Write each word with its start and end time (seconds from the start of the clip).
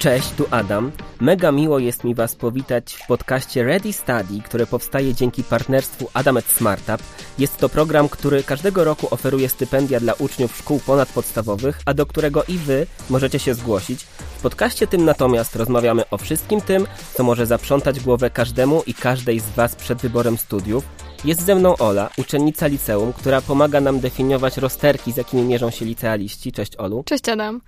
Cześć, 0.00 0.30
tu 0.30 0.46
Adam. 0.50 0.92
Mega 1.20 1.52
miło 1.52 1.78
jest 1.78 2.04
mi 2.04 2.14
Was 2.14 2.34
powitać 2.34 2.94
w 2.94 3.06
podcaście 3.06 3.64
Ready 3.64 3.92
Study, 3.92 4.42
które 4.44 4.66
powstaje 4.66 5.14
dzięki 5.14 5.44
partnerstwu 5.44 6.08
Adamet 6.14 6.44
Smartup. 6.44 7.02
Jest 7.38 7.56
to 7.56 7.68
program, 7.68 8.08
który 8.08 8.42
każdego 8.42 8.84
roku 8.84 9.08
oferuje 9.10 9.48
stypendia 9.48 10.00
dla 10.00 10.12
uczniów 10.12 10.56
szkół 10.56 10.80
ponadpodstawowych, 10.86 11.80
a 11.86 11.94
do 11.94 12.06
którego 12.06 12.44
i 12.48 12.58
Wy 12.58 12.86
możecie 13.10 13.38
się 13.38 13.54
zgłosić. 13.54 14.02
W 14.38 14.42
podcaście 14.42 14.86
tym 14.86 15.04
natomiast 15.04 15.56
rozmawiamy 15.56 16.08
o 16.10 16.18
wszystkim 16.18 16.60
tym, 16.60 16.86
co 17.14 17.22
może 17.22 17.46
zaprzątać 17.46 18.00
głowę 18.00 18.30
każdemu 18.30 18.82
i 18.86 18.94
każdej 18.94 19.40
z 19.40 19.50
Was 19.50 19.76
przed 19.76 19.98
wyborem 19.98 20.38
studiów. 20.38 20.84
Jest 21.24 21.40
ze 21.40 21.54
mną 21.54 21.76
Ola, 21.76 22.10
uczennica 22.18 22.66
liceum, 22.66 23.12
która 23.12 23.40
pomaga 23.40 23.80
nam 23.80 24.00
definiować 24.00 24.56
rozterki, 24.56 25.12
z 25.12 25.16
jakimi 25.16 25.42
mierzą 25.42 25.70
się 25.70 25.84
licealiści. 25.84 26.52
Cześć 26.52 26.76
Olu. 26.76 27.02
Cześć 27.06 27.28
Adam. 27.28 27.60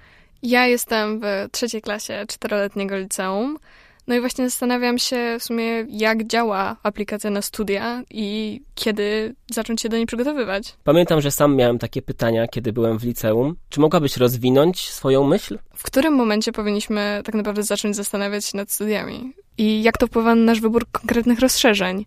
Ja 0.42 0.66
jestem 0.66 1.20
w 1.20 1.24
trzeciej 1.52 1.82
klasie 1.82 2.24
czteroletniego 2.28 2.96
liceum. 2.96 3.58
No 4.06 4.14
i 4.14 4.20
właśnie 4.20 4.50
zastanawiam 4.50 4.98
się 4.98 5.36
w 5.40 5.44
sumie, 5.44 5.64
jak 5.88 6.26
działa 6.26 6.76
aplikacja 6.82 7.30
na 7.30 7.42
studia 7.42 8.02
i 8.10 8.60
kiedy 8.74 9.34
zacząć 9.52 9.80
się 9.80 9.88
do 9.88 9.96
niej 9.96 10.06
przygotowywać. 10.06 10.76
Pamiętam, 10.84 11.20
że 11.20 11.30
sam 11.30 11.56
miałem 11.56 11.78
takie 11.78 12.02
pytania, 12.02 12.48
kiedy 12.48 12.72
byłem 12.72 12.98
w 12.98 13.04
liceum. 13.04 13.56
Czy 13.68 13.80
mogłabyś 13.80 14.16
rozwinąć 14.16 14.90
swoją 14.90 15.24
myśl? 15.24 15.58
W 15.74 15.82
którym 15.82 16.14
momencie 16.14 16.52
powinniśmy 16.52 17.22
tak 17.24 17.34
naprawdę 17.34 17.62
zacząć 17.62 17.96
zastanawiać 17.96 18.44
się 18.44 18.56
nad 18.56 18.72
studiami? 18.72 19.32
I 19.58 19.82
jak 19.82 19.98
to 19.98 20.06
wpływa 20.06 20.34
na 20.34 20.44
nasz 20.44 20.60
wybór 20.60 20.86
konkretnych 20.92 21.40
rozszerzeń? 21.40 22.06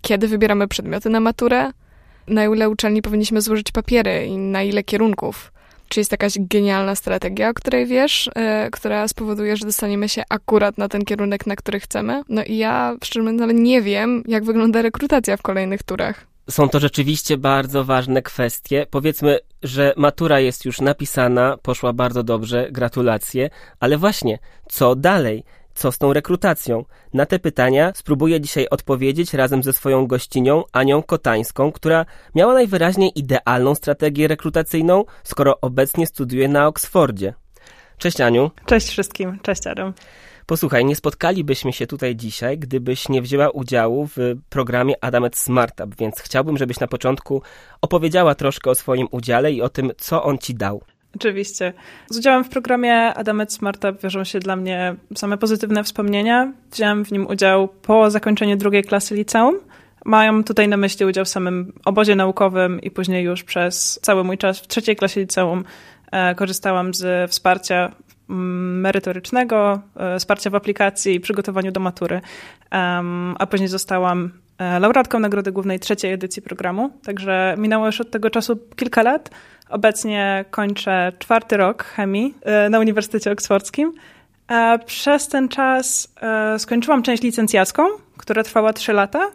Kiedy 0.00 0.28
wybieramy 0.28 0.68
przedmioty 0.68 1.10
na 1.10 1.20
maturę? 1.20 1.70
Na 2.26 2.44
ile 2.44 2.70
uczelni 2.70 3.02
powinniśmy 3.02 3.40
złożyć 3.40 3.72
papiery 3.72 4.26
i 4.26 4.36
na 4.36 4.62
ile 4.62 4.82
kierunków? 4.82 5.52
Czy 5.92 6.00
jest 6.00 6.12
jakaś 6.12 6.34
genialna 6.38 6.94
strategia, 6.94 7.48
o 7.48 7.54
której 7.54 7.86
wiesz, 7.86 8.30
yy, 8.36 8.70
która 8.70 9.08
spowoduje, 9.08 9.56
że 9.56 9.66
dostaniemy 9.66 10.08
się 10.08 10.22
akurat 10.28 10.78
na 10.78 10.88
ten 10.88 11.04
kierunek, 11.04 11.46
na 11.46 11.56
który 11.56 11.80
chcemy? 11.80 12.22
No 12.28 12.44
i 12.44 12.56
ja 12.56 12.96
szczerze 13.04 13.28
ale 13.42 13.54
nie 13.54 13.82
wiem, 13.82 14.22
jak 14.26 14.44
wygląda 14.44 14.82
rekrutacja 14.82 15.36
w 15.36 15.42
kolejnych 15.42 15.82
turach. 15.82 16.26
Są 16.50 16.68
to 16.68 16.80
rzeczywiście 16.80 17.36
bardzo 17.36 17.84
ważne 17.84 18.22
kwestie. 18.22 18.86
Powiedzmy, 18.90 19.38
że 19.62 19.94
matura 19.96 20.40
jest 20.40 20.64
już 20.64 20.80
napisana, 20.80 21.56
poszła 21.62 21.92
bardzo 21.92 22.22
dobrze, 22.22 22.68
gratulacje, 22.70 23.50
ale 23.80 23.98
właśnie, 23.98 24.38
co 24.68 24.96
dalej? 24.96 25.44
Co 25.82 25.92
z 25.92 25.98
tą 25.98 26.12
rekrutacją? 26.12 26.84
Na 27.14 27.26
te 27.26 27.38
pytania 27.38 27.92
spróbuję 27.94 28.40
dzisiaj 28.40 28.66
odpowiedzieć 28.70 29.34
razem 29.34 29.62
ze 29.62 29.72
swoją 29.72 30.06
gościnią 30.06 30.64
Anią 30.72 31.02
Kotańską, 31.02 31.72
która 31.72 32.06
miała 32.34 32.54
najwyraźniej 32.54 33.18
idealną 33.18 33.74
strategię 33.74 34.28
rekrutacyjną, 34.28 35.04
skoro 35.24 35.60
obecnie 35.60 36.06
studiuje 36.06 36.48
na 36.48 36.66
Oksfordzie. 36.66 37.34
Cześć 37.98 38.20
Aniu. 38.20 38.50
Cześć 38.66 38.88
wszystkim, 38.88 39.38
cześć 39.42 39.66
Adam. 39.66 39.92
Posłuchaj, 40.46 40.84
nie 40.84 40.96
spotkalibyśmy 40.96 41.72
się 41.72 41.86
tutaj 41.86 42.16
dzisiaj, 42.16 42.58
gdybyś 42.58 43.08
nie 43.08 43.22
wzięła 43.22 43.50
udziału 43.50 44.08
w 44.16 44.16
programie 44.48 45.04
Adamet 45.04 45.36
Smartup, 45.36 45.96
więc 45.96 46.20
chciałbym, 46.20 46.58
żebyś 46.58 46.80
na 46.80 46.86
początku 46.86 47.42
opowiedziała 47.80 48.34
troszkę 48.34 48.70
o 48.70 48.74
swoim 48.74 49.08
udziale 49.10 49.52
i 49.52 49.62
o 49.62 49.68
tym, 49.68 49.92
co 49.98 50.24
on 50.24 50.38
ci 50.38 50.54
dał. 50.54 50.82
Oczywiście. 51.16 51.72
Z 52.10 52.18
udziałem 52.18 52.44
w 52.44 52.48
programie 52.48 53.14
Adamet 53.14 53.52
Smartup 53.52 54.02
wiążą 54.02 54.24
się 54.24 54.40
dla 54.40 54.56
mnie 54.56 54.94
same 55.16 55.38
pozytywne 55.38 55.84
wspomnienia. 55.84 56.52
Wziąłem 56.72 57.04
w 57.04 57.12
nim 57.12 57.26
udział 57.26 57.68
po 57.68 58.10
zakończeniu 58.10 58.56
drugiej 58.56 58.84
klasy 58.84 59.14
liceum. 59.14 59.58
Mają 60.04 60.44
tutaj 60.44 60.68
na 60.68 60.76
myśli 60.76 61.06
udział 61.06 61.24
w 61.24 61.28
samym 61.28 61.72
obozie 61.84 62.14
naukowym 62.14 62.80
i 62.80 62.90
później 62.90 63.24
już 63.24 63.44
przez 63.44 64.00
cały 64.02 64.24
mój 64.24 64.38
czas 64.38 64.60
w 64.60 64.66
trzeciej 64.66 64.96
klasie 64.96 65.20
liceum 65.20 65.64
e, 66.12 66.34
korzystałam 66.34 66.94
z 66.94 67.30
wsparcia 67.30 67.92
mm, 68.30 68.80
merytorycznego, 68.80 69.80
e, 69.96 70.18
wsparcia 70.18 70.50
w 70.50 70.54
aplikacji 70.54 71.14
i 71.14 71.20
przygotowaniu 71.20 71.72
do 71.72 71.80
matury, 71.80 72.20
a 73.38 73.46
później 73.50 73.68
zostałam 73.68 74.30
laureatką 74.58 75.18
Nagrody 75.18 75.52
Głównej 75.52 75.80
trzeciej 75.80 76.12
edycji 76.12 76.42
programu, 76.42 76.90
także 77.04 77.54
minęło 77.58 77.86
już 77.86 78.00
od 78.00 78.10
tego 78.10 78.30
czasu 78.30 78.58
kilka 78.76 79.02
lat. 79.02 79.30
Obecnie 79.68 80.44
kończę 80.50 81.12
czwarty 81.18 81.56
rok 81.56 81.84
chemii 81.84 82.34
e, 82.42 82.68
na 82.68 82.78
Uniwersytecie 82.78 83.32
Oksfordzkim. 83.32 83.92
Przez 84.86 85.28
ten 85.28 85.48
czas 85.48 86.14
e, 86.20 86.58
skończyłam 86.58 87.02
część 87.02 87.22
licencjacką, 87.22 87.82
która 88.16 88.42
trwała 88.42 88.72
trzy 88.72 88.92
lata, 88.92 89.30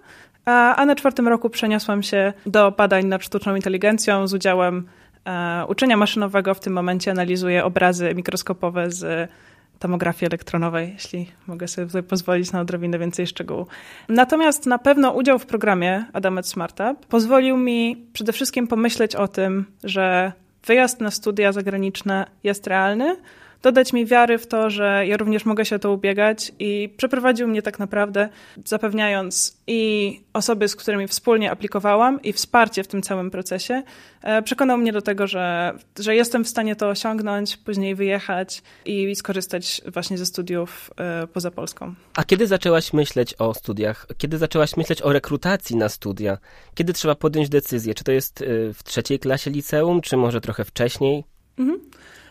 a 0.45 0.85
na 0.85 0.95
czwartym 0.95 1.27
roku 1.27 1.49
przeniosłam 1.49 2.03
się 2.03 2.33
do 2.45 2.71
badań 2.71 3.05
nad 3.05 3.23
sztuczną 3.23 3.55
inteligencją 3.55 4.27
z 4.27 4.33
udziałem 4.33 4.87
e, 5.25 5.65
uczenia 5.67 5.97
maszynowego. 5.97 6.53
W 6.53 6.59
tym 6.59 6.73
momencie 6.73 7.11
analizuję 7.11 7.65
obrazy 7.65 8.15
mikroskopowe 8.15 8.91
z 8.91 9.31
tomografii 9.79 10.27
elektronowej, 10.27 10.93
jeśli 10.93 11.31
mogę 11.47 11.67
sobie 11.67 11.87
tutaj 11.87 12.03
pozwolić 12.03 12.51
na 12.51 12.61
odrobinę 12.61 12.99
więcej 12.99 13.27
szczegółów. 13.27 13.67
Natomiast 14.09 14.65
na 14.65 14.77
pewno 14.77 15.11
udział 15.11 15.39
w 15.39 15.45
programie 15.45 16.05
Adamet 16.13 16.47
Smartup 16.47 17.05
pozwolił 17.05 17.57
mi 17.57 18.07
przede 18.13 18.33
wszystkim 18.33 18.67
pomyśleć 18.67 19.15
o 19.15 19.27
tym, 19.27 19.65
że 19.83 20.31
wyjazd 20.65 21.01
na 21.01 21.11
studia 21.11 21.51
zagraniczne 21.51 22.25
jest 22.43 22.67
realny, 22.67 23.17
dodać 23.67 23.93
mi 23.93 24.05
wiary 24.05 24.37
w 24.37 24.47
to, 24.47 24.69
że 24.69 25.03
ja 25.07 25.17
również 25.17 25.45
mogę 25.45 25.65
się 25.65 25.75
o 25.75 25.79
to 25.79 25.91
ubiegać 25.91 26.51
i 26.59 26.93
przeprowadził 26.97 27.47
mnie 27.47 27.61
tak 27.61 27.79
naprawdę, 27.79 28.29
zapewniając 28.65 29.57
i 29.67 30.21
osoby, 30.33 30.67
z 30.67 30.75
którymi 30.75 31.07
wspólnie 31.07 31.51
aplikowałam 31.51 32.21
i 32.21 32.33
wsparcie 32.33 32.83
w 32.83 32.87
tym 32.87 33.01
całym 33.01 33.31
procesie, 33.31 33.83
e, 34.21 34.41
przekonał 34.41 34.77
mnie 34.77 34.93
do 34.93 35.01
tego, 35.01 35.27
że, 35.27 35.73
że 35.99 36.15
jestem 36.15 36.43
w 36.43 36.47
stanie 36.47 36.75
to 36.75 36.89
osiągnąć, 36.89 37.57
później 37.57 37.95
wyjechać 37.95 38.61
i 38.85 39.15
skorzystać 39.15 39.81
właśnie 39.93 40.17
ze 40.17 40.25
studiów 40.25 40.91
e, 40.97 41.27
poza 41.27 41.51
Polską. 41.51 41.95
A 42.15 42.23
kiedy 42.23 42.47
zaczęłaś 42.47 42.93
myśleć 42.93 43.33
o 43.39 43.53
studiach? 43.53 44.07
Kiedy 44.17 44.37
zaczęłaś 44.37 44.77
myśleć 44.77 45.01
o 45.01 45.13
rekrutacji 45.13 45.75
na 45.75 45.89
studia? 45.89 46.37
Kiedy 46.75 46.93
trzeba 46.93 47.15
podjąć 47.15 47.49
decyzję? 47.49 47.93
Czy 47.93 48.03
to 48.03 48.11
jest 48.11 48.41
e, 48.41 48.45
w 48.73 48.83
trzeciej 48.83 49.19
klasie 49.19 49.51
liceum, 49.51 50.01
czy 50.01 50.17
może 50.17 50.41
trochę 50.41 50.65
wcześniej? 50.65 51.23
Mhm. 51.59 51.79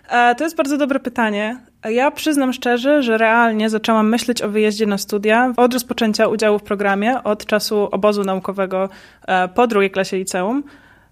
E, 0.08 0.34
to 0.34 0.44
jest 0.44 0.56
bardzo 0.56 0.76
dobre 0.76 1.00
pytanie. 1.00 1.58
Ja 1.84 2.10
przyznam 2.10 2.52
szczerze, 2.52 3.02
że 3.02 3.18
realnie 3.18 3.70
zaczęłam 3.70 4.08
myśleć 4.08 4.42
o 4.42 4.48
wyjeździe 4.48 4.86
na 4.86 4.98
studia 4.98 5.52
od 5.56 5.72
rozpoczęcia 5.72 6.28
udziału 6.28 6.58
w 6.58 6.62
programie, 6.62 7.22
od 7.24 7.46
czasu 7.46 7.88
obozu 7.92 8.24
naukowego 8.24 8.88
e, 9.26 9.48
po 9.48 9.66
drugiej 9.66 9.90
klasie 9.90 10.16
liceum. 10.16 10.62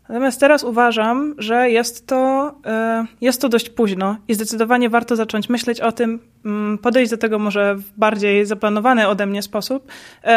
Natomiast 0.08 0.40
teraz 0.40 0.64
uważam, 0.64 1.34
że 1.38 1.70
jest 1.70 2.06
to, 2.06 2.54
e, 2.66 3.06
jest 3.20 3.40
to 3.40 3.48
dość 3.48 3.70
późno 3.70 4.16
i 4.28 4.34
zdecydowanie 4.34 4.88
warto 4.88 5.16
zacząć 5.16 5.48
myśleć 5.48 5.80
o 5.80 5.92
tym, 5.92 6.20
mm, 6.44 6.78
podejść 6.78 7.10
do 7.10 7.16
tego 7.16 7.38
może 7.38 7.74
w 7.74 7.92
bardziej 7.96 8.46
zaplanowany 8.46 9.08
ode 9.08 9.26
mnie 9.26 9.42
sposób, 9.42 9.92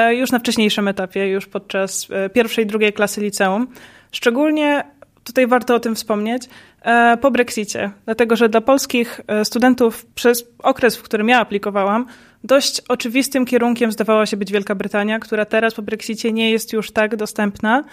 już 0.09 0.31
na 0.31 0.39
wcześniejszym 0.39 0.87
etapie, 0.87 1.27
już 1.27 1.47
podczas 1.47 2.07
pierwszej 2.33 2.65
drugiej 2.65 2.93
klasy 2.93 3.21
liceum. 3.21 3.67
Szczególnie 4.11 4.83
tutaj 5.27 5.47
warto 5.47 5.75
o 5.75 5.79
tym 5.79 5.95
wspomnieć, 5.95 6.43
e, 6.81 7.17
po 7.21 7.31
Brexicie. 7.31 7.91
Dlatego, 8.05 8.35
że 8.35 8.49
dla 8.49 8.61
polskich 8.61 9.21
e, 9.27 9.45
studentów 9.45 10.05
przez 10.05 10.45
okres, 10.59 10.97
w 10.97 11.03
którym 11.03 11.29
ja 11.29 11.39
aplikowałam, 11.39 12.05
dość 12.43 12.81
oczywistym 12.89 13.45
kierunkiem 13.45 13.91
zdawała 13.91 14.25
się 14.25 14.37
być 14.37 14.51
Wielka 14.51 14.75
Brytania, 14.75 15.19
która 15.19 15.45
teraz 15.45 15.73
po 15.73 15.81
Brexicie 15.81 16.33
nie 16.33 16.51
jest 16.51 16.73
już 16.73 16.91
tak 16.91 17.15
dostępna. 17.15 17.83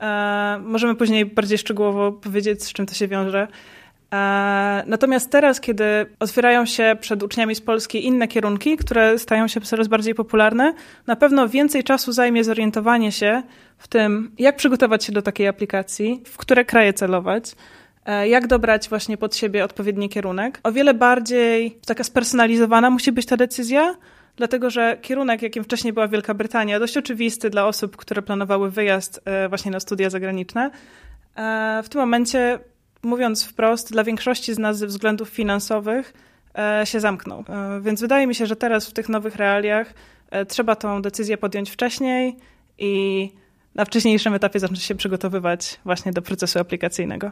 E, 0.00 0.60
możemy 0.64 0.94
później 0.94 1.26
bardziej 1.26 1.58
szczegółowo 1.58 2.12
powiedzieć, 2.12 2.64
z 2.64 2.72
czym 2.72 2.86
to 2.86 2.94
się 2.94 3.08
wiąże. 3.08 3.48
Natomiast 4.86 5.30
teraz, 5.30 5.60
kiedy 5.60 5.84
otwierają 6.20 6.66
się 6.66 6.96
przed 7.00 7.22
uczniami 7.22 7.54
z 7.54 7.60
Polski 7.60 8.06
inne 8.06 8.28
kierunki, 8.28 8.76
które 8.76 9.18
stają 9.18 9.48
się 9.48 9.60
coraz 9.60 9.88
bardziej 9.88 10.14
popularne, 10.14 10.74
na 11.06 11.16
pewno 11.16 11.48
więcej 11.48 11.84
czasu 11.84 12.12
zajmie 12.12 12.44
zorientowanie 12.44 13.12
się 13.12 13.42
w 13.78 13.88
tym, 13.88 14.30
jak 14.38 14.56
przygotować 14.56 15.04
się 15.04 15.12
do 15.12 15.22
takiej 15.22 15.48
aplikacji, 15.48 16.22
w 16.26 16.36
które 16.36 16.64
kraje 16.64 16.92
celować, 16.92 17.56
e, 18.06 18.28
jak 18.28 18.46
dobrać 18.46 18.88
właśnie 18.88 19.16
pod 19.16 19.36
siebie 19.36 19.64
odpowiedni 19.64 20.08
kierunek. 20.08 20.60
O 20.62 20.72
wiele 20.72 20.94
bardziej 20.94 21.78
taka 21.86 22.04
spersonalizowana 22.04 22.90
musi 22.90 23.12
być 23.12 23.26
ta 23.26 23.36
decyzja, 23.36 23.94
dlatego 24.36 24.70
że 24.70 24.96
kierunek, 25.02 25.42
jakim 25.42 25.64
wcześniej 25.64 25.92
była 25.92 26.08
Wielka 26.08 26.34
Brytania, 26.34 26.78
dość 26.78 26.96
oczywisty 26.96 27.50
dla 27.50 27.66
osób, 27.66 27.96
które 27.96 28.22
planowały 28.22 28.70
wyjazd 28.70 29.20
e, 29.24 29.48
właśnie 29.48 29.70
na 29.70 29.80
studia 29.80 30.10
zagraniczne, 30.10 30.70
e, 31.36 31.82
w 31.84 31.88
tym 31.88 32.00
momencie 32.00 32.58
mówiąc 33.02 33.44
wprost, 33.44 33.92
dla 33.92 34.04
większości 34.04 34.54
z 34.54 34.58
nas 34.58 34.78
ze 34.78 34.86
względów 34.86 35.28
finansowych 35.28 36.14
e, 36.58 36.86
się 36.86 37.00
zamknął. 37.00 37.44
E, 37.48 37.80
więc 37.80 38.00
wydaje 38.00 38.26
mi 38.26 38.34
się, 38.34 38.46
że 38.46 38.56
teraz 38.56 38.86
w 38.86 38.92
tych 38.92 39.08
nowych 39.08 39.36
realiach 39.36 39.94
e, 40.30 40.46
trzeba 40.46 40.76
tą 40.76 41.02
decyzję 41.02 41.38
podjąć 41.38 41.70
wcześniej 41.70 42.36
i 42.78 43.32
na 43.78 43.84
wcześniejszym 43.84 44.34
etapie 44.34 44.60
zacząć 44.60 44.82
się 44.82 44.94
przygotowywać 44.94 45.80
właśnie 45.84 46.12
do 46.12 46.22
procesu 46.22 46.58
aplikacyjnego. 46.58 47.30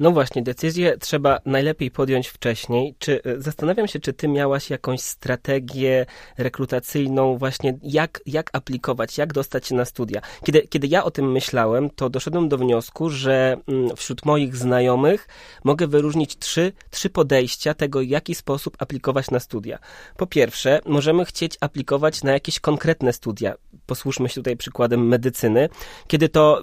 No 0.00 0.10
właśnie, 0.10 0.42
decyzję 0.42 0.96
trzeba 0.98 1.38
najlepiej 1.46 1.90
podjąć 1.90 2.28
wcześniej. 2.28 2.94
Czy 2.98 3.22
e, 3.22 3.40
zastanawiam 3.40 3.88
się, 3.88 4.00
czy 4.00 4.12
ty 4.12 4.28
miałaś 4.28 4.70
jakąś 4.70 5.00
strategię 5.00 6.06
rekrutacyjną, 6.38 7.36
właśnie 7.36 7.78
jak, 7.82 8.20
jak 8.26 8.50
aplikować, 8.52 9.18
jak 9.18 9.32
dostać 9.32 9.66
się 9.66 9.74
na 9.74 9.84
studia. 9.84 10.20
Kiedy, 10.44 10.62
kiedy 10.68 10.86
ja 10.86 11.04
o 11.04 11.10
tym 11.10 11.32
myślałem, 11.32 11.90
to 11.90 12.10
doszedłem 12.10 12.48
do 12.48 12.58
wniosku, 12.58 13.10
że 13.10 13.56
mm, 13.68 13.96
wśród 13.96 14.24
moich 14.24 14.56
znajomych 14.56 15.28
mogę 15.64 15.86
wyróżnić 15.86 16.38
trzy, 16.38 16.72
trzy 16.90 17.10
podejścia 17.10 17.74
tego, 17.74 18.00
w 18.00 18.06
jaki 18.06 18.34
sposób 18.34 18.76
aplikować 18.78 19.30
na 19.30 19.40
studia. 19.40 19.78
Po 20.16 20.26
pierwsze, 20.26 20.80
możemy 20.86 21.24
chcieć 21.24 21.56
aplikować 21.60 22.22
na 22.22 22.32
jakieś 22.32 22.60
konkretne 22.60 23.12
studia. 23.12 23.54
Posłuszmy 23.86 24.28
się 24.28 24.34
tutaj 24.34 24.56
przykładem 24.56 25.08
medycyny, 25.08 25.67
kiedy 26.06 26.28
to 26.28 26.62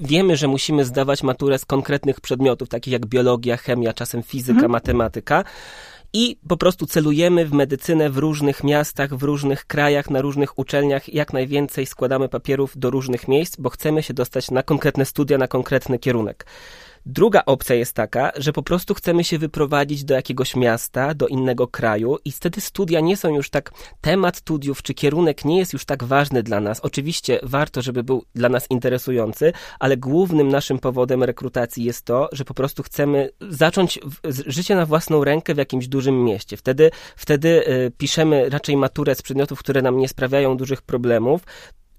wiemy, 0.00 0.36
że 0.36 0.48
musimy 0.48 0.84
zdawać 0.84 1.22
maturę 1.22 1.58
z 1.58 1.64
konkretnych 1.64 2.20
przedmiotów, 2.20 2.68
takich 2.68 2.92
jak 2.92 3.06
biologia, 3.06 3.56
chemia, 3.56 3.92
czasem 3.92 4.22
fizyka, 4.22 4.52
mhm. 4.52 4.72
matematyka. 4.72 5.44
I 6.12 6.36
po 6.48 6.56
prostu 6.56 6.86
celujemy 6.86 7.46
w 7.46 7.52
medycynę 7.52 8.10
w 8.10 8.18
różnych 8.18 8.64
miastach, 8.64 9.14
w 9.14 9.22
różnych 9.22 9.66
krajach, 9.66 10.10
na 10.10 10.20
różnych 10.20 10.58
uczelniach. 10.58 11.14
Jak 11.14 11.32
najwięcej 11.32 11.86
składamy 11.86 12.28
papierów 12.28 12.78
do 12.78 12.90
różnych 12.90 13.28
miejsc, 13.28 13.56
bo 13.56 13.70
chcemy 13.70 14.02
się 14.02 14.14
dostać 14.14 14.50
na 14.50 14.62
konkretne 14.62 15.04
studia, 15.04 15.38
na 15.38 15.48
konkretny 15.48 15.98
kierunek. 15.98 16.46
Druga 17.06 17.42
opcja 17.46 17.76
jest 17.76 17.92
taka, 17.92 18.32
że 18.36 18.52
po 18.52 18.62
prostu 18.62 18.94
chcemy 18.94 19.24
się 19.24 19.38
wyprowadzić 19.38 20.04
do 20.04 20.14
jakiegoś 20.14 20.56
miasta, 20.56 21.14
do 21.14 21.26
innego 21.26 21.68
kraju 21.68 22.16
i 22.24 22.32
wtedy 22.32 22.60
studia 22.60 23.00
nie 23.00 23.16
są 23.16 23.34
już 23.34 23.50
tak, 23.50 23.70
temat 24.00 24.36
studiów 24.36 24.82
czy 24.82 24.94
kierunek 24.94 25.44
nie 25.44 25.58
jest 25.58 25.72
już 25.72 25.84
tak 25.84 26.04
ważny 26.04 26.42
dla 26.42 26.60
nas. 26.60 26.80
Oczywiście 26.80 27.40
warto, 27.42 27.82
żeby 27.82 28.04
był 28.04 28.24
dla 28.34 28.48
nas 28.48 28.70
interesujący, 28.70 29.52
ale 29.78 29.96
głównym 29.96 30.48
naszym 30.48 30.78
powodem 30.78 31.22
rekrutacji 31.22 31.84
jest 31.84 32.04
to, 32.04 32.28
że 32.32 32.44
po 32.44 32.54
prostu 32.54 32.82
chcemy 32.82 33.30
zacząć 33.40 33.98
życie 34.46 34.74
na 34.74 34.86
własną 34.86 35.24
rękę 35.24 35.54
w 35.54 35.58
jakimś 35.58 35.88
dużym 35.88 36.24
mieście. 36.24 36.56
Wtedy, 36.56 36.90
wtedy 37.16 37.68
y, 37.68 37.92
piszemy 37.98 38.50
raczej 38.50 38.76
maturę 38.76 39.14
z 39.14 39.22
przedmiotów, 39.22 39.58
które 39.58 39.82
nam 39.82 39.98
nie 39.98 40.08
sprawiają 40.08 40.56
dużych 40.56 40.82
problemów, 40.82 41.42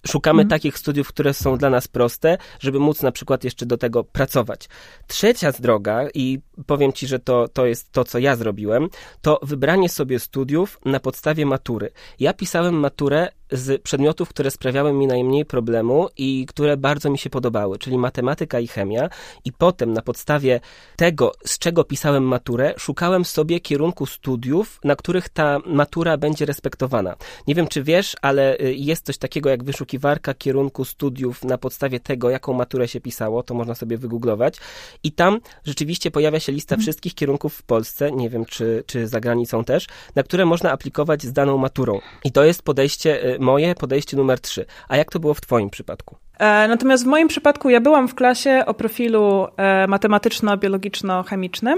Szukamy 0.08 0.42
mhm. 0.42 0.50
takich 0.50 0.78
studiów, 0.78 1.08
które 1.08 1.34
są 1.34 1.58
dla 1.58 1.70
nas 1.70 1.88
proste, 1.88 2.38
żeby 2.60 2.80
móc 2.80 3.02
na 3.02 3.12
przykład 3.12 3.44
jeszcze 3.44 3.66
do 3.66 3.78
tego 3.78 4.04
pracować. 4.04 4.70
Trzecia 5.08 5.52
droga, 5.60 6.08
i 6.14 6.40
powiem 6.66 6.94
Ci, 6.94 7.08
że 7.08 7.20
to, 7.20 7.48
to 7.48 7.66
jest 7.66 7.92
to, 7.92 8.04
co 8.04 8.20
ja 8.20 8.36
zrobiłem, 8.36 8.90
to 9.22 9.40
wybranie 9.44 9.90
sobie 9.90 10.20
studiów 10.20 10.80
na 10.86 11.00
podstawie 11.00 11.46
matury. 11.46 11.92
Ja 12.20 12.34
pisałem 12.34 12.76
maturę 12.76 13.30
z 13.52 13.82
przedmiotów, 13.82 14.30
które 14.30 14.52
sprawiały 14.52 14.94
mi 14.94 15.08
najmniej 15.08 15.46
problemu 15.46 16.08
i 16.18 16.46
które 16.46 16.78
bardzo 16.78 17.10
mi 17.10 17.18
się 17.18 17.30
podobały, 17.30 17.78
czyli 17.78 17.98
matematyka 17.98 18.60
i 18.60 18.68
chemia. 18.68 19.10
I 19.46 19.52
potem 19.52 19.94
na 19.94 20.02
podstawie 20.02 20.60
tego, 20.96 21.32
z 21.46 21.60
czego 21.60 21.84
pisałem 21.84 22.24
maturę, 22.24 22.74
szukałem 22.78 23.26
sobie 23.26 23.60
kierunku 23.60 24.06
studiów, 24.06 24.80
na 24.84 24.96
których 24.96 25.30
ta 25.30 25.60
matura 25.66 26.18
będzie 26.18 26.46
respektowana. 26.46 27.16
Nie 27.48 27.56
wiem, 27.56 27.68
czy 27.68 27.84
wiesz, 27.84 28.16
ale 28.22 28.58
y, 28.58 28.74
jest 28.74 29.06
coś 29.06 29.18
takiego 29.18 29.50
jak 29.50 29.64
wyszukiwarka 29.90 30.34
kierunku 30.34 30.86
studiów 30.86 31.44
na 31.44 31.58
podstawie 31.58 32.00
tego, 32.00 32.30
jaką 32.30 32.54
maturę 32.54 32.88
się 32.88 33.02
pisało, 33.02 33.44
to 33.44 33.54
można 33.54 33.76
sobie 33.76 33.98
wygooglować. 33.98 34.58
I 35.04 35.12
tam 35.12 35.40
rzeczywiście 35.66 36.12
pojawia 36.12 36.40
się 36.40 36.52
lista 36.52 36.76
mhm. 36.76 36.84
wszystkich 36.84 37.16
kierunków 37.16 37.54
w 37.54 37.64
Polsce, 37.64 38.12
nie 38.12 38.30
wiem, 38.30 38.46
czy, 38.46 38.84
czy 38.88 39.08
za 39.08 39.20
granicą 39.20 39.64
też, 39.64 39.88
na 40.16 40.24
które 40.24 40.46
można 40.46 40.72
aplikować 40.72 41.24
z 41.24 41.34
daną 41.34 41.58
maturą. 41.58 42.00
I 42.24 42.32
to 42.32 42.44
jest 42.44 42.64
podejście 42.64 43.36
y, 43.36 43.40
moje 43.40 43.76
podejście 43.76 44.18
numer 44.18 44.40
trzy. 44.40 44.66
A 44.88 44.98
jak 44.98 45.12
to 45.12 45.20
było 45.20 45.34
w 45.34 45.42
Twoim 45.42 45.70
przypadku? 45.70 46.18
E, 46.40 46.68
natomiast 46.68 47.04
w 47.04 47.08
moim 47.08 47.28
przypadku 47.28 47.70
ja 47.70 47.82
byłam 47.82 48.08
w 48.08 48.16
klasie 48.16 48.64
o 48.66 48.74
profilu 48.74 49.48
e, 49.58 49.88
matematyczno-biologiczno-chemicznym, 49.88 51.76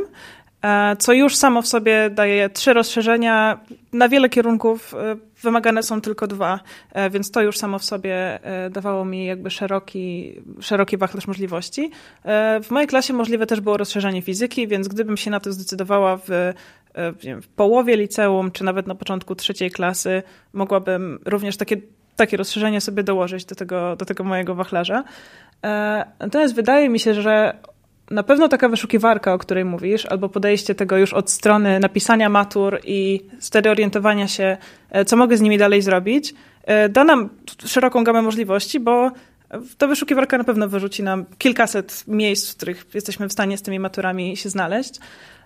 co 0.99 1.13
już 1.13 1.35
samo 1.35 1.61
w 1.61 1.67
sobie 1.67 2.09
daje 2.09 2.49
trzy 2.49 2.73
rozszerzenia. 2.73 3.59
Na 3.93 4.09
wiele 4.09 4.29
kierunków 4.29 4.95
wymagane 5.43 5.83
są 5.83 6.01
tylko 6.01 6.27
dwa, 6.27 6.59
więc 7.11 7.31
to 7.31 7.41
już 7.41 7.57
samo 7.57 7.79
w 7.79 7.83
sobie 7.83 8.39
dawało 8.71 9.05
mi 9.05 9.25
jakby 9.25 9.51
szeroki, 9.51 10.35
szeroki 10.59 10.97
wachlarz 10.97 11.27
możliwości. 11.27 11.91
W 12.63 12.67
mojej 12.71 12.87
klasie 12.87 13.13
możliwe 13.13 13.45
też 13.45 13.61
było 13.61 13.77
rozszerzenie 13.77 14.21
fizyki, 14.21 14.67
więc 14.67 14.87
gdybym 14.87 15.17
się 15.17 15.31
na 15.31 15.39
to 15.39 15.53
zdecydowała 15.53 16.17
w 16.17 16.53
E, 16.93 17.13
w 17.41 17.47
połowie 17.47 17.97
liceum, 17.97 18.51
czy 18.51 18.63
nawet 18.63 18.87
na 18.87 18.95
początku 18.95 19.35
trzeciej 19.35 19.71
klasy, 19.71 20.23
mogłabym 20.53 21.19
również 21.25 21.57
takie, 21.57 21.77
takie 22.15 22.37
rozszerzenie 22.37 22.81
sobie 22.81 23.03
dołożyć 23.03 23.45
do 23.45 23.55
tego, 23.55 23.95
do 23.95 24.05
tego 24.05 24.23
mojego 24.23 24.55
wachlarza. 24.55 25.03
E, 25.63 26.05
natomiast 26.19 26.55
wydaje 26.55 26.89
mi 26.89 26.99
się, 26.99 27.13
że 27.13 27.57
na 28.11 28.23
pewno 28.23 28.47
taka 28.47 28.69
wyszukiwarka, 28.69 29.33
o 29.33 29.37
której 29.37 29.65
mówisz, 29.65 30.05
albo 30.05 30.29
podejście 30.29 30.75
tego 30.75 30.97
już 30.97 31.13
od 31.13 31.31
strony 31.31 31.79
napisania 31.79 32.29
matur 32.29 32.79
i 32.83 33.21
wtedy 33.41 33.69
orientowania 33.69 34.27
się, 34.27 34.57
e, 34.89 35.05
co 35.05 35.17
mogę 35.17 35.37
z 35.37 35.41
nimi 35.41 35.57
dalej 35.57 35.81
zrobić, 35.81 36.33
da 36.89 37.03
nam 37.03 37.29
szeroką 37.65 38.03
gamę 38.03 38.21
możliwości, 38.21 38.79
bo 38.79 39.11
ta 39.77 39.87
wyszukiwarka 39.87 40.37
na 40.37 40.43
pewno 40.43 40.69
wyrzuci 40.69 41.03
nam 41.03 41.25
kilkaset 41.37 42.03
miejsc, 42.07 42.51
w 42.51 42.55
których 42.55 42.85
jesteśmy 42.93 43.27
w 43.27 43.31
stanie 43.31 43.57
z 43.57 43.61
tymi 43.61 43.79
maturami 43.79 44.37
się 44.37 44.49
znaleźć. 44.49 44.99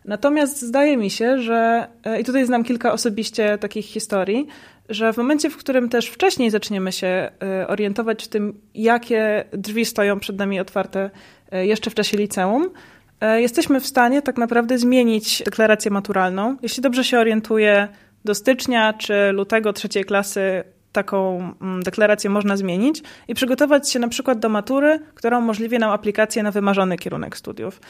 Natomiast 0.06 0.62
zdaje 0.62 0.98
mi 0.98 1.10
się, 1.10 1.42
że, 1.42 1.88
e, 2.04 2.22
i 2.22 2.24
tutaj 2.24 2.46
znam 2.46 2.64
kilka 2.64 2.94
osobiście 2.94 3.58
takich 3.58 3.86
historii, 3.86 4.48
że 4.90 5.14
w 5.14 5.18
momencie, 5.18 5.50
w 5.50 5.58
którym 5.58 5.90
też 5.90 6.08
wcześniej 6.08 6.50
zaczniemy 6.50 6.92
się 6.92 7.08
e, 7.08 7.68
orientować 7.68 8.24
w 8.24 8.28
tym, 8.28 8.62
jakie 8.76 9.46
drzwi 9.54 9.86
stoją 9.86 10.20
przed 10.20 10.38
nami 10.38 10.60
otwarte 10.60 11.00
e, 11.00 11.10
jeszcze 11.52 11.90
w 11.90 11.96
czasie 11.96 12.18
liceum, 12.18 12.70
jesteśmy 13.38 13.80
w 13.80 13.88
stanie 13.88 14.22
tak 14.22 14.38
naprawdę 14.38 14.78
zmienić 14.78 15.44
deklarację 15.46 15.92
maturalną. 15.92 16.58
Jeśli 16.62 16.84
dobrze 16.84 17.04
się 17.04 17.20
orientuję, 17.20 17.88
do 18.26 18.36
stycznia 18.36 18.94
czy 18.94 19.32
lutego 19.32 19.74
trzeciej 19.74 20.06
klasy 20.06 20.64
taką 20.92 21.38
mm, 21.62 21.84
deklarację 21.84 22.30
można 22.30 22.58
zmienić 22.58 23.04
i 23.28 23.36
przygotować 23.36 23.90
się 23.90 24.00
na 24.00 24.08
przykład 24.08 24.40
do 24.40 24.50
matury, 24.50 25.00
która 25.16 25.38
umożliwi 25.38 25.80
nam 25.80 25.92
aplikację 25.92 26.44
na 26.44 26.52
wymarzony 26.52 26.98
kierunek 26.98 27.38
studiów. 27.38 27.82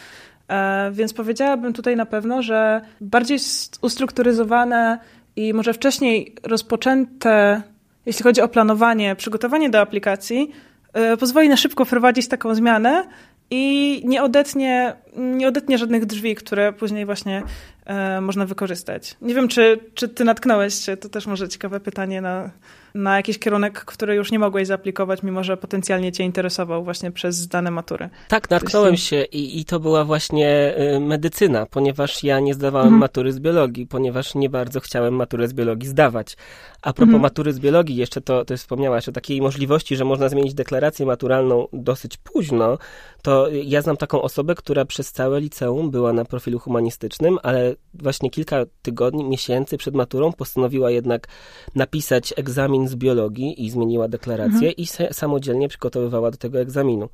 E, 0.48 0.92
więc 0.92 1.13
powiedziałabym 1.13 1.74
tutaj 1.74 1.96
na 1.96 2.06
pewno, 2.06 2.42
że 2.42 2.81
bardziej 3.02 3.38
ustrukturyzowane 3.81 5.00
i 5.36 5.54
może 5.54 5.74
wcześniej 5.74 6.36
rozpoczęte, 6.44 7.62
jeśli 8.06 8.24
chodzi 8.24 8.42
o 8.42 8.48
planowanie, 8.48 9.16
przygotowanie 9.16 9.69
do 9.69 9.80
aplikacji, 9.81 10.52
e, 10.94 11.18
pozwoli 11.18 11.50
na 11.50 11.57
szybko 11.57 11.86
wprowadzić 11.86 12.28
taką 12.28 12.56
zmianę 12.56 13.04
i 13.50 14.01
nie 14.06 14.24
odetnie, 14.24 14.95
nie 15.17 15.47
odetnie 15.47 15.77
żadnych 15.77 16.06
drzwi, 16.06 16.35
które 16.35 16.73
później 16.73 17.06
właśnie 17.06 17.44
e, 17.85 18.21
można 18.21 18.45
wykorzystać. 18.45 19.15
Nie 19.21 19.35
wiem, 19.35 19.47
czy, 19.47 19.79
czy 19.94 20.09
ty 20.09 20.23
natknąłeś 20.23 20.73
się, 20.73 20.97
to 20.97 21.09
też 21.09 21.27
może 21.27 21.50
ciekawe 21.50 21.79
pytanie 21.79 22.21
na, 22.21 22.51
na 22.95 23.17
jakiś 23.17 23.39
kierunek, 23.39 23.85
który 23.85 24.15
już 24.15 24.31
nie 24.31 24.39
mogłeś 24.39 24.67
zaaplikować, 24.67 25.23
mimo 25.23 25.44
że 25.44 25.57
potencjalnie 25.57 26.12
cię 26.12 26.23
interesował 26.23 26.83
właśnie 26.83 27.12
przez 27.12 27.35
zdane 27.35 27.71
matury. 27.71 28.09
Tak, 28.27 28.50
natknąłem 28.50 28.97
się 28.97 29.23
i, 29.23 29.59
i 29.59 29.65
to 29.65 29.79
była 29.79 30.06
właśnie 30.06 30.75
y, 30.95 31.00
medycyna, 31.00 31.65
ponieważ 31.65 32.23
ja 32.23 32.39
nie 32.39 32.53
zdawałem 32.53 32.88
mhm. 32.88 33.00
matury 33.00 33.31
z 33.31 33.39
biologii, 33.39 33.88
ponieważ 33.88 34.35
nie 34.35 34.50
bardzo 34.50 34.79
chciałem 34.79 35.13
maturę 35.13 35.47
z 35.47 35.53
biologii 35.53 35.89
zdawać. 35.89 36.38
A 36.81 36.94
propos 36.94 37.13
mhm. 37.13 37.21
matury 37.21 37.54
z 37.54 37.59
biologii, 37.59 37.95
jeszcze 37.95 38.21
to, 38.21 38.45
to 38.45 38.57
wspomniałaś 38.57 39.09
o 39.09 39.11
takiej 39.11 39.42
możliwości, 39.42 39.95
że 39.95 40.06
można 40.06 40.30
zmienić 40.30 40.54
deklarację 40.54 41.06
maturalną 41.06 41.68
dosyć 41.73 42.18
późno, 42.18 42.78
to 43.21 43.47
ja 43.63 43.81
znam 43.81 43.97
taką 43.97 44.21
osobę, 44.21 44.56
która 44.56 44.85
przez 44.85 45.05
całe 45.12 45.40
liceum 45.40 45.92
była 45.92 46.14
na 46.14 46.26
profilu 46.26 46.59
humanistycznym, 46.59 47.40
ale 47.44 47.76
właśnie 47.94 48.30
kilka 48.30 48.66
tygodni, 48.81 49.24
miesięcy 49.24 49.78
przed 49.78 49.95
maturą 49.95 50.33
postanowiła 50.33 50.92
jednak 50.92 51.28
napisać 51.76 52.33
egzamin 52.38 52.88
z 52.88 52.95
biologii 52.95 53.66
i 53.66 53.69
zmieniła 53.69 54.07
deklarację 54.07 54.69
mhm. 54.69 54.74
i 54.78 54.88
samodzielnie 55.14 55.68
przygotowywała 55.68 56.31
do 56.31 56.38
tego 56.38 56.59
egzaminu. 56.59 57.09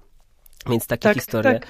Więc 0.69 0.87
takie 0.87 1.03
tak, 1.03 1.17
historie. 1.17 1.53
Tak 1.53 1.67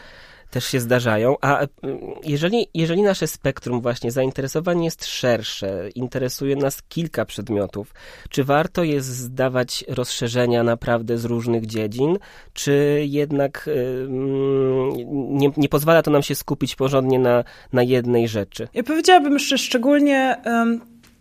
też 0.51 0.65
się 0.65 0.79
zdarzają. 0.79 1.35
A 1.41 1.59
mm, 1.59 1.99
jeżeli, 2.23 2.67
jeżeli 2.73 3.01
nasze 3.01 3.27
spektrum 3.27 3.81
właśnie 3.81 4.11
zainteresowań 4.11 4.83
jest 4.83 5.05
szersze, 5.05 5.89
interesuje 5.95 6.55
nas 6.55 6.81
kilka 6.89 7.25
przedmiotów, 7.25 7.93
czy 8.29 8.43
warto 8.43 8.83
jest 8.83 9.07
zdawać 9.07 9.85
rozszerzenia 9.87 10.63
naprawdę 10.63 11.17
z 11.17 11.25
różnych 11.25 11.65
dziedzin, 11.65 12.17
czy 12.53 13.03
jednak 13.05 13.69
nie, 15.09 15.51
nie 15.57 15.69
pozwala 15.69 16.01
to 16.01 16.11
nam 16.11 16.23
się 16.23 16.35
skupić 16.35 16.75
porządnie 16.75 17.19
na, 17.19 17.43
na 17.73 17.83
jednej 17.83 18.27
rzeczy? 18.27 18.67
Ja 18.73 18.83
powiedziałabym, 18.83 19.39
że 19.39 19.57
szczególnie 19.57 20.37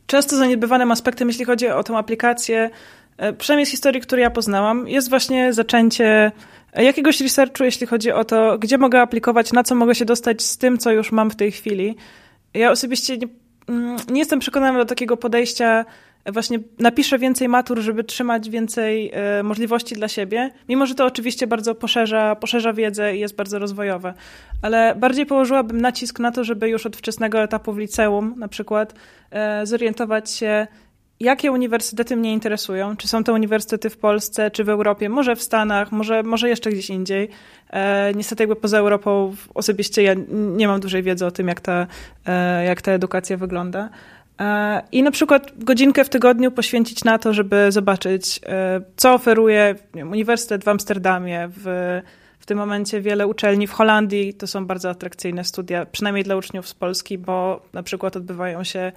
często 0.07 0.37
zaniedbywanym 0.37 0.91
aspektem, 0.91 1.29
jeśli 1.29 1.45
chodzi 1.45 1.69
o 1.69 1.85
tę 1.85 1.97
aplikację, 1.97 2.71
e, 3.17 3.33
przynajmniej 3.33 3.67
z 3.67 3.71
historii, 3.71 4.01
której 4.01 4.23
ja 4.23 4.31
poznałam, 4.31 4.89
jest 4.89 5.11
właśnie 5.11 5.53
zaczęcie 5.53 6.33
jakiegoś 6.77 7.21
researchu, 7.21 7.65
jeśli 7.65 7.87
chodzi 7.87 8.13
o 8.13 8.25
to, 8.25 8.59
gdzie 8.59 8.79
mogę 8.79 9.01
aplikować, 9.01 9.53
na 9.53 9.63
co 9.63 9.75
mogę 9.75 9.95
się 9.95 10.05
dostać 10.05 10.43
z 10.43 10.59
tym, 10.59 10.79
co 10.79 10.93
już 10.93 11.13
mam 11.13 11.31
w 11.31 11.37
tej 11.37 11.53
chwili. 11.53 11.97
Ja 12.55 12.71
osobiście 12.71 13.19
nie, 13.19 13.27
mm, 13.69 13.97
nie 14.11 14.19
jestem 14.19 14.39
przekonana 14.39 14.79
do 14.79 14.85
takiego 14.85 15.17
podejścia 15.17 15.85
właśnie 16.27 16.59
napiszę 16.79 17.19
więcej 17.19 17.49
matur, 17.49 17.81
żeby 17.81 18.05
trzymać 18.05 18.51
więcej 18.51 19.11
e, 19.15 19.43
możliwości 19.43 19.95
dla 19.95 20.09
siebie, 20.09 20.51
mimo 20.69 20.87
że 20.87 20.95
to 20.95 21.07
oczywiście 21.07 21.47
bardzo 21.47 21.75
poszerza, 21.75 22.37
poszerza 22.37 22.73
wiedzę 22.73 23.17
i 23.17 23.21
jest 23.21 23.37
bardzo 23.37 23.59
rozwojowe. 23.59 24.15
Ale 24.63 24.95
bardziej 24.95 25.27
położyłabym 25.27 25.81
nacisk 25.81 26.19
na 26.19 26.33
to, 26.33 26.45
żeby 26.45 26.69
już 26.69 26.87
od 26.87 26.97
wczesnego 26.97 27.43
etapu 27.43 27.73
w 27.73 27.79
liceum 27.79 28.35
na 28.37 28.49
przykład 28.49 28.95
e, 29.31 29.67
zorientować 29.67 30.31
się, 30.31 30.67
jakie 31.21 31.53
uniwersytety 31.53 32.17
mnie 32.17 32.33
interesują. 32.33 32.97
Czy 32.97 33.09
są 33.09 33.25
to 33.25 33.33
uniwersytety 33.33 33.91
w 33.91 33.97
Polsce, 33.97 34.51
czy 34.51 34.65
w 34.65 34.69
Europie, 34.69 35.09
może 35.09 35.37
w 35.37 35.43
Stanach, 35.43 35.93
może, 35.93 36.23
może 36.23 36.49
jeszcze 36.49 36.71
gdzieś 36.71 36.91
indziej. 36.91 37.29
E, 37.71 38.13
niestety 38.15 38.43
jakby 38.43 38.57
poza 38.57 38.79
Europą 38.79 39.35
osobiście 39.55 40.03
ja 40.03 40.15
nie 40.31 40.69
mam 40.69 40.81
dużej 40.81 41.03
wiedzy 41.03 41.27
o 41.27 41.31
tym, 41.31 41.49
jak 41.49 41.61
ta, 41.61 41.87
e, 42.27 42.65
jak 42.65 42.83
ta 42.83 42.93
edukacja 42.93 43.37
wygląda. 43.37 43.89
E, 44.41 44.83
I 44.93 45.03
na 45.03 45.11
przykład 45.11 45.53
godzinkę 45.57 46.05
w 46.05 46.09
tygodniu 46.09 46.51
poświęcić 46.51 47.05
na 47.05 47.19
to, 47.19 47.35
żeby 47.35 47.73
zobaczyć, 47.73 48.41
e, 48.47 48.81
co 48.97 49.15
oferuje 49.15 49.75
wiem, 49.95 50.11
Uniwersytet 50.11 50.65
w 50.65 50.69
Amsterdamie, 50.69 51.49
w, 51.57 51.65
w 52.39 52.47
tym 52.47 52.59
momencie 52.59 53.01
wiele 53.01 53.27
uczelni 53.27 53.67
w 53.67 53.73
Holandii. 53.73 54.35
To 54.35 54.47
są 54.47 54.67
bardzo 54.67 54.91
atrakcyjne 54.91 55.45
studia, 55.45 55.87
przynajmniej 55.87 56.25
dla 56.25 56.37
uczniów 56.37 56.69
z 56.69 56.75
Polski, 56.75 57.19
bo 57.19 57.63
na 57.73 57.83
przykład 57.83 58.17
odbywają 58.17 58.65
się, 58.65 58.93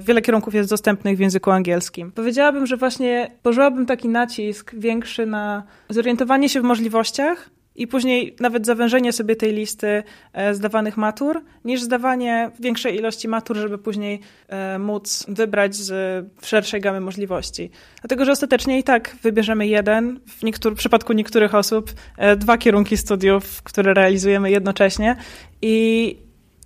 wiele 0.00 0.22
kierunków 0.22 0.54
jest 0.54 0.70
dostępnych 0.70 1.16
w 1.16 1.20
języku 1.20 1.50
angielskim. 1.50 2.12
Powiedziałabym, 2.12 2.66
że 2.66 2.76
właśnie 2.76 3.30
położyłabym 3.42 3.86
taki 3.86 4.08
nacisk 4.08 4.74
większy 4.74 5.26
na 5.26 5.62
zorientowanie 5.88 6.48
się 6.48 6.60
w 6.60 6.64
możliwościach, 6.64 7.50
i 7.78 7.86
później 7.86 8.36
nawet 8.40 8.66
zawężenie 8.66 9.12
sobie 9.12 9.36
tej 9.36 9.52
listy 9.52 10.02
e, 10.32 10.54
zdawanych 10.54 10.96
matur, 10.96 11.42
niż 11.64 11.82
zdawanie 11.82 12.50
większej 12.60 12.96
ilości 12.96 13.28
matur, 13.28 13.56
żeby 13.56 13.78
później 13.78 14.20
e, 14.48 14.78
móc 14.78 15.26
wybrać 15.28 15.74
z 15.74 16.26
szerszej 16.42 16.80
gamy 16.80 17.00
możliwości. 17.00 17.70
Dlatego, 18.00 18.24
że 18.24 18.32
ostatecznie 18.32 18.78
i 18.78 18.82
tak 18.82 19.16
wybierzemy 19.22 19.66
jeden, 19.66 20.20
w, 20.26 20.42
niektóry, 20.42 20.74
w 20.74 20.78
przypadku 20.78 21.12
niektórych 21.12 21.54
osób 21.54 21.92
e, 22.16 22.36
dwa 22.36 22.58
kierunki 22.58 22.96
studiów, 22.96 23.62
które 23.62 23.94
realizujemy 23.94 24.50
jednocześnie 24.50 25.16
i 25.62 26.16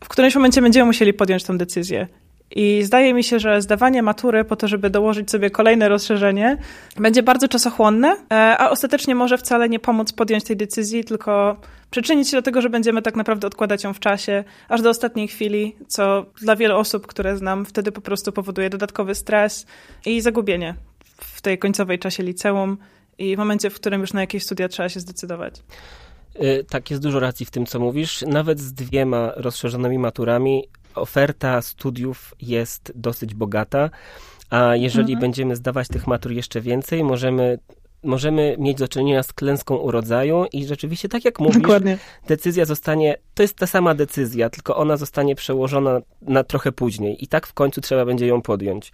w 0.04 0.08
którymś 0.08 0.34
momencie 0.34 0.62
będziemy 0.62 0.86
musieli 0.86 1.12
podjąć 1.12 1.44
tę 1.44 1.58
decyzję. 1.58 2.06
I 2.56 2.82
zdaje 2.82 3.14
mi 3.14 3.24
się, 3.24 3.38
że 3.38 3.62
zdawanie 3.62 4.02
matury 4.02 4.44
po 4.44 4.56
to, 4.56 4.68
żeby 4.68 4.90
dołożyć 4.90 5.30
sobie 5.30 5.50
kolejne 5.50 5.88
rozszerzenie, 5.88 6.56
będzie 6.96 7.22
bardzo 7.22 7.48
czasochłonne, 7.48 8.16
e, 8.32 8.34
a 8.58 8.70
ostatecznie 8.70 9.14
może 9.14 9.38
wcale 9.38 9.68
nie 9.68 9.78
pomóc 9.78 10.12
podjąć 10.12 10.44
tej 10.44 10.56
decyzji, 10.56 11.04
tylko 11.04 11.56
przyczynić 11.90 12.28
się 12.28 12.36
do 12.36 12.42
tego, 12.42 12.62
że 12.62 12.70
będziemy 12.70 13.02
tak 13.02 13.16
naprawdę 13.16 13.46
odkładać 13.46 13.84
ją 13.84 13.94
w 13.94 14.00
czasie, 14.00 14.44
aż 14.68 14.82
do 14.82 14.90
ostatniej 14.90 15.28
chwili, 15.28 15.76
co 15.88 16.26
dla 16.40 16.56
wielu 16.56 16.76
osób, 16.76 17.06
które 17.06 17.36
znam, 17.36 17.64
wtedy 17.64 17.92
po 17.92 18.00
prostu 18.00 18.32
powoduje 18.32 18.70
dodatkowy 18.70 19.14
stres 19.14 19.66
i 20.06 20.20
zagubienie 20.20 20.74
w 21.18 21.40
tej 21.40 21.58
końcowej 21.58 21.98
czasie 21.98 22.22
liceum 22.22 22.78
i 23.18 23.36
w 23.36 23.38
momencie, 23.38 23.70
w 23.70 23.74
którym 23.74 24.00
już 24.00 24.12
na 24.12 24.20
jakieś 24.20 24.44
studia 24.44 24.68
trzeba 24.68 24.88
się 24.88 25.00
zdecydować. 25.00 25.54
Y, 26.42 26.64
tak, 26.70 26.90
jest 26.90 27.02
dużo 27.02 27.20
racji 27.20 27.46
w 27.46 27.50
tym, 27.50 27.66
co 27.66 27.80
mówisz. 27.80 28.24
Nawet 28.26 28.60
z 28.60 28.72
dwiema 28.72 29.32
rozszerzonymi 29.36 29.98
maturami 29.98 30.64
oferta 30.94 31.62
studiów 31.62 32.34
jest 32.40 32.92
dosyć 32.94 33.34
bogata, 33.34 33.90
a 34.50 34.76
jeżeli 34.76 35.12
mhm. 35.12 35.20
będziemy 35.20 35.56
zdawać 35.56 35.88
tych 35.88 36.06
matur 36.06 36.32
jeszcze 36.32 36.60
więcej, 36.60 37.04
możemy 37.04 37.58
możemy 38.04 38.56
mieć 38.58 38.78
do 38.78 38.88
czynienia 38.88 39.22
z 39.22 39.32
klęską 39.32 39.76
urodzaju 39.76 40.44
i 40.52 40.66
rzeczywiście, 40.66 41.08
tak 41.08 41.24
jak 41.24 41.40
mówisz, 41.40 41.62
Dokładnie. 41.62 41.98
decyzja 42.26 42.64
zostanie, 42.64 43.16
to 43.34 43.42
jest 43.42 43.56
ta 43.56 43.66
sama 43.66 43.94
decyzja, 43.94 44.50
tylko 44.50 44.76
ona 44.76 44.96
zostanie 44.96 45.34
przełożona 45.34 46.00
na 46.22 46.44
trochę 46.44 46.72
później 46.72 47.24
i 47.24 47.26
tak 47.26 47.46
w 47.46 47.52
końcu 47.52 47.80
trzeba 47.80 48.04
będzie 48.04 48.26
ją 48.26 48.42
podjąć. 48.42 48.92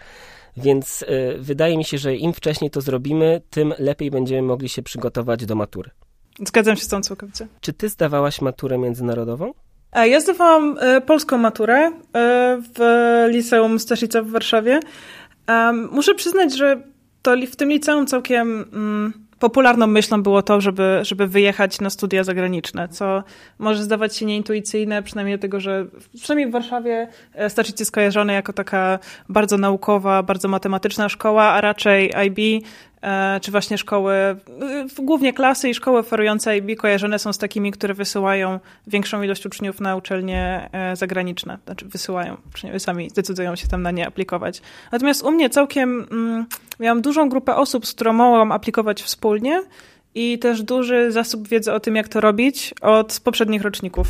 Więc 0.57 1.03
y, 1.03 1.37
wydaje 1.39 1.79
mi 1.79 1.85
się, 1.85 1.99
że 1.99 2.17
im 2.17 2.33
wcześniej 2.33 2.71
to 2.71 2.81
zrobimy, 2.81 3.41
tym 3.51 3.75
lepiej 3.79 4.11
będziemy 4.11 4.43
mogli 4.43 4.69
się 4.69 4.83
przygotować 4.83 5.47
do 5.47 5.55
matury. 5.55 5.91
Zgadzam 6.47 6.77
się 6.77 6.85
z 6.85 6.89
tą 6.89 7.01
całkowicie. 7.01 7.49
Czy 7.61 7.73
ty 7.73 7.89
zdawałaś 7.89 8.41
maturę 8.41 8.79
międzynarodową? 8.79 9.53
E, 9.93 10.09
ja 10.09 10.21
zdawałam 10.21 10.79
e, 10.81 11.01
polską 11.01 11.39
maturę 11.39 11.79
e, 11.87 11.93
w 12.75 13.25
liceum 13.29 13.79
Staszica 13.79 14.23
w 14.23 14.31
Warszawie. 14.31 14.81
Muszę 15.91 16.15
przyznać, 16.15 16.57
że 16.57 16.83
to 17.23 17.35
w 17.51 17.57
tym 17.57 17.69
liceum 17.69 18.07
całkiem 18.07 18.65
mm, 18.73 19.13
popularną 19.39 19.87
myślą 19.87 20.23
było 20.23 20.43
to, 20.43 20.61
żeby, 20.61 21.01
żeby 21.03 21.27
wyjechać 21.27 21.81
na 21.81 21.91
studia 21.91 22.25
zagraniczne, 22.25 22.89
co 22.89 23.23
może 23.59 23.83
zdawać 23.83 24.17
się 24.17 24.27
nieintuicyjne, 24.27 25.03
przynajmniej 25.03 25.37
dlatego, 25.39 25.61
że 25.61 25.87
przynajmniej 26.15 26.49
w 26.49 26.53
Warszawie 26.53 27.09
Staszic 27.49 27.81
jest 27.81 27.89
skojarzony 27.89 28.33
jako 28.33 28.53
taka 28.53 28.99
bardzo 29.29 29.59
naukowa, 29.59 30.23
bardzo 30.23 30.49
matematyczna 30.49 31.09
szkoła, 31.09 31.45
a 31.45 31.61
raczej 31.61 32.13
IB 32.27 32.65
czy 33.41 33.51
właśnie 33.51 33.79
szkoły, 33.79 34.15
głównie 34.99 35.33
klasy 35.33 35.69
i 35.69 35.75
szkoły 35.75 35.99
oferujące 35.99 36.59
IB 36.59 36.77
kojarzone 36.79 37.19
są 37.19 37.33
z 37.33 37.39
takimi, 37.39 37.73
które 37.73 37.95
wysyłają 37.95 38.61
większą 38.87 39.23
ilość 39.23 39.47
uczniów 39.47 39.81
na 39.81 39.97
uczelnie 39.97 40.69
e, 40.73 40.97
zagraniczne. 40.97 41.59
Znaczy 41.65 41.87
wysyłają, 41.87 42.37
uczniowie 42.55 42.81
sami 42.81 43.09
decydują 43.09 43.57
się 43.57 43.69
tam 43.69 43.83
na 43.83 43.91
nie 43.91 44.07
aplikować. 44.07 44.63
Natomiast 44.93 45.23
u 45.23 45.31
mnie 45.31 45.51
całkiem 45.51 46.07
mm, 46.11 46.47
miałam 46.81 47.03
dużą 47.03 47.29
grupę 47.29 47.57
osób, 47.57 47.87
z 47.87 47.95
którą 47.95 48.13
mogłam 48.13 48.53
aplikować 48.53 49.03
wspólnie 49.03 49.63
i 50.15 50.39
też 50.39 50.63
duży 50.63 51.13
zasób 51.13 51.49
wiedzy 51.49 51.73
o 51.73 51.81
tym, 51.81 51.97
jak 51.97 52.09
to 52.09 52.21
robić 52.21 52.75
od 52.81 53.21
poprzednich 53.25 53.63
roczników 53.63 54.07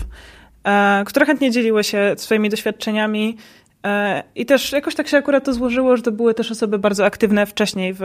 e, 0.64 1.02
które 1.06 1.26
chętnie 1.26 1.50
dzieliły 1.50 1.84
się 1.84 2.14
swoimi 2.16 2.50
doświadczeniami 2.50 3.36
E, 3.36 3.67
I 4.34 4.46
też 4.46 4.72
jakoś 4.72 4.94
tak 4.94 5.08
się 5.08 5.16
akurat 5.16 5.44
to 5.44 5.52
złożyło, 5.52 5.96
że 5.96 6.02
to 6.02 6.12
były 6.12 6.34
też 6.34 6.50
osoby 6.50 6.78
bardzo 6.78 7.04
aktywne 7.04 7.46
wcześniej 7.46 7.94
w 7.94 8.02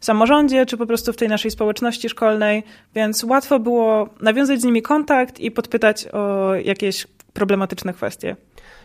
samorządzie, 0.00 0.66
czy 0.66 0.76
po 0.76 0.86
prostu 0.86 1.12
w 1.12 1.16
tej 1.16 1.28
naszej 1.28 1.50
społeczności 1.50 2.08
szkolnej, 2.08 2.62
więc 2.94 3.24
łatwo 3.24 3.58
było 3.58 4.08
nawiązać 4.20 4.60
z 4.60 4.64
nimi 4.64 4.82
kontakt 4.82 5.40
i 5.40 5.50
podpytać 5.50 6.06
o 6.12 6.54
jakieś 6.54 7.06
problematyczne 7.32 7.92
kwestie. 7.92 8.36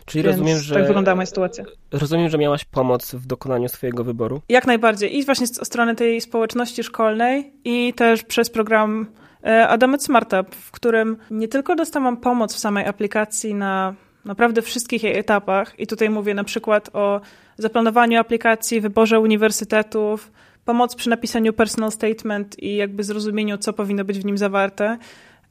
Czyli 0.06 0.24
Więc 0.24 0.36
rozumiem, 0.36 0.58
że. 0.58 0.74
Tak 0.74 0.86
wyglądała 0.86 1.16
moja 1.16 1.26
sytuacja. 1.26 1.64
Rozumiem, 1.92 2.28
że 2.28 2.38
miałaś 2.38 2.64
pomoc 2.64 3.14
w 3.14 3.26
dokonaniu 3.26 3.68
swojego 3.68 4.04
wyboru? 4.04 4.40
Jak 4.48 4.66
najbardziej. 4.66 5.18
I 5.18 5.24
właśnie 5.24 5.46
z 5.46 5.66
strony 5.66 5.94
tej 5.94 6.20
społeczności 6.20 6.84
szkolnej, 6.84 7.52
i 7.64 7.94
też 7.94 8.22
przez 8.22 8.50
program 8.50 9.06
e, 9.44 9.68
Adamet 9.68 10.02
Smartup, 10.02 10.54
w 10.54 10.70
którym 10.70 11.16
nie 11.30 11.48
tylko 11.48 11.76
dostałam 11.76 12.16
pomoc 12.16 12.54
w 12.54 12.58
samej 12.58 12.86
aplikacji 12.86 13.54
na 13.54 13.94
naprawdę 14.24 14.62
wszystkich 14.62 15.02
jej 15.02 15.18
etapach. 15.18 15.80
I 15.80 15.86
tutaj 15.86 16.10
mówię 16.10 16.34
na 16.34 16.44
przykład 16.44 16.90
o 16.92 17.20
zaplanowaniu 17.58 18.20
aplikacji, 18.20 18.80
wyborze 18.80 19.20
uniwersytetów, 19.20 20.32
pomoc 20.64 20.94
przy 20.94 21.10
napisaniu 21.10 21.52
personal 21.52 21.92
statement 21.92 22.62
i 22.62 22.76
jakby 22.76 23.04
zrozumieniu, 23.04 23.58
co 23.58 23.72
powinno 23.72 24.04
być 24.04 24.18
w 24.18 24.24
nim 24.24 24.38
zawarte. 24.38 24.98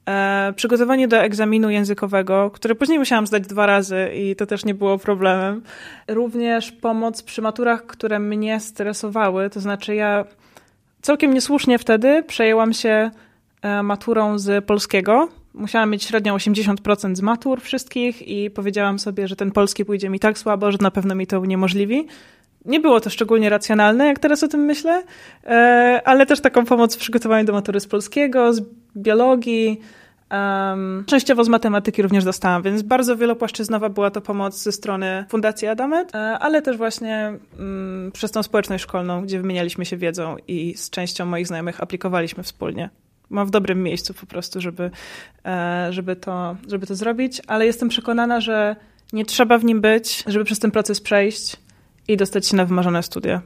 E, 0.08 0.52
przygotowanie 0.56 1.08
do 1.08 1.16
egzaminu 1.16 1.70
językowego, 1.70 2.50
który 2.50 2.74
później 2.74 2.98
musiałam 2.98 3.26
zdać 3.26 3.46
dwa 3.46 3.66
razy 3.66 4.10
i 4.14 4.36
to 4.36 4.46
też 4.46 4.64
nie 4.64 4.74
było 4.74 4.98
problemem. 4.98 5.62
Również 6.08 6.72
pomoc 6.72 7.22
przy 7.22 7.42
maturach, 7.42 7.86
które 7.86 8.18
mnie 8.18 8.60
stresowały, 8.60 9.50
to 9.50 9.60
znaczy 9.60 9.94
ja 9.94 10.24
całkiem 11.02 11.34
niesłusznie 11.34 11.78
wtedy 11.78 12.22
przejęłam 12.22 12.72
się 12.72 13.10
e, 13.62 13.82
maturą 13.82 14.38
z 14.38 14.64
polskiego, 14.64 15.28
musiałam 15.54 15.90
mieć 15.90 16.04
średnią 16.04 16.36
80% 16.36 17.16
z 17.16 17.20
matur 17.20 17.60
wszystkich 17.60 18.28
i 18.28 18.50
powiedziałam 18.50 18.98
sobie, 18.98 19.28
że 19.28 19.36
ten 19.36 19.50
polski 19.50 19.84
pójdzie 19.84 20.08
mi 20.08 20.20
tak 20.20 20.38
słabo, 20.38 20.72
że 20.72 20.78
na 20.80 20.90
pewno 20.90 21.14
mi 21.14 21.26
to 21.26 21.40
uniemożliwi. 21.40 22.06
Nie 22.64 22.80
było 22.80 23.00
to 23.00 23.10
szczególnie 23.10 23.50
racjonalne, 23.50 24.06
jak 24.06 24.18
teraz 24.18 24.42
o 24.42 24.48
tym 24.48 24.60
myślę, 24.60 25.02
e, 25.44 26.00
ale 26.04 26.26
też 26.26 26.40
taką 26.40 26.64
pomoc 26.64 26.96
w 26.96 26.98
przygotowaniu 26.98 27.44
do 27.44 27.52
matury 27.52 27.80
z 27.80 27.86
polskiego, 27.86 28.52
z 28.52 28.62
biologii, 28.96 29.80
um, 30.32 31.04
częściowo 31.06 31.44
z 31.44 31.48
matematyki 31.48 32.02
również 32.02 32.24
dostałam, 32.24 32.62
więc 32.62 32.82
bardzo 32.82 33.16
wielopłaszczyznowa 33.16 33.88
była 33.88 34.10
to 34.10 34.20
pomoc 34.20 34.62
ze 34.62 34.72
strony 34.72 35.24
Fundacji 35.28 35.68
Adamet, 35.68 36.14
e, 36.14 36.18
ale 36.18 36.62
też 36.62 36.76
właśnie 36.76 37.32
um, 37.58 38.10
przez 38.14 38.30
tą 38.30 38.42
społeczność 38.42 38.84
szkolną, 38.84 39.22
gdzie 39.22 39.40
wymienialiśmy 39.40 39.84
się 39.84 39.96
wiedzą 39.96 40.36
i 40.48 40.74
z 40.76 40.90
częścią 40.90 41.26
moich 41.26 41.46
znajomych 41.46 41.82
aplikowaliśmy 41.82 42.42
wspólnie 42.42 42.90
ma 43.32 43.44
w 43.44 43.50
dobrym 43.50 43.82
miejscu 43.82 44.14
po 44.14 44.26
prostu, 44.26 44.60
żeby, 44.60 44.90
e, 45.44 45.86
żeby, 45.90 46.16
to, 46.16 46.56
żeby 46.68 46.86
to 46.86 46.94
zrobić, 46.94 47.42
ale 47.46 47.66
jestem 47.66 47.88
przekonana, 47.88 48.40
że 48.40 48.76
nie 49.12 49.24
trzeba 49.24 49.58
w 49.58 49.64
nim 49.64 49.80
być, 49.80 50.24
żeby 50.26 50.44
przez 50.44 50.58
ten 50.58 50.70
proces 50.70 51.00
przejść 51.00 51.56
i 52.08 52.16
dostać 52.16 52.46
się 52.46 52.56
na 52.56 52.64
wymarzone 52.64 53.02
studia. 53.02 53.42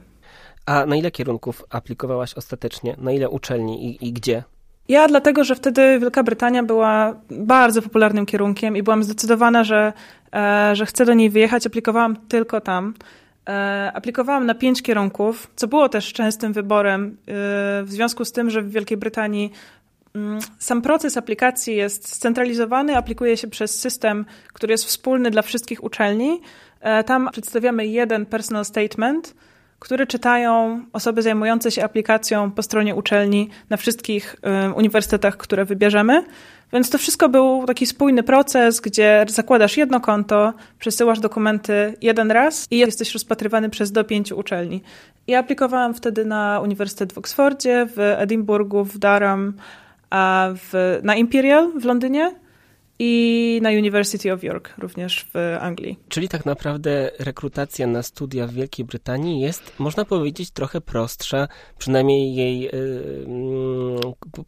A 0.65 0.85
na 0.85 0.95
ile 0.95 1.11
kierunków 1.11 1.63
aplikowałaś 1.69 2.33
ostatecznie? 2.33 2.95
Na 2.97 3.11
ile 3.11 3.29
uczelni 3.29 3.85
i, 3.85 4.07
i 4.07 4.13
gdzie? 4.13 4.43
Ja 4.87 5.07
dlatego, 5.07 5.43
że 5.43 5.55
wtedy 5.55 5.99
Wielka 5.99 6.23
Brytania 6.23 6.63
była 6.63 7.15
bardzo 7.31 7.81
popularnym 7.81 8.25
kierunkiem 8.25 8.77
i 8.77 8.83
byłam 8.83 9.03
zdecydowana, 9.03 9.63
że, 9.63 9.93
e, 10.33 10.75
że 10.75 10.85
chcę 10.85 11.05
do 11.05 11.13
niej 11.13 11.29
wyjechać. 11.29 11.67
Aplikowałam 11.67 12.15
tylko 12.15 12.61
tam. 12.61 12.93
E, 13.49 13.91
aplikowałam 13.93 14.45
na 14.45 14.55
pięć 14.55 14.81
kierunków, 14.81 15.51
co 15.55 15.67
było 15.67 15.89
też 15.89 16.13
częstym 16.13 16.53
wyborem 16.53 17.17
w 17.83 17.87
związku 17.87 18.25
z 18.25 18.31
tym, 18.31 18.49
że 18.49 18.61
w 18.61 18.71
Wielkiej 18.71 18.97
Brytanii 18.97 19.51
sam 20.59 20.81
proces 20.81 21.17
aplikacji 21.17 21.75
jest 21.75 22.15
scentralizowany, 22.15 22.97
aplikuje 22.97 23.37
się 23.37 23.47
przez 23.47 23.79
system, 23.79 24.25
który 24.53 24.71
jest 24.71 24.85
wspólny 24.85 25.31
dla 25.31 25.41
wszystkich 25.41 25.83
uczelni. 25.83 26.41
E, 26.81 27.03
tam 27.03 27.29
przedstawiamy 27.31 27.87
jeden 27.87 28.25
personal 28.25 28.65
statement, 28.65 29.35
który 29.79 30.07
czytają 30.07 30.83
osoby 30.93 31.21
zajmujące 31.21 31.71
się 31.71 31.83
aplikacją 31.83 32.51
po 32.51 32.63
stronie 32.63 32.95
uczelni 32.95 33.49
na 33.69 33.77
wszystkich 33.77 34.35
uniwersytetach, 34.75 35.37
które 35.37 35.65
wybierzemy. 35.65 36.23
Więc 36.73 36.89
to 36.89 36.97
wszystko 36.97 37.29
był 37.29 37.65
taki 37.65 37.85
spójny 37.85 38.23
proces, 38.23 38.81
gdzie 38.81 39.25
zakładasz 39.27 39.77
jedno 39.77 39.99
konto, 39.99 40.53
przesyłasz 40.79 41.19
dokumenty 41.19 41.93
jeden 42.01 42.31
raz 42.31 42.67
i 42.71 42.77
jesteś 42.77 43.13
rozpatrywany 43.13 43.69
przez 43.69 43.91
do 43.91 44.03
pięciu 44.03 44.39
uczelni. 44.39 44.81
I 45.27 45.35
aplikowałam 45.35 45.93
wtedy 45.93 46.25
na 46.25 46.59
Uniwersytet 46.63 47.13
w 47.13 47.17
Oksfordzie, 47.17 47.87
w 47.95 47.99
Edynburgu, 47.99 48.83
w 48.83 48.97
Durham, 48.97 49.53
w, 50.55 50.99
na 51.03 51.15
Imperial 51.15 51.79
w 51.79 51.85
Londynie 51.85 52.35
i 52.99 53.59
na 53.61 53.69
University 53.69 54.33
of 54.33 54.43
York, 54.43 54.73
również 54.77 55.25
w 55.33 55.57
Anglii. 55.59 55.99
Czyli 56.09 56.29
tak 56.29 56.45
naprawdę 56.45 57.11
rekrutacja 57.19 57.87
na 57.87 58.03
studia 58.03 58.47
w 58.47 58.51
Wielkiej 58.51 58.85
Brytanii 58.85 59.39
jest, 59.41 59.79
można 59.79 60.05
powiedzieć, 60.05 60.51
trochę 60.51 60.81
prostsza, 60.81 61.47
przynajmniej 61.77 62.35
jej 62.35 62.61
yy, 62.61 62.71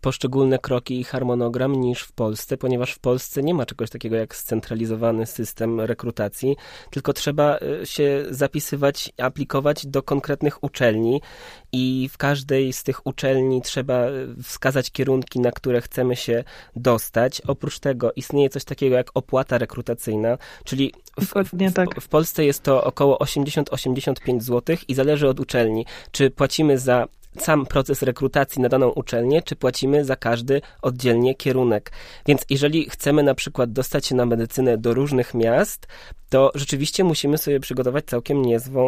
poszczególne 0.01 0.59
kroki 0.59 0.99
i 0.99 1.03
harmonogram 1.03 1.75
niż 1.75 2.01
w 2.01 2.11
Polsce, 2.11 2.57
ponieważ 2.57 2.91
w 2.91 2.99
Polsce 2.99 3.43
nie 3.43 3.53
ma 3.53 3.65
czegoś 3.65 3.89
takiego 3.89 4.15
jak 4.15 4.35
scentralizowany 4.35 5.25
system 5.25 5.81
rekrutacji, 5.81 6.55
tylko 6.89 7.13
trzeba 7.13 7.57
y, 7.81 7.85
się 7.85 8.25
zapisywać, 8.29 9.11
aplikować 9.17 9.87
do 9.87 10.03
konkretnych 10.03 10.63
uczelni 10.63 11.21
i 11.71 12.09
w 12.11 12.17
każdej 12.17 12.73
z 12.73 12.83
tych 12.83 13.07
uczelni 13.07 13.61
trzeba 13.61 14.07
y, 14.07 14.43
wskazać 14.43 14.91
kierunki, 14.91 15.39
na 15.39 15.51
które 15.51 15.81
chcemy 15.81 16.15
się 16.15 16.43
dostać. 16.75 17.41
Oprócz 17.47 17.79
tego 17.79 18.11
istnieje 18.15 18.39
istnieje 18.39 18.49
coś 18.49 18.63
takiego 18.63 18.95
jak 18.95 19.11
opłata 19.13 19.57
rekrutacyjna, 19.57 20.37
czyli 20.63 20.93
w, 21.19 21.25
w, 21.25 21.73
tak. 21.73 22.01
w 22.01 22.07
Polsce 22.07 22.45
jest 22.45 22.63
to 22.63 22.83
około 22.83 23.17
80-85 23.17 24.41
zł 24.41 24.77
i 24.87 24.93
zależy 24.93 25.27
od 25.27 25.39
uczelni, 25.39 25.85
czy 26.11 26.29
płacimy 26.29 26.77
za 26.77 27.07
sam 27.39 27.65
proces 27.65 28.01
rekrutacji 28.01 28.61
na 28.61 28.69
daną 28.69 28.89
uczelnię, 28.89 29.41
czy 29.41 29.55
płacimy 29.55 30.05
za 30.05 30.15
każdy 30.15 30.61
oddzielnie 30.81 31.35
kierunek. 31.35 31.91
Więc 32.25 32.45
jeżeli 32.49 32.89
chcemy 32.89 33.23
na 33.23 33.35
przykład 33.35 33.71
dostać 33.71 34.05
się 34.05 34.15
na 34.15 34.25
medycynę 34.25 34.77
do 34.77 34.93
różnych 34.93 35.33
miast, 35.33 35.87
to 36.29 36.51
rzeczywiście 36.55 37.03
musimy 37.03 37.37
sobie 37.37 37.59
przygotować 37.59 38.05
całkiem 38.05 38.41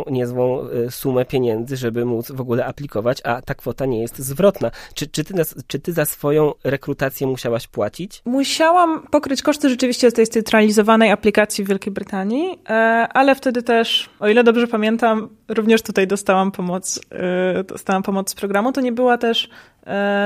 niezłą, 0.07 0.67
y, 0.87 0.91
sumę 0.91 1.25
pieniędzy, 1.25 1.77
żeby 1.77 2.05
móc 2.05 2.31
w 2.31 2.41
ogóle 2.41 2.65
aplikować, 2.65 3.21
a 3.23 3.41
ta 3.41 3.55
kwota 3.55 3.85
nie 3.85 4.01
jest 4.01 4.19
zwrotna. 4.19 4.71
Czy, 4.93 5.07
czy, 5.07 5.23
ty, 5.23 5.33
czy 5.67 5.79
ty 5.79 5.93
za 5.93 6.05
swoją 6.05 6.53
rekrutację 6.63 7.27
musiałaś 7.27 7.67
płacić? 7.67 8.21
Musiałam 8.25 9.07
pokryć 9.07 9.41
koszty 9.41 9.69
rzeczywiście 9.69 10.11
tej 10.11 10.27
centralizowanej 10.27 11.11
aplikacji 11.11 11.63
w 11.63 11.67
Wielkiej 11.67 11.93
Brytanii, 11.93 12.59
e, 12.69 12.73
ale 13.13 13.35
wtedy 13.35 13.63
też, 13.63 14.09
o 14.19 14.27
ile 14.27 14.43
dobrze 14.43 14.67
pamiętam, 14.67 15.29
również 15.47 15.81
tutaj 15.81 16.07
dostałam 16.07 16.51
pomoc, 16.51 16.99
e, 17.11 17.63
dostałam 17.63 18.03
pomoc 18.03 18.31
z 18.31 18.35
programu. 18.35 18.71
To 18.71 18.81
nie 18.81 18.91
była 18.91 19.17
też 19.17 19.49
E, 19.49 19.70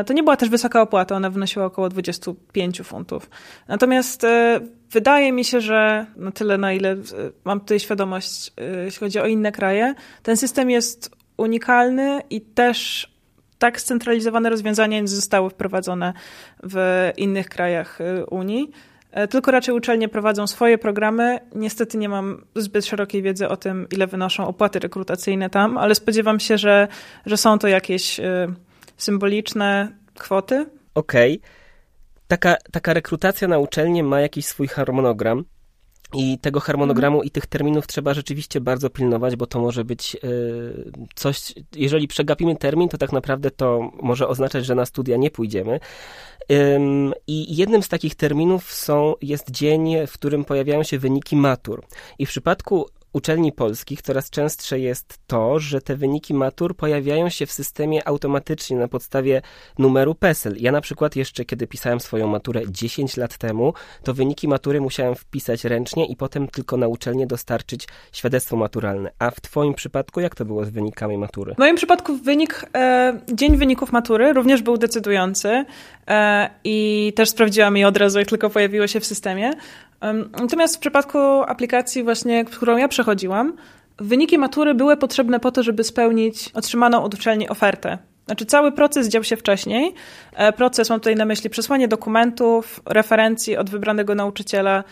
to 0.05 0.13
nie 0.13 0.24
była 0.24 0.38
też 0.38 0.50
wysoka 0.50 0.81
opłata, 0.81 1.15
ona 1.15 1.29
wynosiła 1.29 1.65
około 1.65 1.89
25 1.89 2.81
funtów. 2.81 3.29
Natomiast 3.67 4.24
e, 4.24 4.59
wydaje 4.91 5.31
mi 5.31 5.45
się, 5.45 5.62
że 5.62 6.05
na 6.15 6.31
tyle, 6.31 6.57
na 6.57 6.74
ile 6.74 6.91
e, 6.91 6.97
mam 7.45 7.59
tutaj 7.59 7.79
świadomość, 7.79 8.53
jeśli 8.85 9.00
chodzi 9.00 9.19
o 9.19 9.27
inne 9.27 9.51
kraje, 9.51 9.93
ten 10.24 10.38
system 10.38 10.69
jest 10.69 11.15
unikalny 11.38 12.21
i 12.29 12.41
też 12.41 13.09
tak 13.57 13.81
scentralizowane 13.81 14.50
rozwiązania 14.50 15.00
nie 15.00 15.07
zostały 15.07 15.50
wprowadzone 15.50 16.13
w 16.63 17.12
innych 17.17 17.50
krajach 17.50 18.00
Unii. 18.29 18.71
Tylko 19.29 19.51
raczej 19.51 19.75
uczelnie 19.75 20.09
prowadzą 20.09 20.47
swoje 20.47 20.77
programy. 20.77 21.39
Niestety 21.55 21.97
nie 21.97 22.09
mam 22.09 22.45
zbyt 22.55 22.85
szerokiej 22.85 23.21
wiedzy 23.21 23.50
o 23.50 23.57
tym, 23.57 23.88
ile 23.91 24.07
wynoszą 24.07 24.47
opłaty 24.47 24.79
rekrutacyjne 24.79 25.50
tam, 25.50 25.77
ale 25.77 25.95
spodziewam 25.95 26.39
się, 26.39 26.57
że, 26.57 26.88
że 27.25 27.38
są 27.38 27.59
to 27.59 27.67
jakieś 27.67 28.19
symboliczne 28.98 29.98
kwoty. 30.14 30.66
Okej. 30.96 31.38
Okay. 31.38 31.50
Taka, 32.28 32.56
taka 32.72 32.94
rekrutacja 32.94 33.48
na 33.48 33.58
uczelnię 33.60 34.04
ma 34.04 34.22
jakiś 34.22 34.46
swój 34.46 34.68
harmonogram. 34.68 35.46
I 36.14 36.40
tego 36.40 36.60
harmonogramu 36.60 37.24
i 37.24 37.32
tych 37.32 37.46
terminów 37.46 37.88
trzeba 37.88 38.14
rzeczywiście 38.14 38.62
bardzo 38.62 38.90
pilnować, 38.90 39.36
bo 39.36 39.48
to 39.48 39.60
może 39.60 39.86
być 39.86 40.16
y, 40.16 40.92
coś, 41.16 41.54
jeżeli 41.75 42.08
przegapimy 42.08 42.56
termin, 42.56 42.90
to 42.90 42.98
tak 42.98 43.12
naprawdę 43.12 43.52
to 43.52 43.92
może 44.02 44.28
oznaczać, 44.28 44.66
że 44.66 44.75
na 44.75 44.86
studia 44.86 45.18
nie 45.18 45.32
pójdziemy. 45.32 45.80
I 47.28 47.56
jednym 47.56 47.84
z 47.84 47.88
takich 47.88 48.16
terminów 48.16 48.74
są, 48.74 49.14
jest 49.22 49.52
dzień, 49.52 49.96
w 50.08 50.14
którym 50.14 50.46
pojawiają 50.46 50.84
się 50.84 51.00
wyniki 51.00 51.36
matur. 51.36 51.84
I 52.20 52.25
w 52.25 52.30
przypadku 52.30 52.90
uczelni 53.15 53.51
polskich 53.51 54.01
coraz 54.01 54.29
częstsze 54.29 54.79
jest 54.79 55.19
to, 55.27 55.60
że 55.60 55.81
te 55.81 55.95
wyniki 55.95 56.34
matur 56.34 56.75
pojawiają 56.75 57.29
się 57.29 57.45
w 57.45 57.51
systemie 57.51 58.07
automatycznie 58.07 58.77
na 58.77 58.88
podstawie 58.88 59.41
numeru 59.79 60.15
PESEL. 60.15 60.55
Ja 60.59 60.72
na 60.72 60.81
przykład 60.81 61.16
jeszcze 61.16 61.46
kiedy 61.46 61.68
pisałem 61.68 62.00
swoją 62.00 62.27
maturę 62.27 62.61
10 62.70 63.18
lat 63.18 63.37
temu, 63.37 63.74
to 64.03 64.13
wyniki 64.13 64.48
matury 64.48 64.81
musiałem 64.81 65.16
wpisać 65.16 65.63
ręcznie 65.63 66.05
i 66.05 66.16
potem 66.16 66.48
tylko 66.48 66.77
na 66.77 66.87
uczelnię 66.87 67.27
dostarczyć 67.27 67.87
świadectwo 68.11 68.55
maturalne. 68.55 69.11
A 69.20 69.31
w 69.31 69.42
twoim 69.42 69.74
przypadku 69.74 70.20
jak 70.20 70.35
to 70.35 70.46
było 70.46 70.66
z 70.66 70.70
wynikami 70.70 71.18
matury? 71.18 71.55
W 71.55 71.57
moim 71.57 71.75
przypadku 71.75 72.18
wynik, 72.18 72.66
e, 72.75 73.20
dzień 73.33 73.57
wyników 73.57 73.92
matury 73.92 74.33
również 74.33 74.61
był 74.61 74.77
decydujący 74.77 75.66
e, 76.07 76.50
i 76.63 77.13
też 77.16 77.29
sprawdziłam 77.29 77.77
je 77.77 77.87
od 77.87 77.98
razu, 77.98 78.20
jak 78.20 78.27
tylko 78.27 78.50
pojawiło 78.50 78.87
się 78.87 79.00
w 79.00 79.05
systemie. 79.05 79.51
Natomiast 80.42 80.75
w 80.75 80.79
przypadku 80.79 81.18
aplikacji 81.48 82.03
właśnie, 82.03 82.46
którą 82.46 82.77
ja 82.77 82.88
przechodziłam, 82.88 83.53
wyniki 83.98 84.38
matury 84.38 84.74
były 84.74 84.98
potrzebne 84.98 85.40
po 85.40 85.51
to, 85.51 85.64
żeby 85.64 85.84
spełnić 85.84 86.51
otrzymaną 86.53 87.03
od 87.03 87.14
uczelni 87.14 87.50
ofertę. 87.50 87.98
Znaczy 88.25 88.46
cały 88.46 88.72
proces 88.72 89.08
dział 89.08 89.24
się 89.24 89.38
wcześniej. 89.38 89.94
E, 90.34 90.53
proces, 90.53 90.90
mam 90.90 91.00
tutaj 91.00 91.16
na 91.16 91.25
myśli 91.25 91.50
przesłanie 91.50 91.88
dokumentów, 91.88 92.81
referencji 92.86 93.58
od 93.58 93.70
wybranego 93.70 94.16
nauczyciela, 94.16 94.84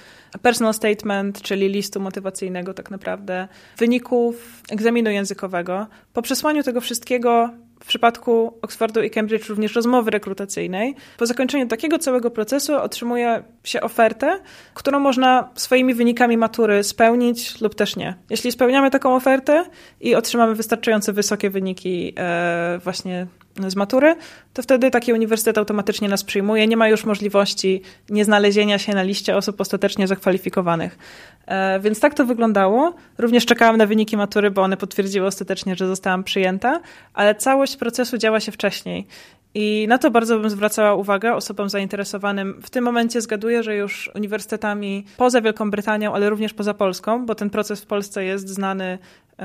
personal 0.42 0.74
statement, 0.74 1.42
czyli 1.42 1.70
listu 1.70 2.00
motywacyjnego 2.00 2.74
tak 2.74 2.92
naprawdę, 2.92 3.48
wyników 3.78 4.62
egzaminu 4.70 5.12
językowego. 5.12 5.88
Po 6.14 6.22
przesłaniu 6.22 6.64
tego 6.64 6.82
wszystkiego 6.82 7.50
w 7.84 7.88
przypadku 7.88 8.60
Oxfordu 8.62 9.02
i 9.02 9.10
Cambridge 9.10 9.50
również 9.50 9.76
rozmowy 9.76 10.12
rekrutacyjnej. 10.12 10.96
Po 11.18 11.26
zakończeniu 11.26 11.68
takiego 11.68 12.00
całego 12.00 12.32
procesu 12.32 12.76
otrzymuje 12.76 13.44
się 13.64 13.82
ofertę, 13.82 14.40
którą 14.74 15.00
można 15.00 15.50
swoimi 15.56 15.94
wynikami 15.94 16.38
matury 16.38 16.84
spełnić 16.84 17.62
lub 17.62 17.76
też 17.76 17.96
nie. 17.96 18.16
Jeśli 18.30 18.52
spełniamy 18.52 18.92
taką 18.92 19.16
ofertę 19.16 19.66
i 20.02 20.16
otrzymamy 20.16 20.56
wystarczająco 20.56 21.14
wysokie 21.14 21.50
wyniki 21.50 22.14
e, 22.18 22.80
właśnie 22.84 23.28
z 23.68 23.76
matury, 23.76 24.16
to 24.54 24.62
wtedy 24.62 24.92
taki 24.92 25.14
uniwersytet 25.14 25.58
automatycznie 25.58 26.10
nas 26.10 26.24
przyjmuje. 26.24 26.68
Nie 26.68 26.78
ma 26.78 26.90
już 26.90 27.06
możliwości 27.06 27.82
nieznalezienia 28.10 28.78
się 28.80 28.94
na 28.94 29.04
liście 29.04 29.38
osób 29.38 29.62
ostatecznie 29.62 30.08
zakwalifikowanych. 30.08 30.98
E, 31.46 31.80
więc 31.80 32.00
tak 32.00 32.14
to 32.14 32.26
wyglądało. 32.26 32.94
Również 33.18 33.46
czekałam 33.46 33.78
na 33.78 33.86
wyniki 33.86 34.18
matury, 34.18 34.52
bo 34.52 34.62
one 34.62 34.78
potwierdziły 34.78 35.28
ostatecznie, 35.28 35.76
że 35.76 35.88
zostałam 35.88 36.24
przyjęta, 36.24 36.82
ale 37.14 37.36
całość 37.36 37.76
procesu 37.76 38.18
działa 38.18 38.40
się 38.40 38.52
wcześniej. 38.52 39.08
I 39.56 39.86
na 39.90 39.98
to 39.98 40.12
bardzo 40.12 40.40
bym 40.40 40.50
zwracała 40.50 40.96
uwagę 40.96 41.36
osobom 41.36 41.70
zainteresowanym. 41.70 42.62
W 42.62 42.70
tym 42.70 42.84
momencie 42.84 43.22
zgaduję, 43.22 43.64
że 43.64 43.76
już 43.76 44.12
uniwersytetami 44.16 45.06
poza 45.18 45.42
Wielką 45.42 45.72
Brytanią, 45.72 46.14
ale 46.14 46.30
również 46.30 46.54
poza 46.54 46.74
Polską, 46.74 47.26
bo 47.26 47.36
ten 47.36 47.50
proces 47.50 47.82
w 47.82 47.86
Polsce 47.86 48.24
jest 48.24 48.50
znany, 48.50 48.98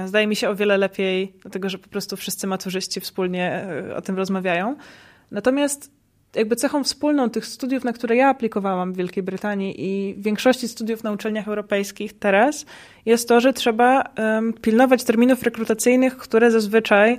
zdaje 0.07 0.27
mi 0.27 0.37
się, 0.37 0.49
o 0.49 0.55
wiele 0.55 0.79
lepiej, 0.79 1.33
dlatego 1.43 1.69
że 1.69 1.79
po 1.79 1.89
prostu 1.89 2.17
wszyscy 2.17 2.47
maturzyści 2.47 3.01
wspólnie 3.01 3.67
e, 3.91 3.97
o 3.97 4.03
tym 4.03 4.17
rozmawiają. 4.17 4.77
Natomiast 5.31 5.99
jakby 6.35 6.57
cechą 6.57 6.85
wspólną 6.85 7.31
tych 7.31 7.47
studiów, 7.47 7.85
na 7.85 7.93
które 7.93 8.17
ja 8.17 8.29
aplikowałam 8.29 8.93
w 8.93 8.97
Wielkiej 8.97 9.23
Brytanii 9.23 9.75
i 9.79 10.15
większości 10.19 10.69
studiów 10.69 11.05
na 11.05 11.13
uczelniach 11.13 11.49
europejskich 11.49 12.19
teraz, 12.19 12.67
jest 13.07 13.29
to, 13.29 13.41
że 13.41 13.53
trzeba 13.53 14.05
um, 14.19 14.53
pilnować 14.53 15.05
terminów 15.05 15.43
rekrutacyjnych, 15.43 16.17
które 16.17 16.51
zazwyczaj 16.51 17.19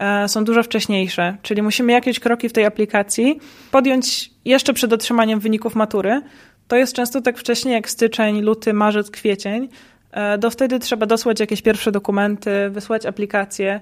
E, 0.00 0.28
są 0.28 0.44
dużo 0.44 0.62
wcześniejsze, 0.62 1.36
czyli 1.42 1.62
musimy 1.62 1.92
jakieś 1.92 2.20
kroki 2.20 2.48
w 2.48 2.52
tej 2.52 2.64
aplikacji 2.64 3.40
podjąć 3.70 4.30
jeszcze 4.44 4.72
przed 4.72 4.92
otrzymaniem 4.92 5.40
wyników 5.40 5.74
matury. 5.74 6.22
To 6.68 6.76
jest 6.76 6.94
często 6.94 7.20
tak 7.20 7.38
wcześnie 7.38 7.72
jak 7.72 7.90
styczeń, 7.90 8.40
luty, 8.40 8.72
marzec, 8.72 9.10
kwiecień. 9.10 9.68
E, 10.12 10.38
do 10.38 10.50
wtedy 10.50 10.78
trzeba 10.78 11.06
dosłać 11.06 11.40
jakieś 11.40 11.62
pierwsze 11.62 11.92
dokumenty, 11.92 12.70
wysłać 12.70 13.06
aplikację. 13.06 13.80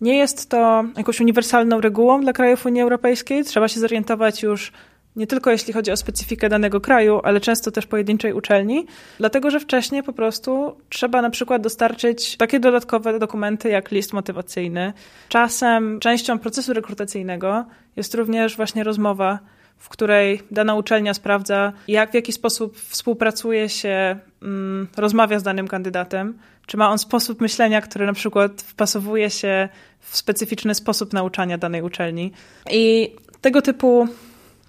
Nie 0.00 0.16
jest 0.16 0.48
to 0.48 0.84
jakąś 0.96 1.20
uniwersalną 1.20 1.80
regułą 1.80 2.20
dla 2.20 2.32
krajów 2.32 2.66
Unii 2.66 2.82
Europejskiej. 2.82 3.44
Trzeba 3.44 3.68
się 3.68 3.80
zorientować 3.80 4.42
już 4.42 4.72
nie 5.16 5.26
tylko 5.26 5.50
jeśli 5.50 5.72
chodzi 5.72 5.90
o 5.90 5.96
specyfikę 5.96 6.48
danego 6.48 6.80
kraju, 6.80 7.20
ale 7.24 7.40
często 7.40 7.70
też 7.70 7.86
pojedynczej 7.86 8.32
uczelni, 8.32 8.86
dlatego 9.18 9.50
że 9.50 9.60
wcześniej 9.60 10.02
po 10.02 10.12
prostu 10.12 10.76
trzeba 10.88 11.22
na 11.22 11.30
przykład 11.30 11.62
dostarczyć 11.62 12.36
takie 12.36 12.60
dodatkowe 12.60 13.18
dokumenty 13.18 13.68
jak 13.68 13.90
list 13.90 14.12
motywacyjny. 14.12 14.92
Czasem 15.28 16.00
częścią 16.00 16.38
procesu 16.38 16.72
rekrutacyjnego 16.72 17.64
jest 17.96 18.14
również 18.14 18.56
właśnie 18.56 18.84
rozmowa 18.84 19.38
w 19.80 19.88
której 19.88 20.42
dana 20.50 20.74
uczelnia 20.74 21.14
sprawdza, 21.14 21.72
jak 21.88 22.10
w 22.10 22.14
jaki 22.14 22.32
sposób 22.32 22.76
współpracuje 22.76 23.68
się, 23.68 24.16
mm, 24.42 24.88
rozmawia 24.96 25.38
z 25.38 25.42
danym 25.42 25.68
kandydatem, 25.68 26.38
czy 26.66 26.76
ma 26.76 26.90
on 26.90 26.98
sposób 26.98 27.40
myślenia, 27.40 27.80
który 27.80 28.06
na 28.06 28.12
przykład 28.12 28.62
wpasowuje 28.62 29.30
się 29.30 29.68
w 30.00 30.16
specyficzny 30.16 30.74
sposób 30.74 31.12
nauczania 31.12 31.58
danej 31.58 31.82
uczelni. 31.82 32.32
I 32.70 33.12
tego 33.40 33.62
typu 33.62 34.08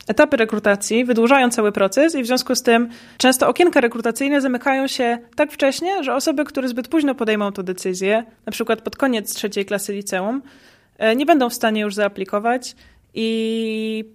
etapy 0.08 0.38
rekrutacji 0.38 1.06
wydłużają 1.06 1.50
cały 1.50 1.72
proces 1.72 2.16
i 2.16 2.24
w 2.24 2.26
związku 2.26 2.56
z 2.56 2.62
tym 2.62 2.90
często 3.18 3.48
okienka 3.48 3.82
rekrutacyjne 3.82 4.42
zamykają 4.42 4.88
się 4.88 5.18
tak 5.36 5.52
wcześnie, 5.52 6.04
że 6.04 6.16
osoby, 6.16 6.46
które 6.46 6.68
zbyt 6.68 6.88
późno 6.88 7.16
podejmą 7.16 7.52
tę 7.52 7.64
decyzję, 7.64 8.24
na 8.46 8.52
przykład 8.52 8.82
pod 8.82 8.96
koniec 8.96 9.34
trzeciej 9.34 9.66
klasy 9.66 9.94
liceum, 9.94 10.42
e, 10.98 11.16
nie 11.16 11.26
będą 11.26 11.50
w 11.50 11.54
stanie 11.54 11.82
już 11.82 11.96
zaaplikować 11.96 12.76
i 13.14 14.06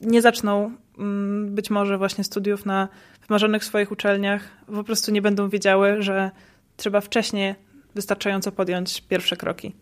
nie 0.00 0.22
zaczną 0.22 0.70
mm, 0.98 1.54
być 1.54 1.70
może 1.70 1.98
właśnie 1.98 2.24
studiów 2.24 2.66
na 2.66 2.88
wymarzonych 3.28 3.64
swoich 3.64 3.92
uczelniach, 3.92 4.48
po 4.66 4.84
prostu 4.84 5.12
nie 5.12 5.22
będą 5.22 5.48
wiedziały, 5.48 6.02
że 6.02 6.30
trzeba 6.76 7.00
wcześniej 7.00 7.54
wystarczająco 7.94 8.52
podjąć 8.52 9.00
pierwsze 9.00 9.36
kroki. 9.36 9.72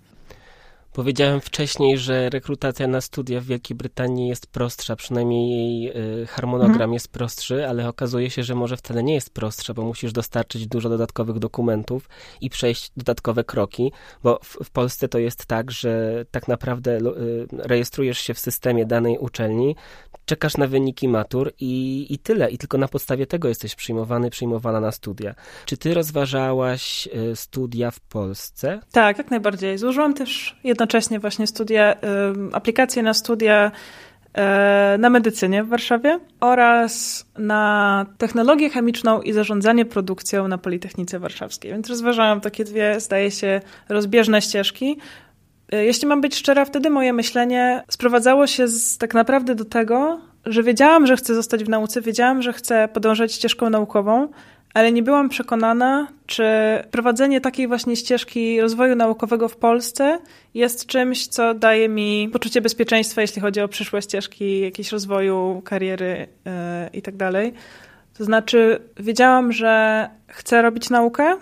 Powiedziałem 0.97 1.41
wcześniej, 1.41 1.99
że 1.99 2.31
rekrutacja 2.31 2.87
na 2.89 3.01
studia 3.01 3.41
w 3.41 3.45
Wielkiej 3.45 3.77
Brytanii 3.77 4.29
jest 4.29 4.47
prostsza, 4.47 4.97
przynajmniej 4.97 5.51
jej 5.51 5.93
y, 6.23 6.27
harmonogram 6.27 6.73
mhm. 6.73 6.93
jest 6.93 7.09
prostszy, 7.09 7.69
ale 7.69 7.89
okazuje 7.89 8.31
się, 8.31 8.43
że 8.43 8.55
może 8.55 8.77
wcale 8.77 9.03
nie 9.03 9.15
jest 9.15 9.35
prostsza, 9.35 9.75
bo 9.75 9.83
musisz 9.83 10.13
dostarczyć 10.13 10.67
dużo 10.67 10.89
dodatkowych 10.89 11.39
dokumentów 11.39 12.09
i 12.41 12.51
przejść 12.51 12.93
dodatkowe 12.97 13.45
kroki, 13.45 13.93
bo 14.23 14.41
w, 14.43 14.65
w 14.65 14.71
Polsce 14.71 15.09
to 15.09 15.19
jest 15.19 15.47
tak, 15.47 15.71
że 15.71 16.25
tak 16.31 16.49
naprawdę 16.49 16.99
y, 16.99 17.47
rejestrujesz 17.53 18.19
się 18.19 18.35
w 18.35 18.39
systemie 18.39 18.87
danej 18.87 19.19
uczelni, 19.19 19.77
czekasz 20.27 20.57
na 20.57 20.67
wyniki 20.67 21.09
matur 21.09 21.53
i, 21.61 22.07
i 22.11 22.19
tyle. 22.19 22.51
I 22.51 22.59
tylko 22.59 22.79
na 22.79 22.89
podstawie 22.89 23.27
tego 23.27 23.49
jesteś 23.49 23.75
przyjmowany, 23.75 24.31
przyjmowana 24.31 24.81
na 24.81 24.93
studia. 24.93 25.35
Czy 25.65 25.77
ty 25.77 25.95
rozważałaś 25.95 27.09
y, 27.33 27.37
studia 27.37 27.91
w 27.91 28.01
Polsce? 28.01 28.81
Tak, 28.93 29.19
jak 29.19 29.31
najbardziej. 29.31 29.79
Złożyłam 29.79 30.15
też 30.15 30.57
jednocześnie 30.87 31.20
właśnie 31.20 31.46
studia, 31.46 31.94
y, 31.94 31.96
aplikacje 32.53 33.03
na 33.03 33.14
studia 33.14 33.70
y, 34.94 34.99
na 34.99 35.11
medycynie 35.11 35.64
w 35.64 35.68
Warszawie 35.68 36.20
oraz 36.40 37.25
na 37.38 38.07
technologię 38.18 38.70
chemiczną 38.70 39.22
i 39.22 39.33
zarządzanie 39.33 39.85
produkcją 39.85 40.49
na 40.49 40.59
Politechnice 40.59 41.18
Warszawskiej. 41.18 41.70
Więc 41.72 41.88
rozważałam 41.88 42.40
takie 42.40 42.64
dwie, 42.64 43.01
zdaje 43.01 43.31
się, 43.31 43.61
rozbieżne 43.88 44.42
ścieżki. 44.42 44.99
E, 45.72 45.85
jeśli 45.85 46.09
mam 46.09 46.20
być 46.20 46.37
szczera, 46.37 46.64
wtedy 46.64 46.90
moje 46.90 47.12
myślenie 47.12 47.85
sprowadzało 47.88 48.46
się 48.46 48.68
z, 48.68 48.99
tak 48.99 49.14
naprawdę 49.14 49.55
do 49.55 49.64
tego, 49.64 50.20
że 50.46 50.62
wiedziałam, 50.62 51.07
że 51.07 51.16
chcę 51.16 51.35
zostać 51.35 51.64
w 51.64 51.68
nauce, 51.68 52.01
wiedziałam, 52.01 52.42
że 52.42 52.53
chcę 52.53 52.88
podążać 52.88 53.33
ścieżką 53.33 53.70
naukową, 53.70 54.29
ale 54.77 54.93
nie 54.93 55.03
byłam 55.03 55.29
przekonana, 55.29 56.09
czy 56.27 56.45
prowadzenie 56.91 57.41
takiej 57.41 57.69
właśnie 57.69 57.97
ścieżki 57.97 58.61
rozwoju 58.61 58.97
naukowego 58.97 59.49
w 59.49 59.57
Polsce 59.57 60.19
jest 60.55 60.87
czymś, 60.87 61.27
co 61.27 61.55
daje 61.55 61.89
mi 61.89 62.29
poczucie 62.33 62.61
bezpieczeństwa, 62.61 63.21
jeśli 63.21 63.43
chodzi 63.43 63.61
o 63.61 63.69
przyszłe 63.69 64.03
ścieżki 64.03 64.61
jakiegoś 64.61 64.93
rozwoju, 64.93 65.62
kariery 65.65 66.29
yy, 66.45 66.53
i 66.93 67.03
tak 67.03 67.17
dalej. 67.17 67.53
To 68.19 68.25
znaczy, 68.25 68.81
wiedziałam, 68.97 69.53
że 69.53 70.09
chcę 70.29 70.62
robić 70.62 70.91
naukę, 70.91 71.37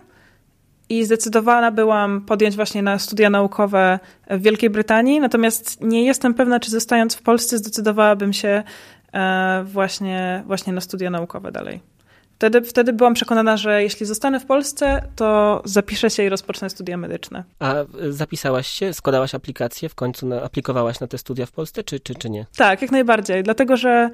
i 0.88 1.04
zdecydowana 1.04 1.70
byłam 1.70 2.20
podjąć 2.20 2.56
właśnie 2.56 2.82
na 2.82 2.98
studia 2.98 3.30
naukowe 3.30 3.98
w 4.30 4.42
Wielkiej 4.42 4.70
Brytanii, 4.70 5.20
natomiast 5.20 5.80
nie 5.80 6.04
jestem 6.04 6.34
pewna, 6.34 6.60
czy 6.60 6.70
zostając 6.70 7.14
w 7.14 7.22
Polsce 7.22 7.58
zdecydowałabym 7.58 8.32
się 8.32 8.62
e, 9.12 9.64
właśnie, 9.64 10.42
właśnie 10.46 10.72
na 10.72 10.80
studia 10.80 11.10
naukowe 11.10 11.52
dalej. 11.52 11.93
Wtedy, 12.34 12.62
wtedy 12.62 12.92
byłam 12.92 13.14
przekonana, 13.14 13.56
że 13.56 13.82
jeśli 13.82 14.06
zostanę 14.06 14.40
w 14.40 14.46
Polsce, 14.46 15.02
to 15.16 15.62
zapiszę 15.64 16.10
się 16.10 16.22
i 16.22 16.28
rozpocznę 16.28 16.70
studia 16.70 16.96
medyczne. 16.96 17.44
A 17.58 17.74
zapisałaś 18.08 18.66
się, 18.66 18.94
składałaś 18.94 19.34
aplikację, 19.34 19.88
w 19.88 19.94
końcu 19.94 20.26
na, 20.26 20.42
aplikowałaś 20.42 21.00
na 21.00 21.06
te 21.06 21.18
studia 21.18 21.46
w 21.46 21.52
Polsce, 21.52 21.84
czy, 21.84 22.00
czy, 22.00 22.14
czy 22.14 22.30
nie? 22.30 22.46
Tak, 22.56 22.82
jak 22.82 22.90
najbardziej. 22.90 23.42
Dlatego, 23.42 23.76
że 23.76 24.10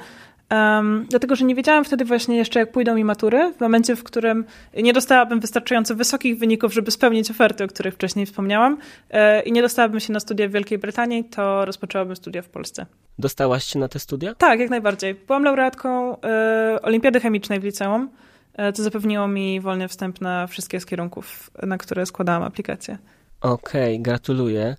Um, 0.50 1.06
dlatego, 1.10 1.36
że 1.36 1.44
nie 1.44 1.54
wiedziałam 1.54 1.84
wtedy 1.84 2.04
właśnie 2.04 2.36
jeszcze, 2.36 2.60
jak 2.60 2.72
pójdą 2.72 2.94
mi 2.94 3.04
matury, 3.04 3.52
w 3.56 3.60
momencie, 3.60 3.96
w 3.96 4.04
którym 4.04 4.44
nie 4.76 4.92
dostałabym 4.92 5.40
wystarczająco 5.40 5.94
wysokich 5.94 6.38
wyników, 6.38 6.74
żeby 6.74 6.90
spełnić 6.90 7.30
oferty, 7.30 7.64
o 7.64 7.68
których 7.68 7.94
wcześniej 7.94 8.26
wspomniałam, 8.26 8.78
e, 9.10 9.42
i 9.42 9.52
nie 9.52 9.62
dostałabym 9.62 10.00
się 10.00 10.12
na 10.12 10.20
studia 10.20 10.48
w 10.48 10.50
Wielkiej 10.50 10.78
Brytanii, 10.78 11.24
to 11.24 11.64
rozpoczęłabym 11.64 12.16
studia 12.16 12.42
w 12.42 12.48
Polsce. 12.48 12.86
Dostałaś 13.18 13.64
się 13.64 13.78
na 13.78 13.88
te 13.88 13.98
studia? 13.98 14.34
Tak, 14.34 14.60
jak 14.60 14.70
najbardziej. 14.70 15.14
Byłam 15.14 15.44
laureatką 15.44 16.20
e, 16.20 16.78
Olimpiady 16.82 17.20
Chemicznej 17.20 17.60
w 17.60 17.64
liceum, 17.64 18.10
e, 18.54 18.72
co 18.72 18.82
zapewniło 18.82 19.28
mi 19.28 19.60
wolny 19.60 19.88
wstęp 19.88 20.20
na 20.20 20.46
wszystkie 20.46 20.80
z 20.80 20.86
kierunków, 20.86 21.50
na 21.62 21.78
które 21.78 22.06
składałam 22.06 22.42
aplikację. 22.42 22.98
Okej, 23.40 23.94
okay, 23.94 24.02
gratuluję. 24.02 24.76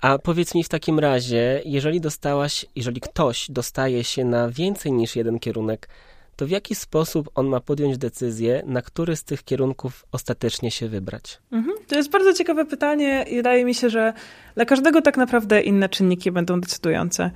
A 0.00 0.18
powiedz 0.18 0.54
mi 0.54 0.64
w 0.64 0.68
takim 0.68 0.98
razie, 0.98 1.62
jeżeli 1.64 2.00
dostałaś, 2.00 2.66
jeżeli 2.76 3.00
ktoś 3.00 3.50
dostaje 3.50 4.04
się 4.04 4.24
na 4.24 4.50
więcej 4.50 4.92
niż 4.92 5.16
jeden 5.16 5.38
kierunek, 5.38 5.88
to 6.36 6.46
w 6.46 6.50
jaki 6.50 6.74
sposób 6.74 7.30
on 7.34 7.46
ma 7.46 7.60
podjąć 7.60 7.98
decyzję, 7.98 8.62
na 8.66 8.82
który 8.82 9.16
z 9.16 9.24
tych 9.24 9.44
kierunków 9.44 10.04
ostatecznie 10.12 10.70
się 10.70 10.88
wybrać? 10.88 11.38
Mhm. 11.52 11.76
To 11.88 11.96
jest 11.96 12.10
bardzo 12.10 12.32
ciekawe 12.32 12.64
pytanie 12.64 13.24
i 13.30 13.36
wydaje 13.36 13.64
mi 13.64 13.74
się, 13.74 13.90
że 13.90 14.12
dla 14.54 14.64
każdego 14.64 15.02
tak 15.02 15.16
naprawdę 15.16 15.60
inne 15.60 15.88
czynniki 15.88 16.32
będą 16.32 16.60
decydujące. 16.60 17.30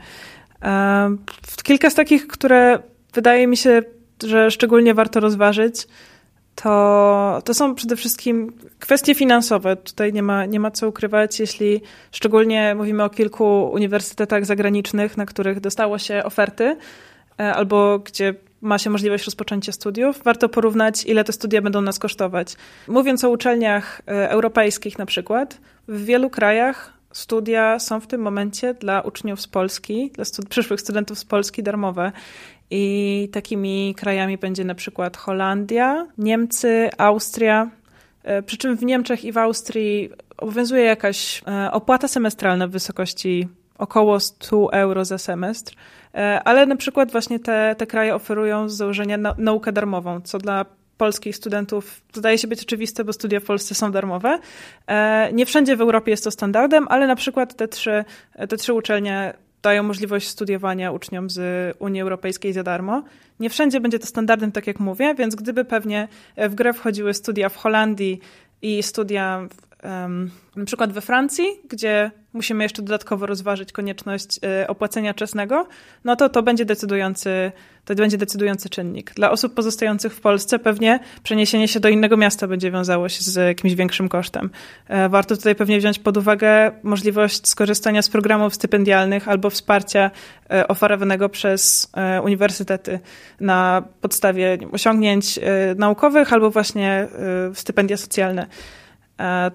Kilka 1.62 1.90
z 1.90 1.94
takich, 1.94 2.26
które 2.26 2.78
wydaje 3.14 3.46
mi 3.46 3.56
się, 3.56 3.82
że 4.24 4.50
szczególnie 4.50 4.94
warto 4.94 5.20
rozważyć, 5.20 5.86
to, 6.54 7.42
to 7.44 7.54
są 7.54 7.74
przede 7.74 7.96
wszystkim 7.96 8.52
kwestie 8.78 9.14
finansowe. 9.14 9.76
Tutaj 9.76 10.12
nie 10.12 10.22
ma, 10.22 10.46
nie 10.46 10.60
ma 10.60 10.70
co 10.70 10.88
ukrywać, 10.88 11.40
jeśli 11.40 11.80
szczególnie 12.12 12.74
mówimy 12.74 13.04
o 13.04 13.10
kilku 13.10 13.70
uniwersytetach 13.72 14.46
zagranicznych, 14.46 15.16
na 15.16 15.26
których 15.26 15.60
dostało 15.60 15.98
się 15.98 16.24
oferty, 16.24 16.76
e, 17.40 17.54
albo 17.54 17.98
gdzie 17.98 18.34
ma 18.60 18.78
się 18.78 18.90
możliwość 18.90 19.24
rozpoczęcia 19.24 19.72
studiów, 19.72 20.22
warto 20.24 20.48
porównać, 20.48 21.04
ile 21.04 21.24
te 21.24 21.32
studia 21.32 21.62
będą 21.62 21.80
nas 21.80 21.98
kosztować. 21.98 22.56
Mówiąc 22.88 23.24
o 23.24 23.30
uczelniach 23.30 24.02
e, 24.08 24.30
europejskich 24.30 24.98
na 24.98 25.06
przykład, 25.06 25.60
w 25.88 26.04
wielu 26.04 26.30
krajach 26.30 26.92
studia 27.12 27.78
są 27.78 28.00
w 28.00 28.06
tym 28.06 28.20
momencie 28.20 28.74
dla 28.74 29.00
uczniów 29.00 29.40
z 29.40 29.46
Polski, 29.46 30.10
dla 30.10 30.24
stud 30.24 30.48
przyszłych 30.48 30.80
studentów 30.80 31.18
z 31.18 31.24
Polski 31.24 31.62
darmowe. 31.62 32.12
I 32.70 33.28
takimi 33.32 33.94
krajami 33.98 34.38
będzie 34.38 34.64
na 34.64 34.74
przykład 34.74 35.16
Holandia, 35.16 36.06
Niemcy, 36.18 36.90
Austria. 36.98 37.70
E, 38.22 38.42
przy 38.42 38.56
czym 38.56 38.76
w 38.76 38.84
Niemczech 38.84 39.24
i 39.24 39.32
w 39.32 39.38
Austrii 39.38 40.10
obowiązuje 40.36 40.84
jakaś 40.84 41.42
e, 41.46 41.72
opłata 41.72 42.08
semestralna 42.08 42.66
w 42.66 42.70
wysokości 42.70 43.48
około 43.78 44.20
100 44.20 44.72
euro 44.72 45.04
za 45.04 45.18
semestr, 45.18 45.74
e, 46.14 46.42
ale 46.44 46.66
na 46.66 46.76
przykład 46.76 47.12
właśnie 47.12 47.38
te, 47.40 47.74
te 47.78 47.86
kraje 47.86 48.14
oferują 48.14 48.68
z 48.68 48.76
założenia 48.76 49.18
naukę 49.38 49.72
darmową, 49.72 50.20
co 50.20 50.38
dla 50.38 50.64
polskich 51.02 51.36
studentów 51.36 52.00
zdaje 52.12 52.38
się 52.38 52.48
być 52.48 52.62
oczywiste, 52.62 53.04
bo 53.04 53.12
studia 53.12 53.40
w 53.40 53.44
Polsce 53.44 53.74
są 53.74 53.92
darmowe. 53.92 54.38
Nie 55.32 55.46
wszędzie 55.46 55.76
w 55.76 55.80
Europie 55.80 56.10
jest 56.10 56.24
to 56.24 56.30
standardem, 56.30 56.86
ale 56.88 57.06
na 57.06 57.16
przykład 57.16 57.56
te 57.56 57.68
trzy, 57.68 58.04
te 58.48 58.56
trzy 58.56 58.72
uczelnie 58.72 59.34
dają 59.62 59.82
możliwość 59.82 60.28
studiowania 60.28 60.92
uczniom 60.92 61.30
z 61.30 61.40
Unii 61.78 62.00
Europejskiej 62.00 62.52
za 62.52 62.62
darmo. 62.62 63.02
Nie 63.40 63.50
wszędzie 63.50 63.80
będzie 63.80 63.98
to 63.98 64.06
standardem, 64.06 64.52
tak 64.52 64.66
jak 64.66 64.80
mówię, 64.80 65.14
więc 65.14 65.34
gdyby 65.34 65.64
pewnie 65.64 66.08
w 66.36 66.54
grę 66.54 66.72
wchodziły 66.72 67.14
studia 67.14 67.48
w 67.48 67.56
Holandii 67.56 68.20
i 68.62 68.82
studia 68.82 69.48
um, 69.82 70.30
na 70.56 70.64
przykład 70.64 70.92
we 70.92 71.00
Francji, 71.00 71.46
gdzie 71.68 72.10
musimy 72.32 72.64
jeszcze 72.64 72.82
dodatkowo 72.82 73.26
rozważyć 73.26 73.72
konieczność 73.72 74.40
y, 74.62 74.66
opłacenia 74.66 75.14
czesnego, 75.14 75.66
no 76.04 76.16
to 76.16 76.28
to 76.28 76.42
będzie 76.42 76.64
decydujący, 76.64 77.52
to 77.84 77.94
będzie 77.94 78.18
decydujący 78.18 78.68
czynnik. 78.68 79.14
Dla 79.14 79.30
osób 79.30 79.54
pozostających 79.54 80.14
w 80.14 80.20
Polsce 80.20 80.58
pewnie 80.58 81.00
przeniesienie 81.22 81.68
się 81.68 81.80
do 81.80 81.88
innego 81.88 82.16
miasta 82.16 82.48
będzie 82.48 82.70
wiązało 82.70 83.08
się 83.08 83.22
z 83.22 83.34
jakimś 83.34 83.74
większym 83.74 84.08
kosztem. 84.08 84.50
E, 84.88 85.08
warto 85.08 85.36
tutaj 85.36 85.54
pewnie 85.54 85.78
wziąć 85.78 85.98
pod 85.98 86.16
uwagę 86.16 86.72
możliwość 86.82 87.48
skorzystania 87.48 88.02
z 88.02 88.08
programów 88.08 88.54
stypendialnych 88.54 89.28
albo 89.28 89.50
wsparcia 89.50 90.10
e, 90.50 90.68
oferowanego 90.68 91.28
przez 91.28 91.90
e, 91.96 92.22
uniwersytety 92.22 93.00
na 93.40 93.82
podstawie 94.00 94.58
osiągnięć 94.72 95.38
naukowych 95.76 96.32
albo 96.32 96.50
właśnie 96.50 97.08
stypendia 97.54 97.96
socjalne. 97.96 98.46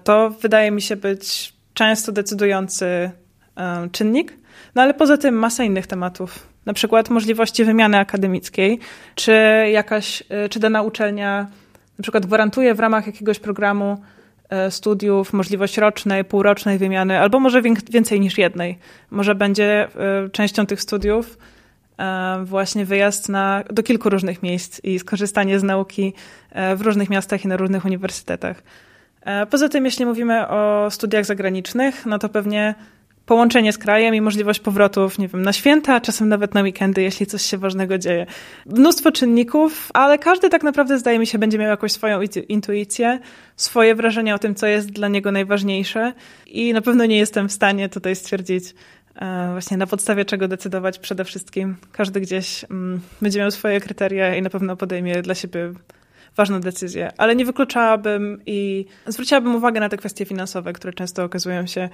To 0.04 0.30
wydaje 0.30 0.70
mi 0.70 0.82
się 0.82 0.96
być 0.96 1.52
często 1.74 2.12
decydujący 2.12 3.10
czynnik. 3.92 4.38
No 4.74 4.82
ale 4.82 4.94
poza 4.94 5.16
tym 5.16 5.34
masa 5.34 5.64
innych 5.64 5.86
tematów. 5.86 6.46
Na 6.66 6.72
przykład 6.72 7.10
możliwości 7.10 7.64
wymiany 7.64 7.98
akademickiej, 7.98 8.78
czy 9.14 9.32
jakaś, 9.72 10.22
e, 10.28 10.48
czy 10.48 10.60
dana 10.60 10.82
uczelnia 10.82 11.46
na 11.98 12.02
przykład 12.02 12.26
gwarantuje 12.26 12.74
w 12.74 12.80
ramach 12.80 13.06
jakiegoś 13.06 13.38
programu 13.38 14.02
e, 14.48 14.70
studiów 14.70 15.32
możliwość 15.32 15.78
rocznej, 15.78 16.24
półrocznej 16.24 16.78
wymiany, 16.78 17.18
albo 17.18 17.40
może 17.40 17.62
więcej 17.90 18.20
niż 18.20 18.38
jednej. 18.38 18.78
Może 19.10 19.34
będzie 19.34 19.84
e, 19.84 20.28
częścią 20.28 20.66
tych 20.66 20.82
studiów 20.82 21.38
właśnie 22.44 22.84
wyjazd 22.84 23.28
na, 23.28 23.64
do 23.70 23.82
kilku 23.82 24.10
różnych 24.10 24.42
miejsc 24.42 24.80
i 24.84 24.98
skorzystanie 24.98 25.58
z 25.58 25.62
nauki 25.62 26.12
w 26.76 26.80
różnych 26.80 27.10
miastach 27.10 27.44
i 27.44 27.48
na 27.48 27.56
różnych 27.56 27.84
uniwersytetach. 27.84 28.62
Poza 29.50 29.68
tym, 29.68 29.84
jeśli 29.84 30.06
mówimy 30.06 30.48
o 30.48 30.88
studiach 30.90 31.24
zagranicznych, 31.24 32.06
no 32.06 32.18
to 32.18 32.28
pewnie 32.28 32.74
połączenie 33.28 33.72
z 33.72 33.78
krajem 33.78 34.14
i 34.14 34.20
możliwość 34.20 34.60
powrotów, 34.60 35.18
nie 35.18 35.28
wiem, 35.28 35.42
na 35.42 35.52
święta, 35.52 36.00
czasem 36.00 36.28
nawet 36.28 36.54
na 36.54 36.62
weekendy, 36.62 37.02
jeśli 37.02 37.26
coś 37.26 37.42
się 37.42 37.58
ważnego 37.58 37.98
dzieje. 37.98 38.26
Mnóstwo 38.66 39.12
czynników, 39.12 39.90
ale 39.94 40.18
każdy 40.18 40.48
tak 40.48 40.62
naprawdę, 40.62 40.98
zdaje 40.98 41.18
mi 41.18 41.26
się, 41.26 41.38
będzie 41.38 41.58
miał 41.58 41.68
jakąś 41.68 41.92
swoją 41.92 42.20
intuicję, 42.48 43.18
swoje 43.56 43.94
wrażenia 43.94 44.34
o 44.34 44.38
tym, 44.38 44.54
co 44.54 44.66
jest 44.66 44.90
dla 44.90 45.08
niego 45.08 45.32
najważniejsze 45.32 46.12
i 46.46 46.72
na 46.72 46.80
pewno 46.80 47.06
nie 47.06 47.18
jestem 47.18 47.48
w 47.48 47.52
stanie 47.52 47.88
tutaj 47.88 48.16
stwierdzić, 48.16 48.64
e, 49.16 49.48
właśnie 49.52 49.76
na 49.76 49.86
podstawie 49.86 50.24
czego 50.24 50.48
decydować 50.48 50.98
przede 50.98 51.24
wszystkim. 51.24 51.76
Każdy 51.92 52.20
gdzieś 52.20 52.64
mm, 52.70 53.00
będzie 53.22 53.38
miał 53.38 53.50
swoje 53.50 53.80
kryteria 53.80 54.36
i 54.36 54.42
na 54.42 54.50
pewno 54.50 54.76
podejmie 54.76 55.22
dla 55.22 55.34
siebie 55.34 55.72
ważne 56.36 56.60
decyzje, 56.60 57.12
ale 57.16 57.36
nie 57.36 57.44
wykluczałabym 57.44 58.40
i 58.46 58.84
zwróciłabym 59.06 59.54
uwagę 59.54 59.80
na 59.80 59.88
te 59.88 59.96
kwestie 59.96 60.24
finansowe, 60.24 60.72
które 60.72 60.92
często 60.92 61.24
okazują 61.24 61.66
się 61.66 61.88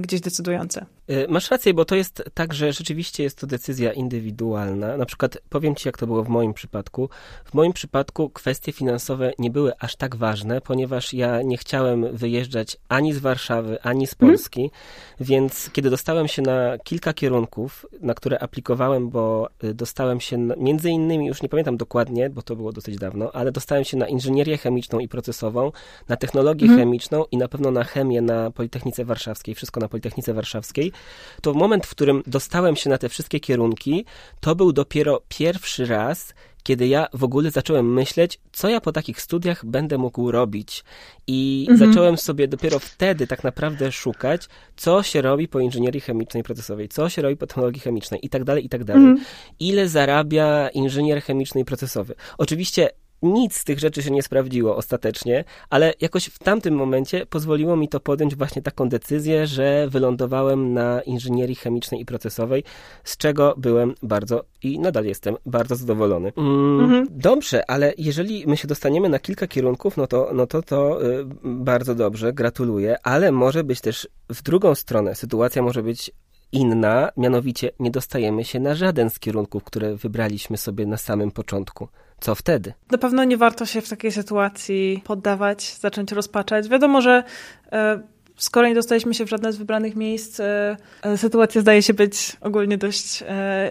gdzieś 0.00 0.20
decydujące. 0.20 0.86
E, 1.08 1.28
masz 1.28 1.50
rację, 1.50 1.74
bo 1.74 1.84
to 1.84 1.94
jest 1.94 2.22
tak, 2.34 2.54
że 2.54 2.72
rzeczywiście 2.72 3.22
jest 3.22 3.38
to 3.38 3.46
decyzja 3.46 3.92
indywidualna. 3.92 4.96
Na 4.96 5.06
przykład 5.06 5.38
powiem 5.48 5.74
ci, 5.74 5.88
jak 5.88 5.98
to 5.98 6.06
było 6.06 6.22
w 6.22 6.28
moim 6.28 6.54
przypadku. 6.54 7.08
W 7.44 7.54
moim 7.54 7.72
przypadku 7.72 8.30
kwestie 8.30 8.72
finansowe 8.72 9.32
nie 9.38 9.50
były 9.50 9.72
aż 9.78 9.96
tak 9.96 10.16
ważne, 10.16 10.60
ponieważ 10.60 11.14
ja 11.14 11.42
nie 11.42 11.56
chciałem 11.56 12.16
wyjeżdżać 12.16 12.76
ani 12.88 13.12
z 13.12 13.18
Warszawy, 13.18 13.82
ani 13.82 14.06
z 14.06 14.14
Polski, 14.14 14.62
mhm. 14.62 14.80
więc 15.20 15.70
kiedy 15.72 15.90
dostałem 15.90 16.28
się 16.28 16.42
na 16.42 16.78
kilka 16.78 17.12
kierunków, 17.12 17.86
na 18.00 18.14
które 18.14 18.38
aplikowałem, 18.38 19.10
bo 19.10 19.48
y, 19.64 19.74
dostałem 19.74 20.20
się 20.20 20.38
na, 20.38 20.54
między 20.56 20.90
innymi, 20.90 21.26
już 21.26 21.42
nie 21.42 21.48
pamiętam 21.48 21.76
dokładnie, 21.76 22.30
bo 22.30 22.42
to 22.42 22.56
było 22.56 22.72
dosyć 22.72 22.96
dawno, 22.96 23.32
ale 23.32 23.52
dostałem 23.52 23.84
się 23.84 23.96
na 23.96 24.08
inżynierię 24.08 24.58
chemiczną 24.58 24.98
i 24.98 25.08
procesową, 25.08 25.72
na 26.08 26.16
technologię 26.16 26.64
mhm. 26.66 26.80
chemiczną 26.80 27.24
i 27.30 27.36
na 27.36 27.48
pewno 27.48 27.70
na 27.70 27.84
chemię 27.84 28.20
na 28.20 28.50
Politechnice 28.50 29.04
Warszawskiej 29.04 29.41
Warszawskiej, 29.42 29.54
wszystko 29.54 29.80
na 29.80 29.88
Politechnice 29.88 30.34
Warszawskiej, 30.34 30.92
to 31.40 31.54
moment, 31.54 31.86
w 31.86 31.90
którym 31.90 32.22
dostałem 32.26 32.76
się 32.76 32.90
na 32.90 32.98
te 32.98 33.08
wszystkie 33.08 33.40
kierunki, 33.40 34.04
to 34.40 34.54
był 34.54 34.72
dopiero 34.72 35.22
pierwszy 35.28 35.86
raz, 35.86 36.34
kiedy 36.62 36.86
ja 36.86 37.06
w 37.12 37.24
ogóle 37.24 37.50
zacząłem 37.50 37.92
myśleć, 37.92 38.38
co 38.52 38.68
ja 38.68 38.80
po 38.80 38.92
takich 38.92 39.20
studiach 39.20 39.66
będę 39.66 39.98
mógł 39.98 40.30
robić. 40.30 40.84
I 41.26 41.66
mhm. 41.70 41.90
zacząłem 41.90 42.16
sobie 42.16 42.48
dopiero 42.48 42.78
wtedy 42.78 43.26
tak 43.26 43.44
naprawdę 43.44 43.92
szukać, 43.92 44.48
co 44.76 45.02
się 45.02 45.22
robi 45.22 45.48
po 45.48 45.60
inżynierii 45.60 46.00
chemicznej 46.00 46.42
procesowej, 46.42 46.88
co 46.88 47.08
się 47.08 47.22
robi 47.22 47.36
po 47.36 47.46
technologii 47.46 47.80
chemicznej 47.80 48.20
i 48.26 48.28
tak 48.28 48.44
dalej, 48.44 48.64
i 48.64 48.68
tak 48.68 48.84
dalej. 48.84 49.02
Mhm. 49.02 49.26
Ile 49.60 49.88
zarabia 49.88 50.68
inżynier 50.68 51.22
chemiczny 51.22 51.60
i 51.60 51.64
procesowy. 51.64 52.14
Oczywiście 52.38 52.90
nic 53.22 53.56
z 53.56 53.64
tych 53.64 53.78
rzeczy 53.78 54.02
się 54.02 54.10
nie 54.10 54.22
sprawdziło 54.22 54.76
ostatecznie, 54.76 55.44
ale 55.70 55.94
jakoś 56.00 56.26
w 56.26 56.38
tamtym 56.38 56.74
momencie 56.74 57.26
pozwoliło 57.26 57.76
mi 57.76 57.88
to 57.88 58.00
podjąć 58.00 58.34
właśnie 58.34 58.62
taką 58.62 58.88
decyzję, 58.88 59.46
że 59.46 59.88
wylądowałem 59.88 60.72
na 60.72 61.00
inżynierii 61.00 61.56
chemicznej 61.56 62.00
i 62.00 62.04
procesowej, 62.04 62.64
z 63.04 63.16
czego 63.16 63.54
byłem 63.56 63.94
bardzo 64.02 64.44
i 64.62 64.78
nadal 64.78 65.04
jestem 65.04 65.36
bardzo 65.46 65.76
zadowolony. 65.76 66.32
Mm, 66.36 66.80
mhm. 66.80 67.06
Dobrze, 67.10 67.70
ale 67.70 67.92
jeżeli 67.98 68.46
my 68.46 68.56
się 68.56 68.68
dostaniemy 68.68 69.08
na 69.08 69.18
kilka 69.18 69.46
kierunków, 69.46 69.96
no 69.96 70.06
to, 70.06 70.30
no 70.34 70.46
to, 70.46 70.62
to 70.62 71.06
y, 71.06 71.24
bardzo 71.44 71.94
dobrze, 71.94 72.32
gratuluję, 72.32 72.96
ale 73.02 73.32
może 73.32 73.64
być 73.64 73.80
też 73.80 74.08
w 74.28 74.42
drugą 74.42 74.74
stronę. 74.74 75.14
Sytuacja 75.14 75.62
może 75.62 75.82
być 75.82 76.12
inna, 76.52 77.10
mianowicie 77.16 77.70
nie 77.80 77.90
dostajemy 77.90 78.44
się 78.44 78.60
na 78.60 78.74
żaden 78.74 79.10
z 79.10 79.18
kierunków, 79.18 79.64
które 79.64 79.96
wybraliśmy 79.96 80.56
sobie 80.56 80.86
na 80.86 80.96
samym 80.96 81.30
początku. 81.30 81.88
Co 82.20 82.34
wtedy? 82.34 82.72
Na 82.90 82.98
pewno 82.98 83.24
nie 83.24 83.36
warto 83.36 83.66
się 83.66 83.80
w 83.80 83.88
takiej 83.88 84.12
sytuacji 84.12 85.02
poddawać, 85.04 85.76
zacząć 85.80 86.12
rozpaczać. 86.12 86.68
Wiadomo, 86.68 87.00
że 87.00 87.24
e, 87.72 88.00
skoro 88.36 88.68
nie 88.68 88.74
dostaliśmy 88.74 89.14
się 89.14 89.24
w 89.24 89.28
żadne 89.28 89.52
z 89.52 89.56
wybranych 89.56 89.96
miejsc, 89.96 90.40
e, 90.40 90.76
e, 91.02 91.18
sytuacja 91.18 91.60
zdaje 91.60 91.82
się 91.82 91.94
być 91.94 92.36
ogólnie 92.40 92.78
dość 92.78 93.24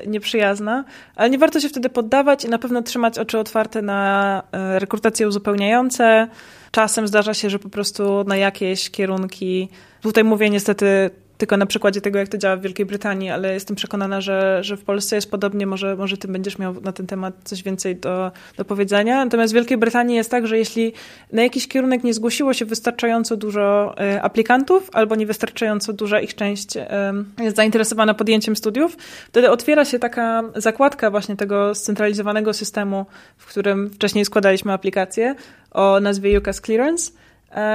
nieprzyjazna, 0.07 0.85
ale 1.15 1.29
nie 1.29 1.37
warto 1.37 1.59
się 1.59 1.69
wtedy 1.69 1.89
poddawać 1.89 2.45
i 2.45 2.49
na 2.49 2.59
pewno 2.59 2.81
trzymać 2.81 3.19
oczy 3.19 3.39
otwarte 3.39 3.81
na 3.81 4.43
rekrutacje 4.77 5.27
uzupełniające. 5.27 6.27
Czasem 6.71 7.07
zdarza 7.07 7.33
się, 7.33 7.49
że 7.49 7.59
po 7.59 7.69
prostu 7.69 8.23
na 8.23 8.37
jakieś 8.37 8.89
kierunki, 8.89 9.69
tutaj 10.01 10.23
mówię 10.23 10.49
niestety 10.49 11.09
tylko 11.41 11.57
na 11.57 11.65
przykładzie 11.65 12.01
tego, 12.01 12.19
jak 12.19 12.27
to 12.27 12.37
działa 12.37 12.55
w 12.55 12.61
Wielkiej 12.61 12.85
Brytanii, 12.85 13.29
ale 13.29 13.53
jestem 13.53 13.75
przekonana, 13.75 14.21
że, 14.21 14.59
że 14.63 14.77
w 14.77 14.83
Polsce 14.83 15.15
jest 15.15 15.31
podobnie, 15.31 15.67
może, 15.67 15.95
może 15.95 16.17
ty 16.17 16.27
będziesz 16.27 16.57
miał 16.57 16.81
na 16.81 16.91
ten 16.91 17.07
temat 17.07 17.33
coś 17.43 17.63
więcej 17.63 17.95
do, 17.95 18.31
do 18.57 18.65
powiedzenia. 18.65 19.25
Natomiast 19.25 19.53
w 19.53 19.55
Wielkiej 19.55 19.77
Brytanii 19.77 20.15
jest 20.15 20.31
tak, 20.31 20.47
że 20.47 20.57
jeśli 20.57 20.93
na 21.33 21.43
jakiś 21.43 21.67
kierunek 21.67 22.03
nie 22.03 22.13
zgłosiło 22.13 22.53
się 22.53 22.65
wystarczająco 22.65 23.37
dużo 23.37 23.95
e, 23.97 24.21
aplikantów, 24.21 24.89
albo 24.93 25.15
niewystarczająco 25.15 25.93
duża 25.93 26.19
ich 26.19 26.35
część 26.35 26.77
e, 26.77 27.13
jest 27.39 27.55
zainteresowana 27.55 28.13
podjęciem 28.13 28.55
studiów, 28.55 28.97
wtedy 29.27 29.49
otwiera 29.49 29.85
się 29.85 29.99
taka 29.99 30.43
zakładka 30.55 31.11
właśnie 31.11 31.35
tego 31.35 31.75
scentralizowanego 31.75 32.53
systemu, 32.53 33.05
w 33.37 33.45
którym 33.45 33.89
wcześniej 33.89 34.25
składaliśmy 34.25 34.73
aplikacje 34.73 35.35
o 35.71 35.99
nazwie 35.99 36.39
UCAS 36.39 36.61
Clearance, 36.61 37.11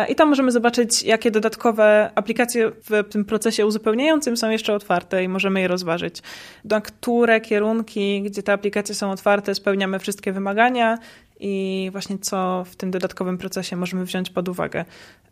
I 0.08 0.14
tam 0.14 0.28
możemy 0.28 0.52
zobaczyć, 0.52 1.02
jakie 1.02 1.30
dodatkowe 1.30 2.10
aplikacje 2.14 2.70
w 2.70 3.08
tym 3.10 3.24
procesie 3.24 3.66
uzupełniającym 3.66 4.36
są 4.36 4.50
jeszcze 4.50 4.74
otwarte 4.74 5.24
i 5.24 5.28
możemy 5.28 5.60
je 5.60 5.68
rozważyć. 5.68 6.22
Na 6.64 6.80
które 6.80 7.40
kierunki, 7.40 8.22
gdzie 8.22 8.42
te 8.42 8.52
aplikacje 8.52 8.94
są 8.94 9.10
otwarte, 9.10 9.54
spełniamy 9.54 9.98
wszystkie 9.98 10.32
wymagania 10.32 10.98
i 11.40 11.88
właśnie 11.92 12.18
co 12.18 12.64
w 12.66 12.76
tym 12.76 12.90
dodatkowym 12.90 13.38
procesie 13.38 13.76
możemy 13.76 14.04
wziąć 14.04 14.30
pod 14.30 14.48
uwagę. 14.48 14.84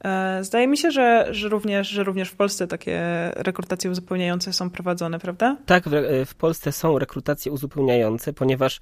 E, 0.04 0.44
zdaje 0.44 0.66
mi 0.66 0.76
się, 0.76 0.90
że, 0.90 1.26
że, 1.30 1.48
również, 1.48 1.88
że 1.88 2.04
również 2.04 2.28
w 2.28 2.37
Polsce 2.37 2.66
takie 2.66 3.00
rekrutacje 3.37 3.90
uzupełniające 3.90 4.52
są 4.52 4.70
prowadzone, 4.70 5.18
prawda? 5.18 5.57
Tak, 5.66 5.85
w, 5.88 5.92
w 6.26 6.35
Polsce 6.35 6.72
są 6.72 6.98
rekrutacje 6.98 7.52
uzupełniające, 7.52 8.33
ponieważ 8.33 8.80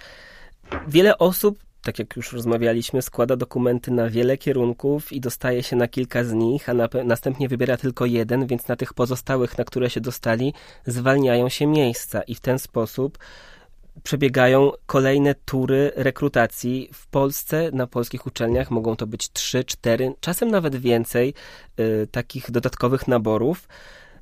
wiele 0.88 1.18
osób 1.18 1.59
tak 1.83 1.99
jak 1.99 2.16
już 2.16 2.33
rozmawialiśmy, 2.33 3.03
składa 3.03 3.37
dokumenty 3.37 3.90
na 3.90 4.11
wiele 4.11 4.38
kierunków 4.38 5.12
i 5.12 5.21
dostaje 5.21 5.62
się 5.62 5.77
na 5.77 5.88
kilka 5.88 6.25
z 6.25 6.33
nich, 6.33 6.68
a 6.68 6.75
na, 6.75 6.88
następnie 7.05 7.49
wybiera 7.49 7.77
tylko 7.77 8.07
jeden, 8.07 8.47
więc 8.47 8.68
na 8.68 8.77
tych 8.77 8.95
pozostałych, 8.95 9.59
na 9.59 9.64
które 9.64 9.90
się 9.90 10.01
dostali, 10.01 10.55
zwalniają 10.87 11.49
się 11.49 11.66
miejsca 11.66 12.23
i 12.23 12.35
w 12.35 12.40
ten 12.40 12.59
sposób 12.59 13.18
przebiegają 14.03 14.73
kolejne 14.87 15.35
tury 15.35 15.92
rekrutacji. 15.97 16.88
W 16.92 17.07
Polsce, 17.07 17.71
na 17.73 17.87
polskich 17.87 18.27
uczelniach 18.27 18.71
mogą 18.71 18.97
to 18.97 19.07
być 19.07 19.33
trzy, 19.33 19.64
cztery, 19.64 20.14
czasem 20.21 20.51
nawet 20.51 20.77
więcej 20.77 21.35
y, 21.81 22.07
takich 22.11 22.51
dodatkowych 22.51 23.09
naborów. 23.09 23.68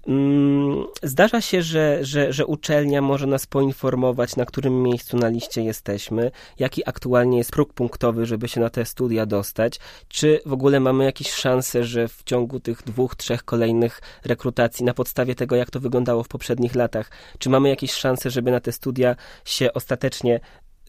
Mm, 0.07 0.85
zdarza 1.03 1.41
się, 1.41 1.63
że, 1.63 2.05
że, 2.05 2.33
że 2.33 2.47
uczelnia 2.47 3.03
może 3.03 3.27
nas 3.27 3.47
poinformować, 3.47 4.37
na 4.37 4.45
którym 4.45 4.83
miejscu 4.83 5.17
na 5.17 5.29
liście 5.29 5.63
jesteśmy, 5.63 6.31
jaki 6.59 6.89
aktualnie 6.89 7.39
jest 7.39 7.51
próg 7.51 7.73
punktowy, 7.73 8.27
żeby 8.27 8.49
się 8.49 8.61
na 8.61 8.71
te 8.71 8.85
studia 8.85 9.27
dostać, 9.27 9.81
czy 10.09 10.41
w 10.47 10.53
ogóle 10.53 10.81
mamy 10.81 11.05
jakieś 11.05 11.33
szanse, 11.33 11.85
że 11.85 12.09
w 12.09 12.23
ciągu 12.25 12.61
tych 12.61 12.83
dwóch, 12.83 13.17
trzech 13.17 13.45
kolejnych 13.45 14.01
rekrutacji, 14.25 14.85
na 14.85 14.95
podstawie 14.95 15.35
tego, 15.35 15.57
jak 15.57 15.71
to 15.71 15.81
wyglądało 15.81 16.23
w 16.23 16.29
poprzednich 16.29 16.75
latach, 16.75 17.11
czy 17.39 17.51
mamy 17.51 17.69
jakieś 17.69 17.93
szanse, 17.93 18.31
żeby 18.31 18.51
na 18.51 18.61
te 18.61 18.73
studia 18.73 19.17
się 19.45 19.73
ostatecznie 19.73 20.41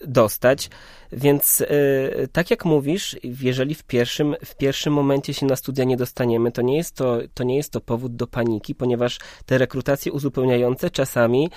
dostać. 0.08 0.70
Więc 1.12 1.60
yy, 1.60 2.28
tak 2.32 2.52
jak 2.52 2.66
mówisz, 2.66 3.18
jeżeli 3.24 3.76
w 3.76 3.84
pierwszym, 3.84 4.36
w 4.46 4.56
pierwszym 4.56 4.94
momencie 4.94 5.34
się 5.34 5.46
na 5.46 5.56
studia 5.56 5.84
nie 5.84 5.98
dostaniemy, 5.98 6.52
to 6.52 6.62
nie, 6.62 6.78
jest 6.78 6.96
to, 6.96 7.20
to 7.34 7.44
nie 7.44 7.56
jest 7.56 7.72
to 7.72 7.82
powód 7.82 8.16
do 8.16 8.28
paniki, 8.28 8.76
ponieważ 8.76 9.20
te 9.46 9.58
rekrutacje 9.58 10.12
uzupełniające 10.12 10.90
czasami 10.90 11.50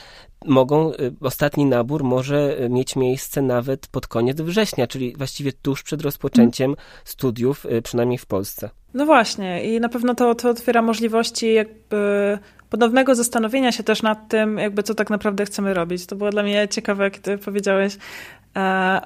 mogą, 0.45 0.91
yy, 0.91 1.15
ostatni 1.21 1.65
nabór 1.65 2.05
może 2.05 2.59
mieć 2.71 2.97
miejsce 2.97 3.43
nawet 3.43 3.87
pod 3.87 4.07
koniec 4.07 4.41
września, 4.41 4.87
czyli 4.87 5.17
właściwie 5.17 5.53
tuż 5.53 5.83
przed 5.83 6.03
rozpoczęciem 6.03 6.77
studiów, 7.05 7.67
przynajmniej 7.83 8.19
w 8.19 8.27
Polsce. 8.27 8.71
No 8.95 9.07
właśnie 9.07 9.75
i 9.75 9.81
na 9.81 9.89
pewno 9.89 10.15
to, 10.15 10.35
to 10.35 10.51
otwiera 10.51 10.83
możliwości 10.83 11.55
jakby 11.55 12.39
ponownego 12.71 13.15
zastanowienia 13.15 13.73
się 13.73 13.83
też 13.83 14.03
nad 14.03 14.29
tym, 14.29 14.59
jakby 14.59 14.83
co 14.83 14.95
tak 14.95 15.11
naprawdę 15.11 15.45
chcemy 15.45 15.75
robić. 15.75 16.07
To 16.07 16.17
było 16.17 16.31
dla 16.31 16.43
mnie 16.43 16.69
ciekawe, 16.69 17.11
kiedy 17.11 17.39
powiedziałeś 17.39 17.95
e, 17.95 17.99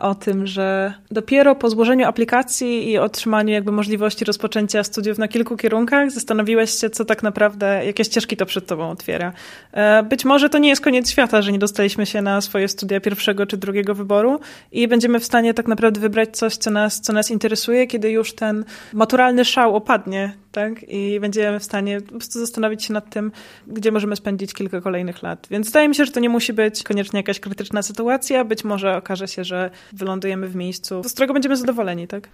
o 0.01 0.15
tym, 0.15 0.47
że 0.47 0.95
dopiero 1.11 1.55
po 1.55 1.71
złożeniu 1.71 2.07
aplikacji 2.07 2.91
i 2.91 2.99
otrzymaniu 2.99 3.53
jakby 3.53 3.73
możliwości 3.73 4.25
rozpoczęcia 4.25 4.85
studiów 4.85 5.19
na 5.19 5.29
kilku 5.29 5.57
kierunkach 5.57 6.11
zastanowiłeś 6.11 6.71
się, 6.71 6.91
co 6.91 7.05
tak 7.05 7.23
naprawdę, 7.23 7.87
jakie 7.87 8.05
ścieżki 8.05 8.37
to 8.37 8.47
przed 8.47 8.67
tobą 8.67 8.91
otwiera. 8.91 9.33
E, 9.73 10.03
być 10.03 10.25
może 10.25 10.49
to 10.49 10.59
nie 10.59 10.69
jest 10.69 10.83
koniec 10.83 11.11
świata, 11.11 11.43
że 11.43 11.53
nie 11.53 11.59
dostaliśmy 11.59 12.07
się 12.07 12.23
na 12.23 12.41
swoje 12.41 12.69
studia 12.69 13.01
pierwszego 13.01 13.47
czy 13.47 13.57
drugiego 13.57 13.95
wyboru 13.95 14.41
i 14.73 14.89
będziemy 14.89 15.21
w 15.21 15.25
stanie 15.25 15.55
tak 15.55 15.69
naprawdę 15.69 16.01
wybrać 16.01 16.37
coś, 16.37 16.57
co 16.57 16.71
nas, 16.71 17.01
co 17.01 17.13
nas 17.13 17.31
interesuje, 17.31 17.87
kiedy 17.87 18.11
już 18.11 18.35
ten 18.35 18.65
maturalny 18.93 19.45
szał 19.45 19.77
opadnie 19.77 20.33
tak? 20.53 20.89
I 20.89 21.21
będziemy 21.21 21.61
w 21.61 21.65
stanie 21.65 22.01
po 22.01 22.11
prostu 22.11 22.41
zastanowić 22.41 22.85
się 22.85 22.93
nad 22.93 23.11
tym, 23.11 23.33
gdzie 23.67 23.93
możemy 23.93 24.17
spędzić 24.17 24.55
kilka 24.55 24.81
kolejnych 24.81 25.23
lat. 25.23 25.47
Więc 25.51 25.67
wydaje 25.67 25.89
mi 25.89 25.95
się, 25.95 26.05
że 26.05 26.13
to 26.13 26.21
nie 26.21 26.29
musi 26.29 26.53
być 26.53 26.83
koniecznie 26.83 27.19
jakaś 27.19 27.41
krytyczna 27.41 27.83
sytuacja. 27.83 28.45
Być 28.45 28.65
może 28.65 28.97
okaże 28.97 29.29
się, 29.29 29.45
że 29.45 29.71
wylądujemy 29.93 30.49
w 30.49 30.57
miejscu, 30.57 31.03
z 31.05 31.13
którego 31.13 31.33
będziemy 31.33 31.57
zadowoleni, 31.57 32.09
tak? 32.09 32.29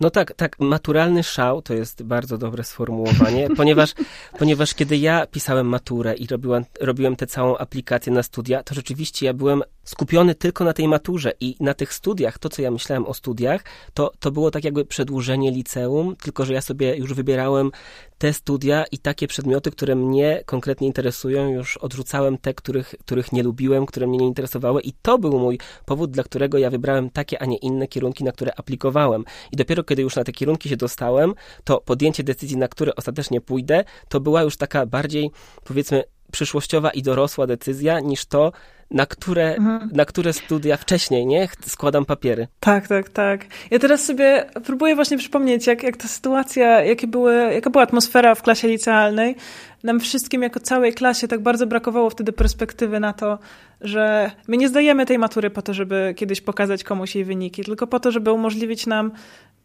No 0.00 0.10
tak, 0.10 0.34
tak, 0.34 0.56
maturalny 0.60 1.22
szał 1.22 1.62
to 1.62 1.74
jest 1.74 2.02
bardzo 2.02 2.38
dobre 2.38 2.64
sformułowanie, 2.64 3.48
ponieważ, 3.56 3.94
ponieważ 4.38 4.74
kiedy 4.74 4.96
ja 4.96 5.26
pisałem 5.26 5.66
maturę 5.66 6.14
i 6.14 6.26
robiłem, 6.26 6.64
robiłem 6.80 7.16
tę 7.16 7.26
całą 7.26 7.56
aplikację 7.56 8.12
na 8.12 8.22
studia, 8.22 8.62
to 8.62 8.74
rzeczywiście 8.74 9.26
ja 9.26 9.34
byłem 9.34 9.62
skupiony 9.84 10.34
tylko 10.34 10.64
na 10.64 10.72
tej 10.72 10.88
maturze 10.88 11.32
i 11.40 11.56
na 11.60 11.74
tych 11.74 11.94
studiach, 11.94 12.38
to 12.38 12.48
co 12.48 12.62
ja 12.62 12.70
myślałem 12.70 13.06
o 13.06 13.14
studiach, 13.14 13.64
to, 13.94 14.12
to 14.18 14.30
było 14.30 14.50
tak 14.50 14.64
jakby 14.64 14.84
przedłużenie 14.84 15.50
liceum, 15.50 16.16
tylko 16.16 16.44
że 16.44 16.52
ja 16.52 16.60
sobie 16.60 16.96
już 16.96 17.14
wybierałem 17.14 17.70
te 18.18 18.32
studia 18.32 18.84
i 18.92 18.98
takie 18.98 19.26
przedmioty, 19.26 19.70
które 19.70 19.94
mnie 19.94 20.42
konkretnie 20.46 20.86
interesują, 20.86 21.50
już 21.52 21.76
odrzucałem 21.76 22.38
te, 22.38 22.54
których, 22.54 22.94
których 23.00 23.32
nie 23.32 23.42
lubiłem, 23.42 23.86
które 23.86 24.06
mnie 24.06 24.18
nie 24.18 24.26
interesowały 24.26 24.80
i 24.80 24.92
to 24.92 25.18
był 25.18 25.38
mój 25.38 25.58
powód, 25.84 26.10
dla 26.10 26.22
którego 26.22 26.58
ja 26.58 26.70
wybrałem 26.70 27.10
takie, 27.10 27.42
a 27.42 27.46
nie 27.46 27.56
inne 27.56 27.88
kierunki, 27.88 28.24
na 28.24 28.32
które 28.32 28.52
aplikowałem. 28.56 29.24
I 29.52 29.56
dopiero 29.56 29.84
kiedy 29.86 30.02
już 30.02 30.16
na 30.16 30.24
te 30.24 30.32
kierunki 30.32 30.68
się 30.68 30.76
dostałem, 30.76 31.34
to 31.64 31.80
podjęcie 31.80 32.22
decyzji, 32.22 32.56
na 32.56 32.68
które 32.68 32.94
ostatecznie 32.94 33.40
pójdę, 33.40 33.84
to 34.08 34.20
była 34.20 34.42
już 34.42 34.56
taka 34.56 34.86
bardziej, 34.86 35.30
powiedzmy, 35.64 36.04
przyszłościowa 36.32 36.90
i 36.90 37.02
dorosła 37.02 37.46
decyzja 37.46 38.00
niż 38.00 38.26
to, 38.26 38.52
na 38.90 39.06
które, 39.06 39.54
mhm. 39.54 39.90
na 39.92 40.04
które 40.04 40.32
studia 40.32 40.76
wcześniej, 40.76 41.26
nie? 41.26 41.48
Składam 41.66 42.04
papiery. 42.04 42.48
Tak, 42.60 42.88
tak, 42.88 43.08
tak. 43.08 43.46
Ja 43.70 43.78
teraz 43.78 44.04
sobie 44.04 44.44
próbuję 44.64 44.94
właśnie 44.94 45.18
przypomnieć, 45.18 45.66
jak, 45.66 45.82
jak 45.82 45.96
ta 45.96 46.08
sytuacja, 46.08 46.84
jakie 46.84 47.06
były, 47.06 47.34
jaka 47.34 47.70
była 47.70 47.84
atmosfera 47.84 48.34
w 48.34 48.42
klasie 48.42 48.68
licealnej. 48.68 49.36
Nam 49.82 50.00
wszystkim, 50.00 50.42
jako 50.42 50.60
całej 50.60 50.92
klasie, 50.92 51.28
tak 51.28 51.40
bardzo 51.40 51.66
brakowało 51.66 52.10
wtedy 52.10 52.32
perspektywy 52.32 53.00
na 53.00 53.12
to, 53.12 53.38
że 53.80 54.30
my 54.48 54.56
nie 54.56 54.68
zdajemy 54.68 55.06
tej 55.06 55.18
matury 55.18 55.50
po 55.50 55.62
to, 55.62 55.74
żeby 55.74 56.14
kiedyś 56.16 56.40
pokazać 56.40 56.84
komuś 56.84 57.14
jej 57.14 57.24
wyniki, 57.24 57.64
tylko 57.64 57.86
po 57.86 58.00
to, 58.00 58.10
żeby 58.10 58.32
umożliwić 58.32 58.86
nam 58.86 59.12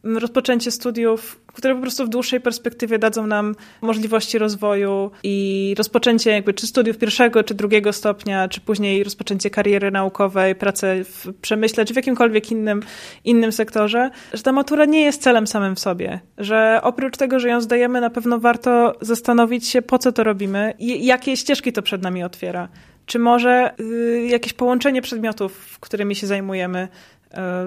rozpoczęcie 0.04 0.72
studiów, 0.72 1.42
które 1.48 1.76
po 1.76 1.82
prostu 1.82 2.06
w 2.06 2.10
dłuższej 2.10 2.42
perspektywie 2.42 3.00
dadzą 3.00 3.28
nam 3.28 3.56
możliwości 3.82 4.38
rozwoju 4.38 5.12
i 5.24 5.76
rozpoczęcie 5.78 6.32
jakby 6.32 6.54
czy 6.54 6.68
studiów 6.68 6.98
pierwszego, 6.98 7.44
czy 7.44 7.54
drugiego 7.54 7.94
stopnia, 7.94 8.48
czy 8.48 8.62
później 8.62 9.04
rozpoczęcie 9.04 9.50
kariery 9.50 9.92
naukowej, 9.92 10.56
pracę 10.56 11.04
w 11.04 11.34
przemyśle, 11.42 11.86
czy 11.86 11.94
w 11.94 11.96
jakimkolwiek 11.96 12.52
innym, 12.52 12.82
innym 13.24 13.52
sektorze, 13.52 14.10
że 14.34 14.44
ta 14.44 14.52
matura 14.52 14.86
nie 14.86 15.02
jest 15.02 15.22
celem 15.22 15.48
samym 15.48 15.76
w 15.76 15.80
sobie, 15.80 16.20
że 16.38 16.80
oprócz 16.84 17.18
tego, 17.18 17.40
że 17.40 17.50
ją 17.50 17.62
zdajemy, 17.62 18.02
na 18.02 18.10
pewno 18.10 18.40
warto 18.40 18.94
zastanowić 19.02 19.68
się, 19.68 19.82
po 19.82 19.98
co 19.98 20.12
to 20.12 20.24
robimy 20.24 20.74
i 20.80 21.06
jakie 21.06 21.38
ścieżki 21.38 21.74
to 21.74 21.82
przed 21.82 22.02
nami 22.02 22.24
otwiera. 22.24 22.70
Czy 23.06 23.20
może 23.20 23.74
y, 23.80 24.28
jakieś 24.30 24.54
połączenie 24.54 25.02
przedmiotów, 25.02 25.78
którymi 25.80 26.16
się 26.16 26.28
zajmujemy, 26.28 26.88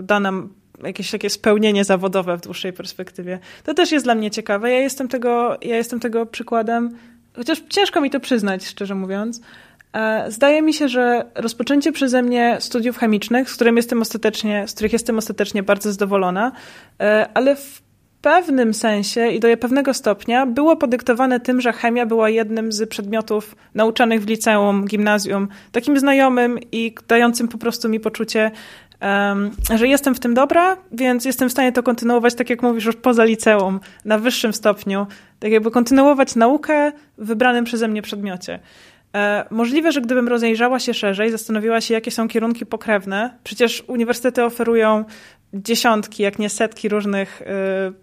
y, 0.00 0.02
da 0.02 0.20
nam 0.20 0.63
jakieś 0.84 1.10
takie 1.10 1.30
spełnienie 1.30 1.84
zawodowe 1.84 2.36
w 2.36 2.40
dłuższej 2.40 2.72
perspektywie. 2.72 3.38
To 3.64 3.74
też 3.74 3.92
jest 3.92 4.06
dla 4.06 4.14
mnie 4.14 4.30
ciekawe. 4.30 4.70
Ja 4.70 4.78
jestem 4.78 5.08
tego, 5.08 5.58
ja 5.62 5.76
jestem 5.76 6.00
tego 6.00 6.26
przykładem, 6.26 6.98
chociaż 7.36 7.62
ciężko 7.68 8.00
mi 8.00 8.10
to 8.10 8.20
przyznać, 8.20 8.66
szczerze 8.66 8.94
mówiąc. 8.94 9.40
E, 9.92 10.30
zdaje 10.30 10.62
mi 10.62 10.74
się, 10.74 10.88
że 10.88 11.24
rozpoczęcie 11.34 11.92
przeze 11.92 12.22
mnie 12.22 12.56
studiów 12.60 12.98
chemicznych, 12.98 13.50
z, 13.50 13.54
którym 13.54 13.76
jestem 13.76 14.02
ostatecznie, 14.02 14.68
z 14.68 14.74
których 14.74 14.92
jestem 14.92 15.18
ostatecznie 15.18 15.62
bardzo 15.62 15.92
zadowolona, 15.92 16.52
e, 17.00 17.28
ale 17.34 17.56
w 17.56 17.82
pewnym 18.24 18.74
sensie 18.74 19.28
i 19.28 19.40
do 19.40 19.56
pewnego 19.56 19.94
stopnia 19.94 20.46
było 20.46 20.76
podyktowane 20.76 21.40
tym, 21.40 21.60
że 21.60 21.72
chemia 21.72 22.06
była 22.06 22.30
jednym 22.30 22.72
z 22.72 22.88
przedmiotów 22.88 23.56
nauczanych 23.74 24.22
w 24.22 24.28
liceum, 24.28 24.84
gimnazjum, 24.84 25.48
takim 25.72 25.98
znajomym 25.98 26.58
i 26.72 26.94
dającym 27.08 27.48
po 27.48 27.58
prostu 27.58 27.88
mi 27.88 28.00
poczucie, 28.00 28.50
że 29.74 29.88
jestem 29.88 30.14
w 30.14 30.20
tym 30.20 30.34
dobra, 30.34 30.76
więc 30.92 31.24
jestem 31.24 31.48
w 31.48 31.52
stanie 31.52 31.72
to 31.72 31.82
kontynuować, 31.82 32.34
tak 32.34 32.50
jak 32.50 32.62
mówisz, 32.62 32.84
już 32.84 32.96
poza 32.96 33.24
liceum, 33.24 33.80
na 34.04 34.18
wyższym 34.18 34.52
stopniu. 34.52 35.06
Tak 35.38 35.52
jakby 35.52 35.70
kontynuować 35.70 36.34
naukę 36.34 36.92
w 37.18 37.26
wybranym 37.26 37.64
przeze 37.64 37.88
mnie 37.88 38.02
przedmiocie. 38.02 38.60
E, 39.14 39.44
możliwe, 39.50 39.92
że 39.92 40.00
gdybym 40.00 40.28
rozejrzała 40.28 40.78
się 40.78 40.94
szerzej, 40.94 41.30
zastanowiła 41.30 41.80
się, 41.80 41.94
jakie 41.94 42.10
są 42.10 42.28
kierunki 42.28 42.66
pokrewne. 42.66 43.38
Przecież 43.44 43.84
uniwersytety 43.86 44.44
oferują 44.44 45.04
dziesiątki, 45.54 46.22
jak 46.22 46.38
nie 46.38 46.48
setki 46.48 46.88
różnych, 46.88 47.42
e, 47.42 47.46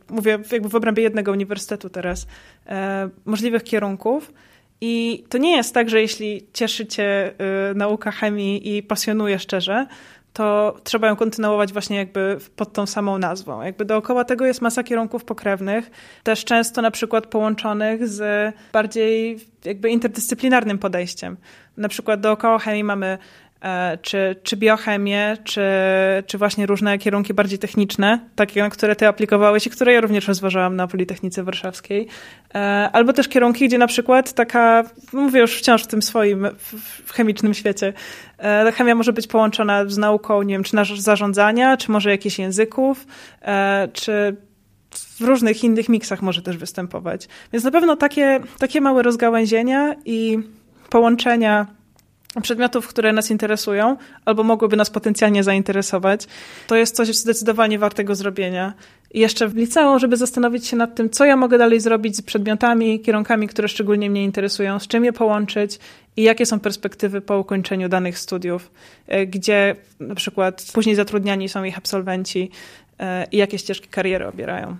mówię 0.09 0.39
jakby 0.51 0.69
w 0.69 0.75
obrębie 0.75 1.03
jednego 1.03 1.31
uniwersytetu 1.31 1.89
teraz, 1.89 2.27
e, 2.67 3.09
możliwych 3.25 3.63
kierunków. 3.63 4.33
I 4.83 5.23
to 5.29 5.37
nie 5.37 5.55
jest 5.55 5.73
tak, 5.73 5.89
że 5.89 6.01
jeśli 6.01 6.47
cieszy 6.53 6.85
cię 6.85 7.33
nauka 7.75 8.11
chemii 8.11 8.77
i 8.77 8.83
pasjonuje 8.83 9.39
szczerze, 9.39 9.87
to 10.33 10.75
trzeba 10.83 11.07
ją 11.07 11.15
kontynuować 11.15 11.73
właśnie 11.73 11.97
jakby 11.97 12.37
pod 12.55 12.73
tą 12.73 12.85
samą 12.85 13.17
nazwą. 13.17 13.61
Jakby 13.61 13.85
dookoła 13.85 14.23
tego 14.23 14.45
jest 14.45 14.61
masa 14.61 14.83
kierunków 14.83 15.25
pokrewnych, 15.25 15.91
też 16.23 16.45
często 16.45 16.81
na 16.81 16.91
przykład 16.91 17.27
połączonych 17.27 18.07
z 18.07 18.53
bardziej 18.73 19.39
jakby 19.65 19.89
interdyscyplinarnym 19.89 20.77
podejściem. 20.77 21.37
Na 21.77 21.89
przykład 21.89 22.21
dookoła 22.21 22.59
chemii 22.59 22.83
mamy 22.83 23.17
czy, 24.01 24.35
czy 24.43 24.57
biochemię, 24.57 25.37
czy, 25.43 25.61
czy 26.27 26.37
właśnie 26.37 26.65
różne 26.65 26.97
kierunki 26.97 27.33
bardziej 27.33 27.59
techniczne, 27.59 28.19
takie, 28.35 28.61
na 28.61 28.69
które 28.69 28.95
ty 28.95 29.07
aplikowałeś 29.07 29.67
i 29.67 29.69
które 29.69 29.93
ja 29.93 30.01
również 30.01 30.27
rozważałam 30.27 30.75
na 30.75 30.87
Politechnice 30.87 31.43
Warszawskiej. 31.43 32.07
E, 32.55 32.89
albo 32.93 33.13
też 33.13 33.27
kierunki, 33.27 33.67
gdzie 33.67 33.77
na 33.77 33.87
przykład 33.87 34.33
taka, 34.33 34.83
mówię 35.13 35.41
już 35.41 35.57
wciąż 35.57 35.83
w 35.83 35.87
tym 35.87 36.01
swoim 36.01 36.47
w 37.05 37.11
chemicznym 37.13 37.53
świecie, 37.53 37.93
e, 38.37 38.71
chemia 38.71 38.95
może 38.95 39.13
być 39.13 39.27
połączona 39.27 39.85
z 39.85 39.97
nauką, 39.97 40.41
nie 40.41 40.55
wiem, 40.55 40.63
czy 40.63 40.77
zarządzania, 40.97 41.77
czy 41.77 41.91
może 41.91 42.09
jakichś 42.09 42.39
języków, 42.39 43.07
czy 43.93 44.35
w 44.91 45.21
różnych 45.21 45.63
innych 45.63 45.89
miksach 45.89 46.21
może 46.21 46.41
też 46.41 46.57
występować. 46.57 47.27
Więc 47.53 47.65
na 47.65 47.71
pewno 47.71 47.95
takie, 47.95 48.39
takie 48.59 48.81
małe 48.81 49.03
rozgałęzienia 49.03 49.95
i 50.05 50.39
połączenia 50.89 51.80
przedmiotów, 52.41 52.87
które 52.87 53.13
nas 53.13 53.31
interesują 53.31 53.97
albo 54.25 54.43
mogłyby 54.43 54.75
nas 54.75 54.89
potencjalnie 54.89 55.43
zainteresować, 55.43 56.27
to 56.67 56.75
jest 56.75 56.95
coś 56.95 57.15
zdecydowanie 57.15 57.79
wartego 57.79 58.15
zrobienia. 58.15 58.73
I 59.13 59.19
jeszcze 59.19 59.47
w 59.47 59.55
liceum, 59.55 59.99
żeby 59.99 60.17
zastanowić 60.17 60.67
się 60.67 60.77
nad 60.77 60.95
tym, 60.95 61.09
co 61.09 61.25
ja 61.25 61.35
mogę 61.35 61.57
dalej 61.57 61.79
zrobić 61.79 62.17
z 62.17 62.21
przedmiotami, 62.21 62.99
kierunkami, 62.99 63.47
które 63.47 63.67
szczególnie 63.67 64.09
mnie 64.09 64.23
interesują, 64.23 64.79
z 64.79 64.87
czym 64.87 65.05
je 65.05 65.13
połączyć 65.13 65.79
i 66.17 66.23
jakie 66.23 66.45
są 66.45 66.59
perspektywy 66.59 67.21
po 67.21 67.39
ukończeniu 67.39 67.89
danych 67.89 68.19
studiów, 68.19 68.71
e, 69.07 69.27
gdzie 69.27 69.75
na 69.99 70.15
przykład 70.15 70.65
później 70.73 70.95
zatrudniani 70.95 71.49
są 71.49 71.63
ich 71.63 71.77
absolwenci 71.77 72.51
e, 72.99 73.27
i 73.31 73.37
jakie 73.37 73.57
ścieżki 73.57 73.89
kariery 73.89 74.27
obierają. 74.27 74.77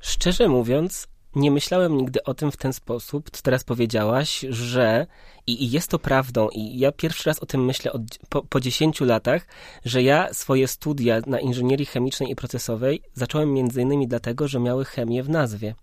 Szczerze 0.00 0.48
mówiąc, 0.48 1.08
nie 1.34 1.50
myślałem 1.50 1.96
nigdy 1.96 2.22
o 2.22 2.34
tym 2.34 2.52
w 2.52 2.56
ten 2.56 2.72
sposób, 2.72 3.30
co 3.30 3.42
teraz 3.42 3.64
powiedziałaś, 3.64 4.44
że 4.48 5.06
i, 5.46 5.64
i 5.64 5.70
jest 5.70 5.90
to 5.90 5.98
prawdą 5.98 6.48
i 6.48 6.78
ja 6.78 6.92
pierwszy 6.92 7.30
raz 7.30 7.38
o 7.38 7.46
tym 7.46 7.64
myślę 7.64 7.92
od, 7.92 8.02
po, 8.28 8.42
po 8.42 8.60
10 8.60 9.00
latach, 9.00 9.46
że 9.84 10.02
ja 10.02 10.34
swoje 10.34 10.68
studia 10.68 11.20
na 11.26 11.40
inżynierii 11.40 11.86
chemicznej 11.86 12.30
i 12.30 12.36
procesowej 12.36 13.02
zacząłem 13.14 13.52
między 13.52 13.82
innymi 13.82 14.08
dlatego, 14.08 14.48
że 14.48 14.60
miały 14.60 14.84
chemię 14.84 15.22
w 15.22 15.28
nazwie 15.28 15.74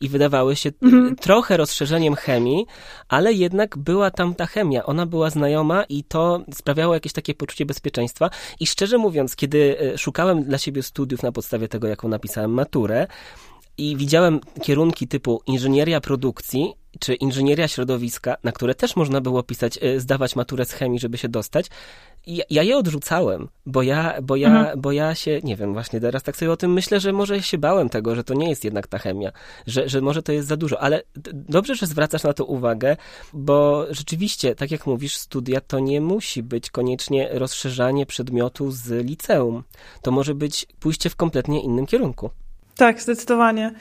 i 0.00 0.08
wydawały 0.08 0.56
się 0.56 0.70
mhm. 0.82 1.16
trochę 1.16 1.56
rozszerzeniem 1.56 2.14
chemii, 2.14 2.66
ale 3.08 3.32
jednak 3.32 3.78
była 3.78 4.10
tam 4.10 4.34
ta 4.34 4.46
chemia. 4.46 4.84
Ona 4.84 5.06
była 5.06 5.30
znajoma 5.30 5.84
i 5.84 6.04
to 6.04 6.44
sprawiało 6.54 6.94
jakieś 6.94 7.12
takie 7.12 7.34
poczucie 7.34 7.66
bezpieczeństwa. 7.66 8.30
I 8.60 8.66
szczerze 8.66 8.98
mówiąc, 8.98 9.36
kiedy 9.36 9.78
e, 9.80 9.98
szukałem 9.98 10.44
dla 10.44 10.58
siebie 10.58 10.82
studiów 10.82 11.22
na 11.22 11.32
podstawie 11.32 11.68
tego, 11.68 11.88
jaką 11.88 12.08
napisałem 12.08 12.50
maturę, 12.50 13.06
i 13.78 13.96
widziałem 13.96 14.40
kierunki 14.62 15.08
typu 15.08 15.42
inżynieria 15.46 16.00
produkcji 16.00 16.74
czy 16.98 17.14
inżynieria 17.14 17.68
środowiska, 17.68 18.36
na 18.44 18.52
które 18.52 18.74
też 18.74 18.96
można 18.96 19.20
było 19.20 19.42
pisać, 19.42 19.78
e, 19.82 20.00
zdawać 20.00 20.36
maturę 20.36 20.64
z 20.64 20.72
chemii, 20.72 20.98
żeby 20.98 21.18
się 21.18 21.28
dostać. 21.28 21.66
Ja, 22.26 22.44
ja 22.50 22.62
je 22.62 22.76
odrzucałem, 22.76 23.48
bo 23.66 23.82
ja, 23.82 24.14
bo, 24.22 24.36
ja, 24.36 24.48
mhm. 24.48 24.80
bo 24.80 24.92
ja 24.92 25.14
się, 25.14 25.40
nie 25.42 25.56
wiem, 25.56 25.72
właśnie 25.72 26.00
teraz 26.00 26.22
tak 26.22 26.36
sobie 26.36 26.52
o 26.52 26.56
tym 26.56 26.72
myślę, 26.72 27.00
że 27.00 27.12
może 27.12 27.42
się 27.42 27.58
bałem 27.58 27.88
tego, 27.88 28.14
że 28.14 28.24
to 28.24 28.34
nie 28.34 28.48
jest 28.48 28.64
jednak 28.64 28.86
ta 28.86 28.98
chemia, 28.98 29.32
że, 29.66 29.88
że 29.88 30.00
może 30.00 30.22
to 30.22 30.32
jest 30.32 30.48
za 30.48 30.56
dużo, 30.56 30.80
ale 30.80 31.02
dobrze, 31.32 31.74
że 31.74 31.86
zwracasz 31.86 32.22
na 32.22 32.32
to 32.32 32.44
uwagę, 32.44 32.96
bo 33.32 33.86
rzeczywiście, 33.90 34.54
tak 34.54 34.70
jak 34.70 34.86
mówisz, 34.86 35.16
studia 35.16 35.60
to 35.60 35.78
nie 35.78 36.00
musi 36.00 36.42
być 36.42 36.70
koniecznie 36.70 37.28
rozszerzanie 37.32 38.06
przedmiotu 38.06 38.70
z 38.70 39.06
liceum. 39.06 39.62
To 40.02 40.10
może 40.10 40.34
być 40.34 40.66
pójście 40.80 41.10
w 41.10 41.16
kompletnie 41.16 41.62
innym 41.62 41.86
kierunku. 41.86 42.30
Tak, 42.76 43.02
zdecydowanie. 43.02 43.72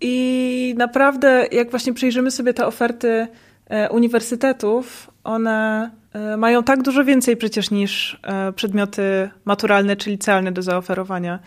I 0.00 0.74
naprawdę, 0.76 1.46
jak 1.52 1.70
właśnie 1.70 1.94
przyjrzymy 1.94 2.30
sobie 2.30 2.54
te 2.54 2.66
oferty 2.66 3.28
e, 3.66 3.90
uniwersytetów, 3.90 5.10
one 5.24 5.90
e, 6.12 6.36
mają 6.36 6.62
tak 6.62 6.82
dużo 6.82 7.04
więcej 7.04 7.36
przecież 7.36 7.70
niż 7.70 8.20
e, 8.22 8.52
przedmioty 8.52 9.30
maturalne 9.44 9.96
czy 9.96 10.10
licealne 10.10 10.52
do 10.52 10.62
zaoferowania. 10.62 11.38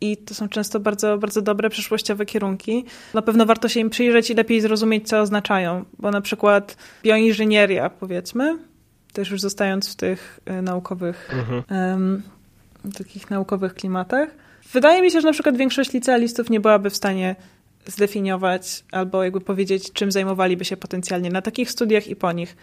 i 0.00 0.16
to 0.16 0.34
są 0.34 0.48
często 0.48 0.80
bardzo, 0.80 1.18
bardzo 1.18 1.42
dobre, 1.42 1.70
przyszłościowe 1.70 2.26
kierunki. 2.26 2.84
Na 3.14 3.22
pewno 3.22 3.46
warto 3.46 3.68
się 3.68 3.80
im 3.80 3.90
przyjrzeć 3.90 4.30
i 4.30 4.34
lepiej 4.34 4.60
zrozumieć, 4.60 5.08
co 5.08 5.20
oznaczają, 5.20 5.84
bo 5.98 6.10
na 6.10 6.20
przykład 6.20 6.76
bioinżynieria, 7.02 7.90
powiedzmy, 7.90 8.58
też 9.12 9.30
już 9.30 9.40
zostając 9.40 9.92
w 9.92 9.96
tych 9.96 10.40
naukowych, 10.62 11.30
mhm. 11.32 11.62
um, 11.92 12.22
takich 12.98 13.30
naukowych 13.30 13.74
klimatach. 13.74 14.28
Wydaje 14.72 15.02
mi 15.02 15.10
się, 15.10 15.20
że 15.20 15.28
na 15.28 15.32
przykład 15.32 15.56
większość 15.56 15.92
licealistów 15.92 16.50
nie 16.50 16.60
byłaby 16.60 16.90
w 16.90 16.96
stanie 16.96 17.36
zdefiniować 17.86 18.84
albo 18.92 19.24
jakby 19.24 19.40
powiedzieć, 19.40 19.92
czym 19.92 20.12
zajmowaliby 20.12 20.64
się 20.64 20.76
potencjalnie 20.76 21.30
na 21.30 21.42
takich 21.42 21.70
studiach 21.70 22.08
i 22.08 22.16
po 22.16 22.32
nich. 22.32 22.56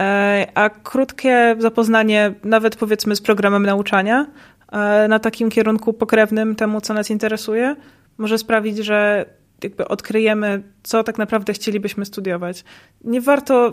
E, 0.00 0.46
a 0.54 0.70
krótkie 0.70 1.56
zapoznanie, 1.58 2.34
nawet 2.44 2.76
powiedzmy 2.76 3.16
z 3.16 3.20
programem 3.20 3.66
nauczania, 3.66 4.26
e, 4.72 5.08
na 5.08 5.18
takim 5.18 5.50
kierunku 5.50 5.92
pokrewnym 5.92 6.56
temu, 6.56 6.80
co 6.80 6.94
nas 6.94 7.10
interesuje, 7.10 7.76
może 8.18 8.38
sprawić, 8.38 8.78
że 8.78 9.26
jakby 9.62 9.88
odkryjemy, 9.88 10.62
co 10.82 11.04
tak 11.04 11.18
naprawdę 11.18 11.52
chcielibyśmy 11.52 12.04
studiować. 12.04 12.64
Nie 13.04 13.20
warto, 13.20 13.72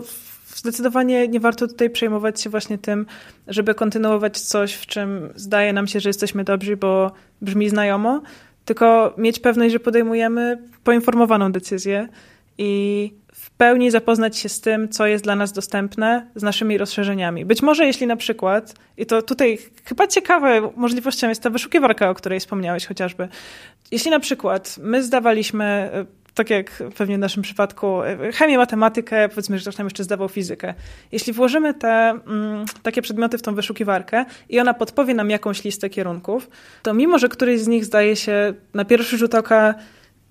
zdecydowanie 0.60 1.28
nie 1.28 1.40
warto 1.40 1.66
tutaj 1.66 1.90
przejmować 1.90 2.40
się 2.40 2.50
właśnie 2.50 2.78
tym, 2.78 3.06
żeby 3.48 3.74
kontynuować 3.74 4.40
coś, 4.40 4.74
w 4.74 4.86
czym 4.86 5.28
zdaje 5.34 5.72
nam 5.72 5.86
się, 5.86 6.00
że 6.00 6.08
jesteśmy 6.08 6.44
dobrzy, 6.44 6.76
bo 6.76 7.12
brzmi 7.42 7.68
znajomo, 7.68 8.22
tylko 8.64 9.14
mieć 9.18 9.38
pewność, 9.38 9.72
że 9.72 9.80
podejmujemy 9.80 10.58
poinformowaną 10.84 11.52
decyzję 11.52 12.08
i 12.58 13.12
w 13.32 13.50
pełni 13.50 13.90
zapoznać 13.90 14.38
się 14.38 14.48
z 14.48 14.60
tym, 14.60 14.88
co 14.88 15.06
jest 15.06 15.24
dla 15.24 15.36
nas 15.36 15.52
dostępne, 15.52 16.26
z 16.34 16.42
naszymi 16.42 16.78
rozszerzeniami. 16.78 17.44
Być 17.44 17.62
może 17.62 17.86
jeśli 17.86 18.06
na 18.06 18.16
przykład, 18.16 18.74
i 18.96 19.06
to 19.06 19.22
tutaj 19.22 19.58
chyba 19.84 20.06
ciekawe 20.06 20.72
możliwością 20.76 21.28
jest 21.28 21.42
ta 21.42 21.50
wyszukiwarka, 21.50 22.10
o 22.10 22.14
której 22.14 22.40
wspomniałeś 22.40 22.86
chociażby. 22.86 23.28
Jeśli 23.90 24.10
na 24.10 24.20
przykład 24.20 24.76
my 24.82 25.02
zdawaliśmy 25.02 25.90
tak 26.34 26.50
jak 26.50 26.82
pewnie 26.98 27.16
w 27.16 27.20
naszym 27.20 27.42
przypadku, 27.42 28.02
e, 28.02 28.32
chemię, 28.32 28.58
matematykę, 28.58 29.28
powiedzmy, 29.28 29.58
że 29.58 29.62
ktoś 29.62 29.76
tam 29.76 29.86
jeszcze 29.86 30.04
zdawał 30.04 30.28
fizykę. 30.28 30.74
Jeśli 31.12 31.32
włożymy 31.32 31.74
te 31.74 31.88
mm, 31.88 32.64
takie 32.82 33.02
przedmioty 33.02 33.38
w 33.38 33.42
tą 33.42 33.54
wyszukiwarkę 33.54 34.24
i 34.48 34.60
ona 34.60 34.74
podpowie 34.74 35.14
nam 35.14 35.30
jakąś 35.30 35.64
listę 35.64 35.90
kierunków, 35.90 36.50
to 36.82 36.94
mimo, 36.94 37.18
że 37.18 37.28
któryś 37.28 37.60
z 37.60 37.68
nich 37.68 37.84
zdaje 37.84 38.16
się 38.16 38.54
na 38.74 38.84
pierwszy 38.84 39.18
rzut 39.18 39.34
oka 39.34 39.74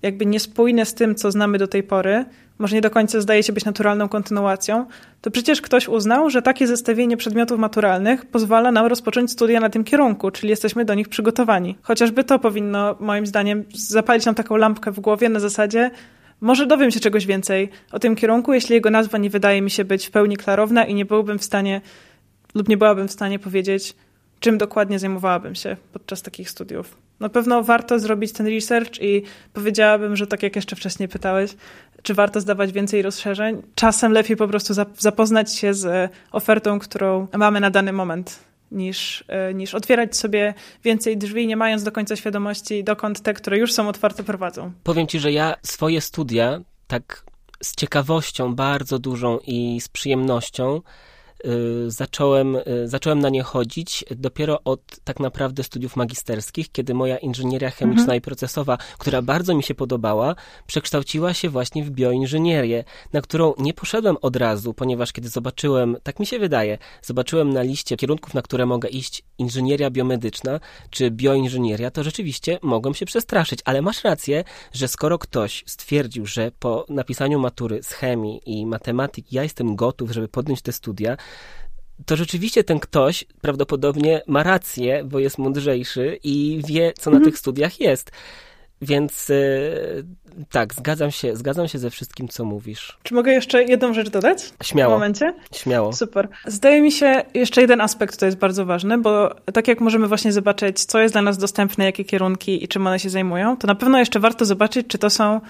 jakby 0.02 0.26
niespójne 0.26 0.86
z 0.86 0.94
tym, 0.94 1.14
co 1.14 1.30
znamy 1.30 1.58
do 1.58 1.68
tej 1.68 1.82
pory, 1.82 2.24
może 2.58 2.76
nie 2.76 2.80
do 2.80 2.90
końca 2.90 3.20
zdaje 3.20 3.42
się 3.42 3.52
być 3.52 3.64
naturalną 3.64 4.08
kontynuacją, 4.08 4.86
to 5.20 5.30
przecież 5.30 5.60
ktoś 5.60 5.88
uznał, 5.88 6.30
że 6.30 6.42
takie 6.42 6.66
zestawienie 6.66 7.16
przedmiotów 7.16 7.58
maturalnych 7.58 8.26
pozwala 8.26 8.72
nam 8.72 8.86
rozpocząć 8.86 9.30
studia 9.30 9.60
na 9.60 9.70
tym 9.70 9.84
kierunku, 9.84 10.30
czyli 10.30 10.50
jesteśmy 10.50 10.84
do 10.84 10.94
nich 10.94 11.08
przygotowani. 11.08 11.78
Chociażby 11.82 12.24
to 12.24 12.38
powinno, 12.38 12.96
moim 13.00 13.26
zdaniem, 13.26 13.64
zapalić 13.74 14.26
nam 14.26 14.34
taką 14.34 14.56
lampkę 14.56 14.90
w 14.90 15.00
głowie 15.00 15.28
na 15.28 15.40
zasadzie, 15.40 15.90
może 16.40 16.66
dowiem 16.66 16.90
się 16.90 17.00
czegoś 17.00 17.26
więcej 17.26 17.68
o 17.92 17.98
tym 17.98 18.16
kierunku, 18.16 18.52
jeśli 18.52 18.74
jego 18.74 18.90
nazwa 18.90 19.18
nie 19.18 19.30
wydaje 19.30 19.62
mi 19.62 19.70
się 19.70 19.84
być 19.84 20.06
w 20.06 20.10
pełni 20.10 20.36
klarowna 20.36 20.84
i 20.84 20.94
nie 20.94 21.04
byłbym 21.04 21.38
w 21.38 21.44
stanie, 21.44 21.80
lub 22.54 22.68
nie 22.68 22.76
byłabym 22.76 23.08
w 23.08 23.12
stanie 23.12 23.38
powiedzieć, 23.38 23.94
czym 24.40 24.58
dokładnie 24.58 24.98
zajmowałabym 24.98 25.54
się 25.54 25.76
podczas 25.92 26.22
takich 26.22 26.50
studiów. 26.50 26.96
Na 27.20 27.28
pewno 27.28 27.62
warto 27.62 27.98
zrobić 27.98 28.32
ten 28.32 28.46
research 28.46 29.02
i 29.02 29.22
powiedziałabym, 29.52 30.16
że 30.16 30.26
tak 30.26 30.42
jak 30.42 30.56
jeszcze 30.56 30.76
wcześniej 30.76 31.08
pytałeś, 31.08 31.54
czy 32.02 32.14
warto 32.14 32.40
zdawać 32.40 32.72
więcej 32.72 33.02
rozszerzeń, 33.02 33.62
czasem 33.74 34.12
lepiej 34.12 34.36
po 34.36 34.48
prostu 34.48 34.74
zapoznać 34.98 35.56
się 35.56 35.74
z 35.74 36.12
ofertą, 36.32 36.78
którą 36.78 37.26
mamy 37.36 37.60
na 37.60 37.70
dany 37.70 37.92
moment 37.92 38.38
niż, 38.70 39.24
e, 39.28 39.54
niż 39.54 39.74
otwierać 39.74 40.16
sobie 40.16 40.54
więcej 40.84 41.18
drzwi, 41.18 41.46
nie 41.46 41.56
mając 41.56 41.82
do 41.82 41.92
końca 41.92 42.16
świadomości, 42.16 42.84
dokąd 42.84 43.20
te, 43.20 43.34
które 43.34 43.58
już 43.58 43.72
są 43.72 43.88
otwarte, 43.88 44.22
prowadzą. 44.22 44.72
Powiem 44.82 45.06
ci, 45.06 45.20
że 45.20 45.32
ja 45.32 45.54
swoje 45.62 46.00
studia 46.00 46.60
tak 46.86 47.24
z 47.62 47.74
ciekawością 47.74 48.54
bardzo 48.54 48.98
dużą 48.98 49.38
i 49.46 49.80
z 49.80 49.88
przyjemnością 49.88 50.80
zacząłem, 51.88 52.56
y, 52.56 52.88
zacząłem 52.88 53.18
na 53.18 53.28
nie 53.28 53.42
chodzić 53.42 54.04
dopiero 54.16 54.60
od 54.64 54.80
tak 55.04 55.20
naprawdę 55.20 55.62
studiów 55.62 55.96
magisterskich, 55.96 56.72
kiedy 56.72 56.94
moja 56.94 57.18
inżynieria 57.18 57.70
chemiczna 57.70 58.02
mhm. 58.02 58.18
i 58.18 58.20
procesowa, 58.20 58.78
która 58.98 59.22
bardzo 59.22 59.54
mi 59.54 59.62
się 59.62 59.74
podobała, 59.74 60.34
przekształciła 60.66 61.34
się 61.34 61.48
właśnie 61.48 61.84
w 61.84 61.90
bioinżynierię, 61.90 62.84
na 63.12 63.20
którą 63.20 63.54
nie 63.58 63.74
poszedłem 63.74 64.16
od 64.22 64.36
razu, 64.36 64.74
ponieważ 64.74 65.12
kiedy 65.12 65.28
zobaczyłem, 65.28 65.96
tak 66.02 66.20
mi 66.20 66.26
się 66.26 66.38
wydaje, 66.38 66.78
zobaczyłem 67.02 67.52
na 67.52 67.62
liście 67.62 67.96
kierunków, 67.96 68.34
na 68.34 68.42
które 68.42 68.66
mogę 68.66 68.88
iść 68.88 69.22
inżynieria 69.38 69.90
biomedyczna 69.90 70.60
czy 70.90 71.10
bioinżynieria, 71.10 71.90
to 71.90 72.02
rzeczywiście 72.02 72.58
mogłem 72.62 72.94
się 72.94 73.06
przestraszyć, 73.06 73.60
ale 73.64 73.82
masz 73.82 74.04
rację, 74.04 74.44
że 74.72 74.88
skoro 74.88 75.18
ktoś 75.18 75.64
stwierdził, 75.66 76.26
że 76.26 76.52
po 76.58 76.86
napisaniu 76.88 77.38
matury 77.38 77.82
z 77.82 77.92
chemii 77.92 78.40
i 78.46 78.66
matematyki 78.66 79.36
ja 79.36 79.42
jestem 79.42 79.76
gotów, 79.76 80.10
żeby 80.10 80.28
podjąć 80.28 80.62
te 80.62 80.72
studia, 80.72 81.16
to 82.06 82.16
rzeczywiście 82.16 82.64
ten 82.64 82.80
ktoś 82.80 83.24
prawdopodobnie 83.40 84.22
ma 84.26 84.42
rację, 84.42 85.04
bo 85.04 85.18
jest 85.18 85.38
mądrzejszy 85.38 86.18
i 86.24 86.62
wie, 86.66 86.92
co 86.98 87.10
na 87.10 87.16
mhm. 87.16 87.30
tych 87.30 87.38
studiach 87.38 87.80
jest. 87.80 88.10
Więc 88.82 89.28
yy, 89.28 90.04
tak, 90.50 90.74
zgadzam 90.74 91.10
się, 91.10 91.36
zgadzam 91.36 91.68
się 91.68 91.78
ze 91.78 91.90
wszystkim, 91.90 92.28
co 92.28 92.44
mówisz. 92.44 92.98
Czy 93.02 93.14
mogę 93.14 93.32
jeszcze 93.32 93.64
jedną 93.64 93.94
rzecz 93.94 94.10
dodać? 94.10 94.52
Śmiało. 94.62 94.94
W 94.94 94.96
momencie? 94.96 95.34
Śmiało. 95.54 95.92
Super. 95.92 96.28
Zdaje 96.46 96.82
mi 96.82 96.92
się, 96.92 97.22
jeszcze 97.34 97.60
jeden 97.60 97.80
aspekt 97.80 98.16
to 98.16 98.26
jest 98.26 98.38
bardzo 98.38 98.66
ważny, 98.66 98.98
bo 98.98 99.34
tak 99.52 99.68
jak 99.68 99.80
możemy 99.80 100.08
właśnie 100.08 100.32
zobaczyć, 100.32 100.84
co 100.84 100.98
jest 100.98 101.14
dla 101.14 101.22
nas 101.22 101.38
dostępne, 101.38 101.84
jakie 101.84 102.04
kierunki 102.04 102.64
i 102.64 102.68
czym 102.68 102.86
one 102.86 102.98
się 102.98 103.10
zajmują, 103.10 103.56
to 103.56 103.66
na 103.66 103.74
pewno 103.74 103.98
jeszcze 103.98 104.20
warto 104.20 104.44
zobaczyć, 104.44 104.86
czy 104.86 104.98
to 104.98 105.10
są 105.10 105.40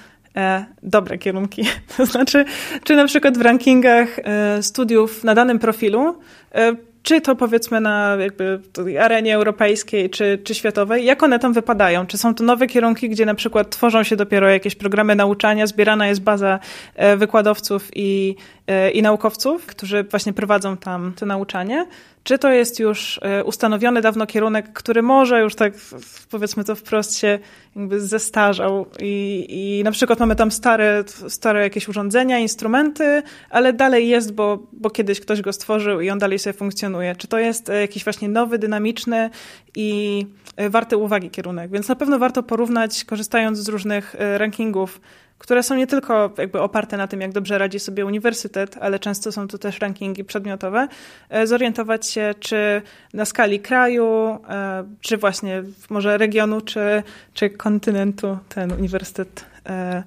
dobre 0.83 1.19
kierunki. 1.19 1.65
To 1.97 2.07
znaczy, 2.07 2.45
czy 2.85 2.97
na 2.97 3.07
przykład 3.07 3.39
w 3.39 3.41
rankingach 3.41 4.19
e, 4.19 4.63
studiów 4.63 5.25
na 5.25 5.35
danym 5.35 5.59
profilu, 5.59 6.19
e, 6.55 6.77
czy 7.03 7.21
to 7.21 7.37
powiedzmy 7.37 7.81
na 7.81 8.17
jakby 8.21 8.61
arenie 9.01 9.35
europejskiej 9.35 10.11
czy, 10.11 10.39
czy 10.45 10.55
światowej, 10.55 11.05
jak 11.05 11.23
one 11.23 11.39
tam 11.39 11.53
wypadają? 11.53 12.07
Czy 12.07 12.19
są 12.19 12.35
to 12.35 12.45
nowe 12.45 12.67
kierunki, 12.67 13.09
gdzie 13.09 13.27
na 13.27 13.35
przykład 13.35 13.71
tworzą 13.71 14.03
się 14.03 14.17
dopiero 14.17 14.49
jakieś 14.49 14.75
programy 14.75 15.17
nauczania, 15.17 15.67
zbierana 15.67 16.07
jest 16.07 16.23
baza 16.23 16.59
e, 16.95 17.17
wykładowców 17.17 17.89
i, 17.95 18.37
e, 18.67 18.91
i 18.91 19.03
naukowców, 19.03 19.67
którzy 19.67 20.05
właśnie 20.05 20.33
prowadzą 20.33 20.77
tam 20.77 21.13
to 21.17 21.27
nauczanie? 21.27 21.87
Czy 22.25 22.39
to 22.39 22.51
jest 22.51 22.81
już 22.81 23.21
e, 23.23 23.45
ustanowiony 23.45 24.01
dawno 24.01 24.27
kierunek, 24.27 24.73
który 24.73 25.03
może 25.03 25.41
już 25.41 25.55
tak, 25.55 25.73
powiedzmy 26.31 26.65
to 26.65 26.75
wprost, 26.75 27.19
się 27.19 27.39
jakby 27.77 28.01
zestarzał 28.01 28.87
i, 29.01 29.47
i 29.49 29.85
na 29.85 29.91
przykład 29.91 30.21
mamy 30.21 30.37
tam 30.37 30.51
stare, 30.51 31.05
stare 31.29 31.63
jakieś 31.63 31.89
urządzenia, 31.89 32.39
instrumenty, 32.39 33.23
ale 33.51 33.73
dalej 33.73 34.09
jest, 34.09 34.35
bo, 34.35 34.59
bo 34.73 34.91
kiedyś 34.91 35.21
ktoś 35.21 35.41
go 35.41 35.53
stworzył 35.53 36.01
i 36.01 36.11
on 36.11 36.19
dalej 36.19 36.39
sobie 36.39 36.55
funkcjonuje. 36.55 37.17
Czy 37.17 37.29
to 37.29 37.39
jest 37.39 37.69
e, 37.69 37.81
jakiś 37.81 38.05
właśnie 38.05 38.29
nowy, 38.29 38.59
dynamiczny 38.59 39.31
i 39.77 40.27
e, 40.57 40.71
warty 40.71 40.97
uwagi 40.97 41.31
kierunek? 41.31 41.71
Więc 41.71 41.89
na 41.89 41.97
pewno 41.97 42.19
warto 42.19 42.43
porównać, 42.43 43.05
korzystając 43.05 43.59
z 43.59 43.69
różnych 43.69 44.17
rankingów, 44.37 45.01
które 45.41 45.63
są 45.63 45.75
nie 45.75 45.87
tylko 45.87 46.31
jakby 46.39 46.61
oparte 46.61 46.97
na 46.97 47.07
tym, 47.07 47.21
jak 47.21 47.33
dobrze 47.33 47.59
radzi 47.59 47.79
sobie 47.79 48.07
uniwersytet, 48.07 48.77
ale 48.81 48.99
często 48.99 49.33
są 49.33 49.49
to 49.49 49.59
też 49.59 49.81
rankingi 49.81 50.25
przedmiotowe, 50.25 50.89
e, 51.29 51.47
zorientować 51.47 52.07
się, 52.07 52.35
czy 52.41 52.83
na 53.15 53.25
skali 53.25 53.61
kraju, 53.61 54.39
e, 54.49 54.85
czy 55.01 55.17
właśnie 55.17 55.63
może 55.91 56.19
regionu, 56.19 56.61
czy, 56.61 57.03
czy 57.35 57.51
kontynentu 57.51 58.39
ten 58.49 58.73
uniwersytet 58.73 59.45
e, 59.67 60.03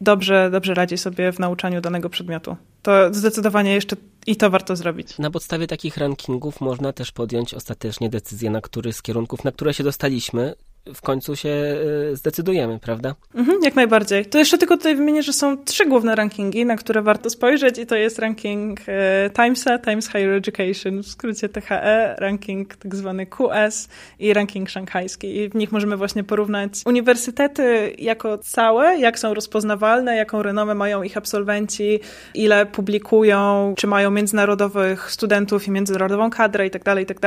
dobrze, 0.00 0.50
dobrze 0.50 0.74
radzi 0.74 0.98
sobie 0.98 1.32
w 1.32 1.38
nauczaniu 1.38 1.80
danego 1.80 2.10
przedmiotu. 2.10 2.56
To 2.82 3.14
zdecydowanie 3.14 3.74
jeszcze 3.74 3.96
i 4.26 4.36
to 4.36 4.50
warto 4.50 4.76
zrobić. 4.76 5.18
Na 5.18 5.30
podstawie 5.30 5.66
takich 5.66 5.96
rankingów 5.96 6.60
można 6.60 6.92
też 6.92 7.12
podjąć 7.12 7.54
ostatecznie 7.54 8.10
decyzję, 8.10 8.50
na 8.50 8.60
który 8.60 8.92
z 8.92 9.02
kierunków, 9.02 9.44
na 9.44 9.52
które 9.52 9.74
się 9.74 9.84
dostaliśmy, 9.84 10.54
w 10.94 11.00
końcu 11.00 11.36
się 11.36 11.48
e, 11.48 12.16
zdecydujemy, 12.16 12.78
prawda? 12.78 13.14
Mhm, 13.34 13.58
jak 13.62 13.74
najbardziej. 13.74 14.26
To 14.26 14.38
jeszcze 14.38 14.58
tylko 14.58 14.76
tutaj 14.76 14.96
wymienię, 14.96 15.22
że 15.22 15.32
są 15.32 15.64
trzy 15.64 15.86
główne 15.86 16.14
rankingi, 16.14 16.66
na 16.66 16.76
które 16.76 17.02
warto 17.02 17.30
spojrzeć 17.30 17.78
i 17.78 17.86
to 17.86 17.96
jest 17.96 18.18
ranking 18.18 18.80
e, 18.86 19.30
Timesa, 19.30 19.78
Times 19.78 20.06
Higher 20.06 20.30
Education, 20.30 21.02
w 21.02 21.06
skrócie 21.06 21.48
THE, 21.48 22.14
ranking 22.18 22.76
tak 22.76 22.94
zwany 22.94 23.26
QS 23.26 23.88
i 24.18 24.34
ranking 24.34 24.70
szanghajski. 24.70 25.36
I 25.36 25.48
w 25.48 25.54
nich 25.54 25.72
możemy 25.72 25.96
właśnie 25.96 26.24
porównać 26.24 26.72
uniwersytety 26.86 27.94
jako 27.98 28.38
całe, 28.38 28.98
jak 28.98 29.18
są 29.18 29.34
rozpoznawalne, 29.34 30.16
jaką 30.16 30.42
renomę 30.42 30.74
mają 30.74 31.02
ich 31.02 31.16
absolwenci, 31.16 32.00
ile 32.34 32.66
publikują, 32.66 33.74
czy 33.76 33.86
mają 33.86 34.10
międzynarodowych 34.10 35.10
studentów 35.10 35.68
i 35.68 35.70
międzynarodową 35.70 36.30
kadrę 36.30 36.66
i 36.66 36.70
tak 36.70 36.84
dalej, 36.84 37.04
i 37.04 37.06
tak. 37.06 37.20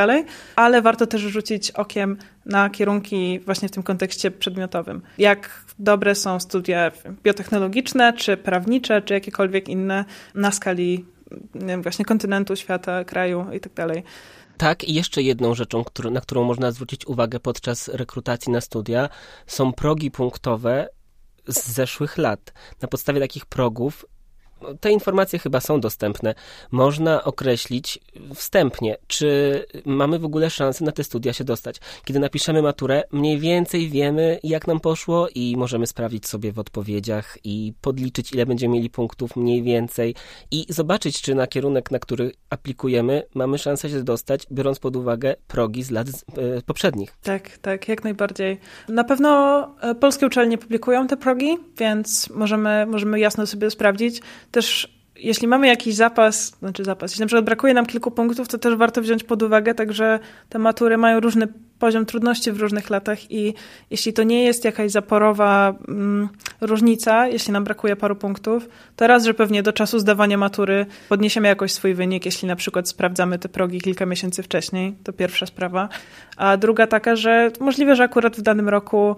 Ale 0.56 0.82
warto 0.82 1.08
też 1.08 1.22
rzucić 1.22 1.72
okiem 1.72 2.18
na 2.46 2.70
kierunki 2.70 3.40
właśnie 3.40 3.68
w 3.68 3.72
tym 3.72 3.84
kontekście 3.84 4.32
przedmiotowym. 4.32 5.02
Jak 5.18 5.66
dobre 5.80 6.16
są 6.16 6.40
studia 6.40 6.92
biotechnologiczne, 7.24 8.14
czy 8.14 8.38
prawnicze, 8.38 9.02
czy 9.02 9.14
jakiekolwiek 9.14 9.70
inne 9.70 10.06
na 10.36 10.52
skali 10.52 11.06
wiem, 11.56 11.82
właśnie 11.82 12.06
kontynentu, 12.06 12.56
świata, 12.56 13.04
kraju 13.04 13.46
i 13.54 13.60
tak. 13.60 14.04
Tak, 14.58 14.84
i 14.84 14.94
jeszcze 14.94 15.22
jedną 15.22 15.56
rzeczą, 15.56 15.84
na 16.12 16.22
którą 16.22 16.44
można 16.44 16.72
zwrócić 16.72 17.08
uwagę 17.08 17.40
podczas 17.40 17.88
rekrutacji 17.88 18.52
na 18.52 18.62
studia, 18.62 19.10
są 19.48 19.74
progi 19.74 20.12
punktowe 20.12 20.90
z 21.48 21.68
zeszłych 21.68 22.18
lat. 22.18 22.54
Na 22.82 22.88
podstawie 22.88 23.20
takich 23.20 23.46
progów 23.46 24.06
te 24.80 24.92
informacje 24.92 25.40
chyba 25.40 25.60
są 25.60 25.80
dostępne. 25.80 26.36
Można 26.72 27.24
określić 27.24 28.00
wstępnie, 28.36 28.98
czy 29.08 29.66
mamy 29.86 30.20
w 30.20 30.26
ogóle 30.26 30.50
szansę 30.50 30.86
na 30.86 30.92
te 30.92 31.04
studia 31.04 31.34
się 31.34 31.44
dostać. 31.44 31.80
Kiedy 32.06 32.20
napiszemy 32.20 32.62
maturę, 32.62 33.04
mniej 33.12 33.40
więcej 33.40 33.90
wiemy, 33.90 34.40
jak 34.44 34.68
nam 34.68 34.80
poszło 34.80 35.28
i 35.36 35.56
możemy 35.58 35.88
sprawdzić 35.88 36.28
sobie 36.28 36.52
w 36.52 36.60
odpowiedziach 36.60 37.38
i 37.44 37.74
podliczyć, 37.82 38.34
ile 38.34 38.46
będziemy 38.46 38.74
mieli 38.76 38.90
punktów 38.90 39.36
mniej 39.36 39.64
więcej 39.64 40.16
i 40.52 40.66
zobaczyć, 40.70 41.22
czy 41.22 41.36
na 41.36 41.48
kierunek, 41.48 41.92
na 41.92 42.00
który 42.00 42.32
aplikujemy, 42.50 43.24
mamy 43.34 43.58
szansę 43.58 43.90
się 43.90 44.04
dostać, 44.04 44.48
biorąc 44.52 44.80
pod 44.80 44.96
uwagę 44.96 45.36
progi 45.48 45.84
z 45.84 45.92
lat 45.92 46.08
e, 46.08 46.62
poprzednich. 46.62 47.18
Tak, 47.24 47.58
tak, 47.58 47.88
jak 47.88 48.04
najbardziej. 48.04 48.60
Na 48.90 49.04
pewno 49.04 49.30
e, 49.82 49.96
polskie 49.96 50.26
uczelnie 50.26 50.58
publikują 50.58 51.08
te 51.08 51.18
progi, 51.18 51.58
więc 51.78 52.30
możemy, 52.30 52.86
możemy 52.86 53.20
jasno 53.20 53.48
sobie 53.48 53.72
sprawdzić, 53.72 54.22
też 54.54 54.94
jeśli 55.16 55.48
mamy 55.48 55.68
jakiś 55.68 55.96
zapas, 55.96 56.58
znaczy 56.60 56.84
zapas, 56.84 57.12
jeśli 57.12 57.22
na 57.22 57.28
przykład 57.28 57.46
brakuje 57.46 57.74
nam 57.74 57.86
kilku 57.86 58.12
punktów, 58.12 58.48
to 58.48 58.58
też 58.58 58.76
warto 58.76 59.02
wziąć 59.02 59.24
pod 59.24 59.44
uwagę, 59.44 59.74
także 59.74 60.20
te 60.50 60.60
matury 60.60 60.98
mają 60.98 61.20
różny 61.20 61.48
poziom 61.84 62.06
trudności 62.06 62.52
w 62.52 62.60
różnych 62.60 62.90
latach 62.90 63.32
i 63.32 63.54
jeśli 63.92 64.14
to 64.14 64.24
nie 64.24 64.44
jest 64.44 64.66
jakaś 64.66 64.92
zaporowa 64.92 65.74
mm, 65.88 66.30
różnica, 66.62 67.28
jeśli 67.28 67.54
nam 67.54 67.64
brakuje 67.64 67.96
paru 67.96 68.16
punktów, 68.16 68.70
to 68.96 69.08
raz, 69.08 69.26
że 69.26 69.34
pewnie 69.34 69.64
do 69.64 69.74
czasu 69.74 70.00
zdawania 70.00 70.38
matury 70.38 70.86
podniesiemy 71.10 71.48
jakoś 71.48 71.72
swój 71.72 71.94
wynik, 71.94 72.26
jeśli 72.26 72.48
na 72.48 72.56
przykład 72.56 72.90
sprawdzamy 72.90 73.40
te 73.40 73.50
progi 73.50 73.82
kilka 73.82 74.06
miesięcy 74.06 74.44
wcześniej, 74.44 74.96
to 75.04 75.14
pierwsza 75.14 75.46
sprawa. 75.46 75.90
A 76.38 76.58
druga 76.58 76.88
taka, 76.88 77.16
że 77.16 77.52
możliwe, 77.60 77.96
że 77.96 78.04
akurat 78.04 78.38
w 78.38 78.42
danym 78.42 78.70
roku 78.70 79.16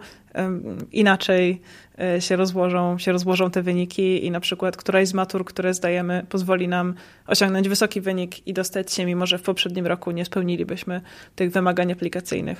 inaczej 0.92 1.62
e, 2.00 2.22
się 2.22 2.36
rozłożą, 2.36 2.98
się 2.98 3.12
rozłożą 3.12 3.52
te 3.52 3.62
wyniki 3.62 4.26
i 4.26 4.32
na 4.32 4.40
przykład 4.40 4.78
któraś 4.78 5.08
z 5.08 5.14
matur, 5.14 5.46
które 5.46 5.74
zdajemy, 5.74 6.26
pozwoli 6.30 6.68
nam 6.68 6.94
osiągnąć 7.28 7.70
wysoki 7.70 8.02
wynik 8.02 8.48
i 8.48 8.54
dostać 8.54 8.94
się, 8.94 9.06
mimo 9.06 9.26
że 9.26 9.38
w 9.38 9.42
poprzednim 9.42 9.88
roku 9.88 10.12
nie 10.12 10.26
spełnilibyśmy 10.26 11.02
tych 11.36 11.52
wymagań 11.52 11.92
aplikacyjnych. 11.92 12.55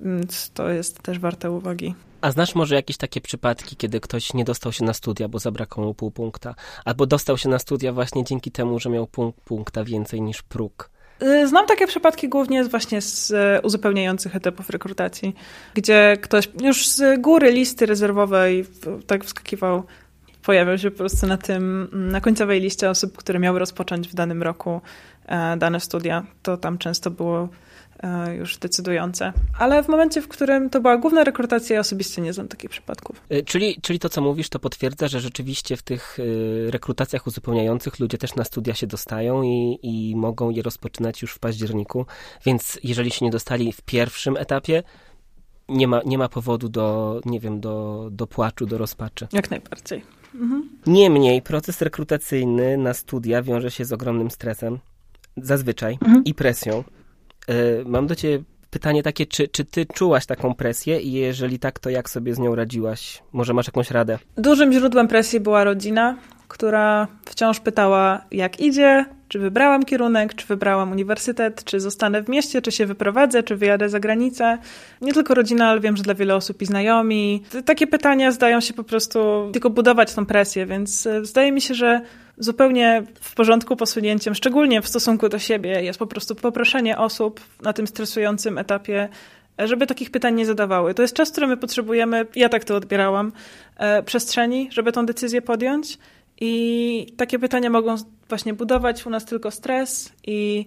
Więc 0.00 0.50
to 0.50 0.68
jest 0.68 1.02
też 1.02 1.18
warte 1.18 1.50
uwagi. 1.50 1.94
A 2.20 2.30
znasz 2.30 2.54
może 2.54 2.74
jakieś 2.74 2.96
takie 2.96 3.20
przypadki, 3.20 3.76
kiedy 3.76 4.00
ktoś 4.00 4.34
nie 4.34 4.44
dostał 4.44 4.72
się 4.72 4.84
na 4.84 4.94
studia, 4.94 5.28
bo 5.28 5.38
zabrakło 5.38 5.84
mu 5.84 5.94
pół 5.94 6.10
punkta, 6.10 6.54
albo 6.84 7.06
dostał 7.06 7.38
się 7.38 7.48
na 7.48 7.58
studia 7.58 7.92
właśnie 7.92 8.24
dzięki 8.24 8.50
temu, 8.50 8.78
że 8.78 8.90
miał 8.90 9.06
punkt, 9.06 9.40
punkta 9.40 9.84
więcej 9.84 10.22
niż 10.22 10.42
próg? 10.42 10.90
Y, 11.22 11.48
znam 11.48 11.66
takie 11.66 11.86
przypadki 11.86 12.28
głównie 12.28 12.64
właśnie 12.64 13.00
z 13.00 13.30
e, 13.30 13.60
uzupełniających 13.62 14.36
etapów 14.36 14.70
rekrutacji, 14.70 15.34
gdzie 15.74 16.16
ktoś 16.22 16.48
już 16.62 16.88
z 16.88 17.20
góry 17.20 17.52
listy 17.52 17.86
rezerwowej 17.86 18.66
tak 19.06 19.24
wskakiwał, 19.24 19.82
pojawiał 20.42 20.78
się 20.78 20.90
po 20.90 20.96
prostu 20.96 21.26
na 21.26 21.36
tym, 21.36 21.88
na 21.92 22.20
końcowej 22.20 22.60
liście 22.60 22.90
osób, 22.90 23.16
które 23.16 23.38
miały 23.38 23.58
rozpocząć 23.58 24.08
w 24.08 24.14
danym 24.14 24.42
roku 24.42 24.80
e, 25.26 25.56
dane 25.56 25.80
studia. 25.80 26.24
To 26.42 26.56
tam 26.56 26.78
często 26.78 27.10
było 27.10 27.48
już 28.38 28.58
decydujące. 28.58 29.32
Ale 29.58 29.82
w 29.82 29.88
momencie, 29.88 30.22
w 30.22 30.28
którym 30.28 30.70
to 30.70 30.80
była 30.80 30.96
główna 30.96 31.24
rekrutacja, 31.24 31.74
ja 31.74 31.80
osobiście 31.80 32.22
nie 32.22 32.32
znam 32.32 32.48
takich 32.48 32.70
przypadków. 32.70 33.22
E, 33.28 33.42
czyli, 33.42 33.80
czyli 33.82 33.98
to, 33.98 34.08
co 34.08 34.20
mówisz, 34.20 34.48
to 34.48 34.58
potwierdza, 34.58 35.08
że 35.08 35.20
rzeczywiście 35.20 35.76
w 35.76 35.82
tych 35.82 36.18
e, 36.18 36.70
rekrutacjach 36.70 37.26
uzupełniających 37.26 38.00
ludzie 38.00 38.18
też 38.18 38.34
na 38.34 38.44
studia 38.44 38.74
się 38.74 38.86
dostają 38.86 39.42
i, 39.42 39.78
i 39.82 40.16
mogą 40.16 40.50
je 40.50 40.62
rozpoczynać 40.62 41.22
już 41.22 41.32
w 41.32 41.38
październiku. 41.38 42.06
Więc 42.46 42.78
jeżeli 42.84 43.10
się 43.10 43.24
nie 43.24 43.30
dostali 43.30 43.72
w 43.72 43.82
pierwszym 43.82 44.36
etapie, 44.36 44.82
nie 45.68 45.88
ma, 45.88 46.00
nie 46.06 46.18
ma 46.18 46.28
powodu 46.28 46.68
do, 46.68 47.20
nie 47.24 47.40
wiem, 47.40 47.60
do, 47.60 48.08
do 48.12 48.26
płaczu, 48.26 48.66
do 48.66 48.78
rozpaczy. 48.78 49.28
Jak 49.32 49.50
najbardziej. 49.50 50.02
Mhm. 50.34 50.68
Niemniej 50.86 51.42
proces 51.42 51.82
rekrutacyjny 51.82 52.76
na 52.76 52.94
studia 52.94 53.42
wiąże 53.42 53.70
się 53.70 53.84
z 53.84 53.92
ogromnym 53.92 54.30
stresem, 54.30 54.78
zazwyczaj, 55.36 55.98
mhm. 56.02 56.24
i 56.24 56.34
presją. 56.34 56.84
E, 57.48 57.84
mam 57.84 58.06
do 58.06 58.14
ciebie 58.14 58.44
pytanie 58.70 59.02
takie, 59.02 59.26
czy, 59.26 59.48
czy 59.48 59.64
ty 59.64 59.86
czułaś 59.86 60.26
taką 60.26 60.54
presję 60.54 61.00
i 61.00 61.12
jeżeli 61.12 61.58
tak, 61.58 61.78
to 61.78 61.90
jak 61.90 62.10
sobie 62.10 62.34
z 62.34 62.38
nią 62.38 62.54
radziłaś? 62.54 63.22
Może 63.32 63.54
masz 63.54 63.66
jakąś 63.66 63.90
radę? 63.90 64.18
Dużym 64.36 64.72
źródłem 64.72 65.08
presji 65.08 65.40
była 65.40 65.64
rodzina, 65.64 66.16
która 66.48 67.08
wciąż 67.24 67.60
pytała, 67.60 68.24
jak 68.30 68.60
idzie, 68.60 69.04
czy 69.28 69.38
wybrałam 69.38 69.84
kierunek, 69.84 70.34
czy 70.34 70.46
wybrałam 70.46 70.92
uniwersytet, 70.92 71.64
czy 71.64 71.80
zostanę 71.80 72.22
w 72.22 72.28
mieście, 72.28 72.62
czy 72.62 72.72
się 72.72 72.86
wyprowadzę, 72.86 73.42
czy 73.42 73.56
wyjadę 73.56 73.88
za 73.88 74.00
granicę. 74.00 74.58
Nie 75.00 75.12
tylko 75.12 75.34
rodzina, 75.34 75.68
ale 75.68 75.80
wiem, 75.80 75.96
że 75.96 76.02
dla 76.02 76.14
wielu 76.14 76.34
osób 76.34 76.62
i 76.62 76.66
znajomi. 76.66 77.42
Takie 77.64 77.86
pytania 77.86 78.32
zdają 78.32 78.60
się 78.60 78.74
po 78.74 78.84
prostu 78.84 79.50
tylko 79.52 79.70
budować 79.70 80.14
tą 80.14 80.26
presję, 80.26 80.66
więc 80.66 81.06
e, 81.06 81.24
zdaje 81.24 81.52
mi 81.52 81.60
się, 81.60 81.74
że 81.74 82.00
zupełnie 82.38 83.02
w 83.20 83.34
porządku 83.34 83.76
posunięciem, 83.76 84.34
szczególnie 84.34 84.82
w 84.82 84.88
stosunku 84.88 85.28
do 85.28 85.38
siebie, 85.38 85.82
jest 85.82 85.98
po 85.98 86.06
prostu 86.06 86.34
poproszenie 86.34 86.98
osób 86.98 87.40
na 87.62 87.72
tym 87.72 87.86
stresującym 87.86 88.58
etapie, 88.58 89.08
żeby 89.58 89.86
takich 89.86 90.10
pytań 90.10 90.34
nie 90.34 90.46
zadawały. 90.46 90.94
To 90.94 91.02
jest 91.02 91.14
czas, 91.14 91.30
który 91.30 91.46
my 91.46 91.56
potrzebujemy, 91.56 92.26
ja 92.36 92.48
tak 92.48 92.64
to 92.64 92.76
odbierałam, 92.76 93.32
e, 93.76 94.02
przestrzeni, 94.02 94.68
żeby 94.72 94.92
tą 94.92 95.06
decyzję 95.06 95.42
podjąć. 95.42 95.98
I 96.40 97.06
takie 97.16 97.38
pytania 97.38 97.70
mogą 97.70 97.96
właśnie 98.28 98.54
budować 98.54 99.06
u 99.06 99.10
nas 99.10 99.24
tylko 99.24 99.50
stres 99.50 100.12
i 100.26 100.66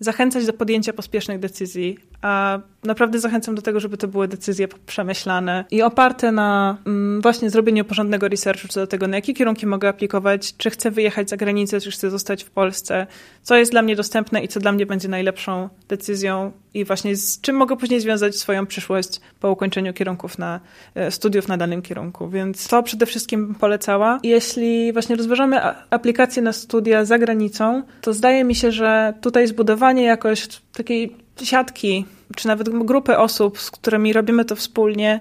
zachęcać 0.00 0.46
do 0.46 0.52
podjęcia 0.52 0.92
pospiesznych 0.92 1.38
decyzji, 1.38 1.98
a 2.22 2.60
naprawdę 2.84 3.20
zachęcam 3.20 3.54
do 3.54 3.62
tego, 3.62 3.80
żeby 3.80 3.96
to 3.96 4.08
były 4.08 4.28
decyzje 4.28 4.68
przemyślane 4.86 5.64
i 5.70 5.82
oparte 5.82 6.32
na 6.32 6.76
mm, 6.86 7.20
właśnie 7.20 7.50
zrobieniu 7.50 7.84
porządnego 7.84 8.28
researchu 8.28 8.68
co 8.68 8.80
do 8.80 8.86
tego, 8.86 9.06
na 9.06 9.16
jakie 9.16 9.34
kierunki 9.34 9.66
mogę 9.66 9.88
aplikować, 9.88 10.56
czy 10.56 10.70
chcę 10.70 10.90
wyjechać 10.90 11.30
za 11.30 11.36
granicę, 11.36 11.80
czy 11.80 11.90
chcę 11.90 12.10
zostać 12.10 12.44
w 12.44 12.50
Polsce, 12.50 13.06
co 13.42 13.56
jest 13.56 13.70
dla 13.70 13.82
mnie 13.82 13.96
dostępne 13.96 14.44
i 14.44 14.48
co 14.48 14.60
dla 14.60 14.72
mnie 14.72 14.86
będzie 14.86 15.08
najlepszą 15.08 15.68
decyzją 15.88 16.52
i 16.74 16.84
właśnie 16.84 17.16
z 17.16 17.40
czym 17.40 17.56
mogę 17.56 17.76
później 17.76 18.00
związać 18.00 18.36
swoją 18.36 18.66
przyszłość 18.66 19.20
po 19.40 19.50
ukończeniu 19.50 19.92
kierunków 19.92 20.38
na 20.38 20.60
e, 20.94 21.10
studiów 21.10 21.48
na 21.48 21.56
danym 21.56 21.82
kierunku. 21.82 22.28
Więc 22.28 22.68
to 22.68 22.82
przede 22.82 23.06
wszystkim 23.06 23.54
polecała. 23.54 24.20
Jeśli 24.22 24.92
właśnie 24.92 25.16
rozważamy 25.16 25.60
aplikacje 25.90 26.42
na 26.42 26.52
studia 26.52 27.04
za 27.04 27.18
granicą, 27.18 27.82
to 28.00 28.12
zdaje 28.12 28.44
mi 28.44 28.54
się, 28.54 28.72
że 28.72 29.14
tutaj 29.20 29.46
zbudowanie 29.46 30.02
jakoś 30.02 30.48
takiej 30.72 31.16
siatki, 31.42 32.04
czy 32.36 32.48
nawet 32.48 32.68
grupy 32.68 33.18
osób, 33.18 33.60
z 33.60 33.70
którymi 33.70 34.12
robimy 34.12 34.44
to 34.44 34.56
wspólnie, 34.56 35.20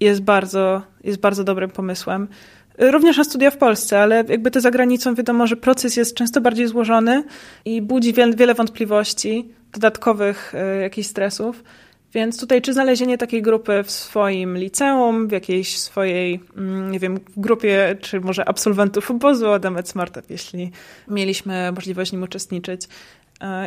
jest 0.00 0.22
bardzo, 0.22 0.82
jest 1.04 1.20
bardzo 1.20 1.44
dobrym 1.44 1.70
pomysłem. 1.70 2.28
Również 2.78 3.16
na 3.16 3.24
studia 3.24 3.50
w 3.50 3.56
Polsce, 3.56 4.00
ale 4.00 4.24
jakby 4.28 4.50
to 4.50 4.60
za 4.60 4.70
granicą 4.70 5.14
wiadomo, 5.14 5.46
że 5.46 5.56
proces 5.56 5.96
jest 5.96 6.14
często 6.14 6.40
bardziej 6.40 6.66
złożony 6.66 7.24
i 7.64 7.82
budzi 7.82 8.12
wiele, 8.12 8.54
wątpliwości, 8.54 9.48
dodatkowych 9.72 10.54
y, 10.54 10.80
jakichś 10.80 11.08
stresów. 11.08 11.64
Więc 12.14 12.40
tutaj 12.40 12.62
czy 12.62 12.72
znalezienie 12.72 13.18
takiej 13.18 13.42
grupy 13.42 13.82
w 13.84 13.90
swoim 13.90 14.58
liceum, 14.58 15.28
w 15.28 15.32
jakiejś 15.32 15.78
swojej, 15.78 16.40
mm, 16.56 16.90
nie 16.90 16.98
wiem, 16.98 17.20
grupie, 17.36 17.96
czy 18.00 18.20
może 18.20 18.48
absolwentów 18.48 19.10
obozu 19.10 19.48
Adamet 19.48 19.88
Smartup, 19.88 20.30
jeśli 20.30 20.70
mieliśmy 21.08 21.72
możliwość 21.72 22.12
nim 22.12 22.22
uczestniczyć, 22.22 22.88
E, 22.88 23.21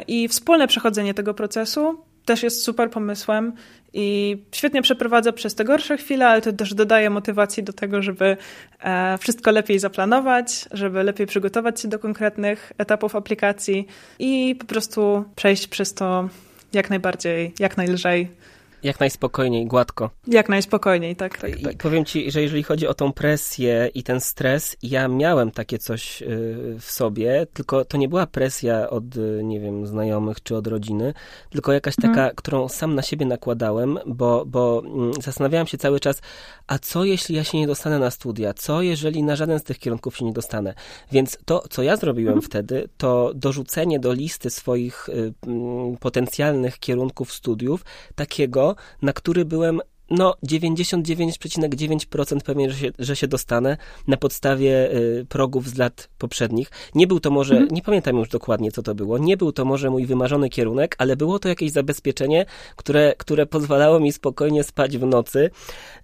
I 0.07 0.27
wspólne 0.27 0.67
przechodzenie 0.67 1.13
tego 1.13 1.33
procesu 1.33 2.03
też 2.25 2.43
jest 2.43 2.63
super 2.63 2.89
pomysłem 2.89 3.53
i 3.93 4.37
świetnie 4.51 4.81
przeprowadza 4.81 5.31
przez 5.31 5.55
te 5.55 5.63
gorsze 5.63 5.97
chwile, 5.97 6.27
ale 6.27 6.41
to 6.41 6.53
też 6.53 6.73
dodaje 6.73 7.09
motywacji 7.09 7.63
do 7.63 7.73
tego, 7.73 8.01
żeby 8.01 8.37
e, 8.79 9.17
wszystko 9.17 9.51
lepiej 9.51 9.79
zaplanować, 9.79 10.65
żeby 10.71 11.03
lepiej 11.03 11.27
przygotować 11.27 11.81
się 11.81 11.87
do 11.87 11.99
konkretnych 11.99 12.73
etapów 12.77 13.15
aplikacji 13.15 13.87
i 14.19 14.55
po 14.59 14.65
prostu 14.65 15.25
przejść 15.35 15.67
przez 15.67 15.93
to 15.93 16.29
jak 16.73 16.89
najbardziej, 16.89 17.53
jak 17.59 17.77
najlżej 17.77 18.27
jak 18.85 18.99
najspokojniej, 18.99 19.65
gładko. 19.65 20.09
Jak 20.27 20.49
najspokojniej, 20.49 21.15
tak, 21.15 21.37
tak, 21.37 21.51
tak. 21.63 21.73
I 21.73 21.77
powiem 21.77 22.05
ci, 22.05 22.31
że 22.31 22.41
jeżeli 22.41 22.63
chodzi 22.63 22.87
o 22.87 22.93
tą 22.93 23.13
presję 23.13 23.89
i 23.93 24.03
ten 24.03 24.21
stres, 24.21 24.77
ja 24.83 25.07
miałem 25.07 25.51
takie 25.51 25.77
coś 25.77 26.21
y, 26.21 26.25
w 26.79 26.91
sobie, 26.91 27.47
tylko 27.53 27.85
to 27.85 27.97
nie 27.97 28.09
była 28.09 28.27
presja 28.27 28.89
od, 28.89 29.15
y, 29.15 29.41
nie 29.43 29.59
wiem, 29.59 29.87
znajomych 29.87 30.43
czy 30.43 30.55
od 30.55 30.67
rodziny, 30.67 31.13
tylko 31.49 31.73
jakaś 31.73 31.95
taka, 31.95 32.13
hmm. 32.13 32.35
którą 32.35 32.69
sam 32.69 32.95
na 32.95 33.01
siebie 33.01 33.25
nakładałem, 33.25 33.99
bo, 34.05 34.45
bo 34.45 34.83
mm, 34.85 35.13
zastanawiałem 35.13 35.67
się 35.67 35.77
cały 35.77 35.99
czas, 35.99 36.21
a 36.67 36.79
co 36.79 37.03
jeśli 37.03 37.35
ja 37.35 37.43
się 37.43 37.57
nie 37.57 37.67
dostanę 37.67 37.99
na 37.99 38.11
studia? 38.11 38.53
Co 38.53 38.81
jeżeli 38.81 39.23
na 39.23 39.35
żaden 39.35 39.59
z 39.59 39.63
tych 39.63 39.79
kierunków 39.79 40.17
się 40.17 40.25
nie 40.25 40.33
dostanę? 40.33 40.73
Więc 41.11 41.37
to, 41.45 41.63
co 41.69 41.83
ja 41.83 41.97
zrobiłem 41.97 42.33
hmm. 42.33 42.41
wtedy, 42.41 42.89
to 42.97 43.31
dorzucenie 43.35 43.99
do 43.99 44.13
listy 44.13 44.49
swoich 44.49 45.09
y, 45.09 45.33
potencjalnych 45.99 46.79
kierunków 46.79 47.33
studiów 47.33 47.85
takiego, 48.15 48.75
na 49.01 49.13
który 49.13 49.45
byłem 49.45 49.81
no 50.09 50.35
99,9% 50.47 52.39
pewnie, 52.41 52.71
że 52.71 52.77
się, 52.79 52.91
że 52.99 53.15
się 53.15 53.27
dostanę 53.27 53.77
na 54.07 54.17
podstawie 54.17 54.95
y, 54.95 55.25
progów 55.29 55.69
z 55.69 55.77
lat 55.77 56.09
poprzednich. 56.17 56.71
Nie 56.95 57.07
był 57.07 57.19
to 57.19 57.31
może, 57.31 57.53
mhm. 57.53 57.75
nie 57.75 57.81
pamiętam 57.81 58.17
już 58.17 58.29
dokładnie 58.29 58.71
co 58.71 58.83
to 58.83 58.95
było, 58.95 59.17
nie 59.17 59.37
był 59.37 59.51
to 59.51 59.65
może 59.65 59.89
mój 59.89 60.05
wymarzony 60.05 60.49
kierunek, 60.49 60.95
ale 60.97 61.15
było 61.15 61.39
to 61.39 61.49
jakieś 61.49 61.71
zabezpieczenie, 61.71 62.45
które, 62.75 63.13
które 63.17 63.45
pozwalało 63.45 63.99
mi 63.99 64.11
spokojnie 64.11 64.63
spać 64.63 64.97
w 64.97 65.05
nocy 65.05 65.49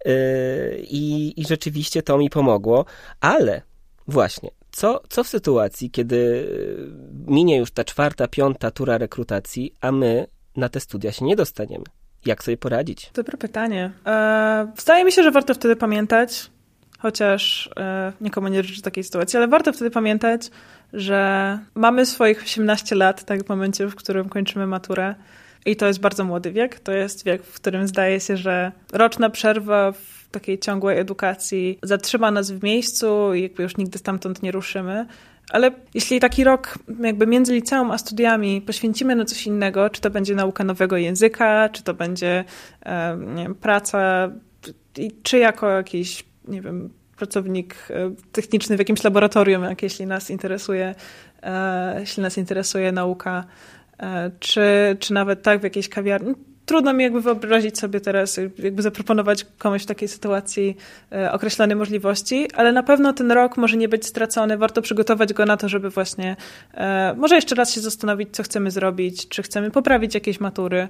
y, 0.06 0.86
i, 0.89 1.34
i 1.41 1.45
rzeczywiście 1.45 2.04
to 2.04 2.18
mi 2.18 2.30
pomogło, 2.30 2.86
ale 3.20 3.62
właśnie, 4.08 4.49
co, 4.72 5.02
co 5.10 5.24
w 5.24 5.28
sytuacji, 5.28 5.91
kiedy 5.91 6.47
minie 7.28 7.58
już 7.58 7.72
ta 7.72 7.84
czwarta, 7.84 8.28
piąta 8.28 8.72
tura 8.72 8.97
rekrutacji, 8.97 9.74
a 9.82 9.91
my 9.91 10.28
na 10.56 10.70
te 10.70 10.80
studia 10.80 11.12
się 11.12 11.26
nie 11.26 11.36
dostaniemy? 11.36 11.84
Jak 12.26 12.43
sobie 12.43 12.57
poradzić? 12.57 13.11
Dobre 13.13 13.38
pytanie. 13.38 13.91
E, 14.05 14.72
wydaje 14.78 15.05
mi 15.05 15.11
się, 15.11 15.24
że 15.24 15.32
warto 15.32 15.53
wtedy 15.53 15.76
pamiętać, 15.76 16.51
chociaż 16.99 17.69
e, 17.78 18.13
nikomu 18.22 18.47
nie 18.47 18.63
życzę 18.63 18.82
takiej 18.82 19.03
sytuacji, 19.03 19.38
ale 19.38 19.47
warto 19.47 19.74
wtedy 19.74 19.91
pamiętać, 19.91 20.51
że 20.93 21.59
mamy 21.76 22.05
swoich 22.05 22.43
18 22.43 22.95
lat, 22.95 23.24
tak 23.24 23.43
w 23.43 23.49
momencie, 23.49 23.88
w 23.88 23.95
którym 23.95 24.30
kończymy 24.30 24.67
maturę. 24.67 25.15
I 25.65 25.76
to 25.76 25.88
jest 25.88 25.99
bardzo 25.99 26.24
młody 26.24 26.51
wiek. 26.51 26.80
To 26.80 26.91
jest 26.91 27.26
wiek, 27.26 27.43
w 27.43 27.53
którym 27.53 27.88
zdaje 27.88 28.19
się, 28.19 28.38
że 28.38 28.72
roczna 28.93 29.30
przerwa 29.30 29.91
w 29.91 30.30
takiej 30.32 30.59
ciągłej 30.59 30.99
edukacji 30.99 31.80
zatrzyma 31.84 32.32
nas 32.32 32.51
w 32.51 32.63
miejscu 32.63 33.34
i 33.34 33.41
jakby 33.41 33.63
już 33.63 33.78
nigdy 33.78 33.97
stamtąd 33.97 34.43
nie 34.43 34.51
ruszymy. 34.51 35.05
Ale 35.52 35.72
jeśli 35.93 36.20
taki 36.20 36.43
rok 36.43 36.80
jakby 36.99 37.28
między 37.28 37.54
liceum 37.54 37.91
a 37.91 37.97
studiami 37.97 38.62
poświęcimy 38.62 39.16
na 39.16 39.26
coś 39.26 39.47
innego, 39.47 39.89
czy 39.89 40.02
to 40.02 40.10
będzie 40.10 40.36
nauka 40.36 40.64
nowego 40.64 40.97
języka, 40.97 41.70
czy 41.70 41.84
to 41.84 41.93
będzie 41.93 42.43
nie 43.36 43.43
wiem, 43.43 43.56
praca, 43.56 44.32
czy 45.24 45.38
jako 45.38 45.70
jakiś, 45.70 46.26
nie 46.47 46.62
wiem, 46.62 46.89
pracownik 47.22 47.76
e, 47.89 48.16
techniczny 48.32 48.76
w 48.76 48.80
jakimś 48.80 49.04
laboratorium, 49.04 49.64
jak 49.64 49.84
jeśli 49.84 50.08
nas 50.08 50.30
interesuje, 50.30 50.95
e, 51.43 51.99
jeśli 51.99 52.24
nas 52.24 52.38
interesuje 52.38 52.91
nauka, 52.91 53.45
e, 53.99 54.32
czy, 54.39 54.97
czy 54.99 55.14
nawet 55.14 55.43
tak 55.43 55.60
w 55.60 55.64
jakiejś 55.64 55.89
kawiarni, 55.89 56.34
trudno 56.72 56.93
mi 56.93 57.03
jakby 57.03 57.22
wyobrazić 57.22 57.80
sobie 57.80 58.01
teraz, 58.01 58.39
jakby 58.57 58.82
zaproponować 58.82 59.45
komuś 59.57 59.84
w 59.84 59.86
takiej 59.86 60.07
sytuacji 60.07 60.78
e, 61.11 61.32
określone 61.32 61.76
możliwości, 61.76 62.47
ale 62.55 62.72
na 62.72 62.84
pewno 62.84 63.13
ten 63.13 63.32
rok 63.32 63.57
może 63.57 63.78
nie 63.78 63.88
być 63.88 64.05
stracony. 64.05 64.57
Warto 64.57 64.82
przygotować 64.82 65.34
go 65.34 65.45
na 65.45 65.57
to, 65.57 65.69
żeby 65.69 65.89
właśnie 65.89 66.36
e, 66.74 67.13
może 67.17 67.36
jeszcze 67.36 67.55
raz 67.55 67.74
się 67.74 67.82
zastanowić, 67.82 68.30
co 68.32 68.43
chcemy 68.43 68.72
zrobić, 68.72 69.28
czy 69.28 69.43
chcemy 69.43 69.72
poprawić 69.72 70.15
jakieś 70.15 70.39
matury 70.39 70.88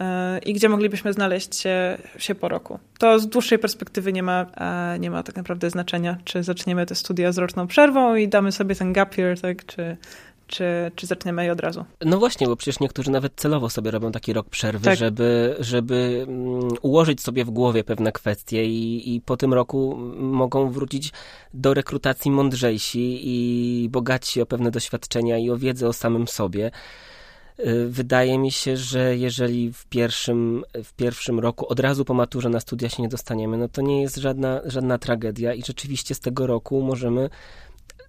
e, 0.00 0.38
i 0.38 0.52
gdzie 0.52 0.68
moglibyśmy 0.68 1.12
znaleźć 1.12 1.56
się, 1.56 1.98
się 2.18 2.34
po 2.34 2.48
roku. 2.48 2.78
To 2.98 3.18
z 3.18 3.28
dłuższej 3.28 3.58
perspektywy 3.58 4.12
nie 4.12 4.22
ma, 4.22 4.46
nie 5.00 5.10
ma 5.10 5.22
tak 5.22 5.36
naprawdę 5.36 5.70
znaczenia, 5.70 6.16
czy 6.24 6.42
zaczniemy 6.42 6.86
te 6.86 6.94
studia 6.94 7.32
z 7.32 7.38
roczną 7.38 7.66
przerwą 7.66 8.14
i 8.14 8.28
damy 8.28 8.52
sobie 8.52 8.74
ten 8.74 8.92
gap 8.92 9.18
year, 9.18 9.40
tak, 9.40 9.66
czy 9.66 9.96
czy, 10.50 10.90
czy 10.96 11.06
zaczniemy 11.06 11.44
je 11.44 11.52
od 11.52 11.60
razu? 11.60 11.84
No 12.04 12.18
właśnie, 12.18 12.46
bo 12.46 12.56
przecież 12.56 12.80
niektórzy 12.80 13.10
nawet 13.10 13.32
celowo 13.36 13.70
sobie 13.70 13.90
robią 13.90 14.12
taki 14.12 14.32
rok 14.32 14.48
przerwy, 14.48 14.84
tak. 14.84 14.98
żeby, 14.98 15.56
żeby 15.58 16.26
mm, 16.28 16.68
ułożyć 16.82 17.20
sobie 17.20 17.44
w 17.44 17.50
głowie 17.50 17.84
pewne 17.84 18.12
kwestie 18.12 18.64
i, 18.64 19.14
i 19.14 19.20
po 19.20 19.36
tym 19.36 19.54
roku 19.54 19.96
mogą 20.16 20.70
wrócić 20.70 21.12
do 21.54 21.74
rekrutacji 21.74 22.30
mądrzejsi 22.30 23.20
i 23.22 23.88
bogatsi 23.88 24.42
o 24.42 24.46
pewne 24.46 24.70
doświadczenia 24.70 25.38
i 25.38 25.50
o 25.50 25.56
wiedzę 25.56 25.88
o 25.88 25.92
samym 25.92 26.28
sobie. 26.28 26.70
Y, 27.66 27.88
wydaje 27.88 28.38
mi 28.38 28.50
się, 28.50 28.76
że 28.76 29.16
jeżeli 29.16 29.72
w 29.72 29.86
pierwszym, 29.86 30.64
w 30.84 30.92
pierwszym 30.92 31.40
roku, 31.40 31.66
od 31.68 31.80
razu 31.80 32.04
po 32.04 32.14
maturze 32.14 32.48
na 32.48 32.60
studia 32.60 32.88
się 32.88 33.02
nie 33.02 33.08
dostaniemy, 33.08 33.58
no 33.58 33.68
to 33.68 33.82
nie 33.82 34.02
jest 34.02 34.16
żadna, 34.16 34.60
żadna 34.64 34.98
tragedia 34.98 35.54
i 35.54 35.62
rzeczywiście 35.62 36.14
z 36.14 36.20
tego 36.20 36.46
roku 36.46 36.82
możemy 36.82 37.30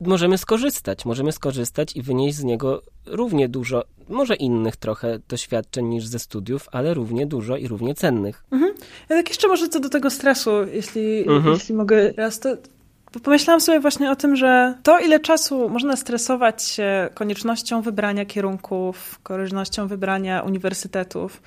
możemy 0.02 0.38
skorzystać. 0.38 1.06
Możemy 1.06 1.32
skorzystać 1.32 1.95
i 1.95 2.02
wynieść 2.02 2.38
z 2.38 2.43
niego 2.43 2.82
równie 3.06 3.49
dużo, 3.49 3.84
może 4.10 4.36
innych 4.36 4.76
trochę 4.76 5.20
doświadczeń 5.28 5.86
niż 5.86 6.06
ze 6.06 6.20
studiów, 6.20 6.68
ale 6.72 6.93
równie 6.93 7.26
dużo 7.26 7.58
i 7.58 7.68
równie 7.68 7.95
cennych. 7.95 8.43
Mhm. 8.52 8.74
Ja 9.10 9.16
tak 9.16 9.30
jeszcze 9.30 9.47
może 9.47 9.70
co 9.70 9.80
do 9.80 9.89
tego 9.89 10.10
stresu, 10.10 10.52
jeśli, 10.74 11.30
mhm. 11.30 11.54
jeśli 11.54 11.76
mogę 11.76 12.12
raz 12.12 12.39
to... 12.39 12.49
Pomyślałam 13.24 13.62
sobie 13.62 13.80
właśnie 13.80 14.12
o 14.12 14.16
tym, 14.16 14.36
że 14.36 14.76
to, 14.84 14.99
ile 14.99 15.20
czasu 15.20 15.70
można 15.70 15.95
stresować 15.95 16.64
się 16.64 17.10
koniecznością 17.14 17.82
wybrania 17.82 18.26
kierunków, 18.26 19.20
koniecznością 19.24 19.88
wybrania 19.88 20.41
uniwersytetów, 20.41 21.41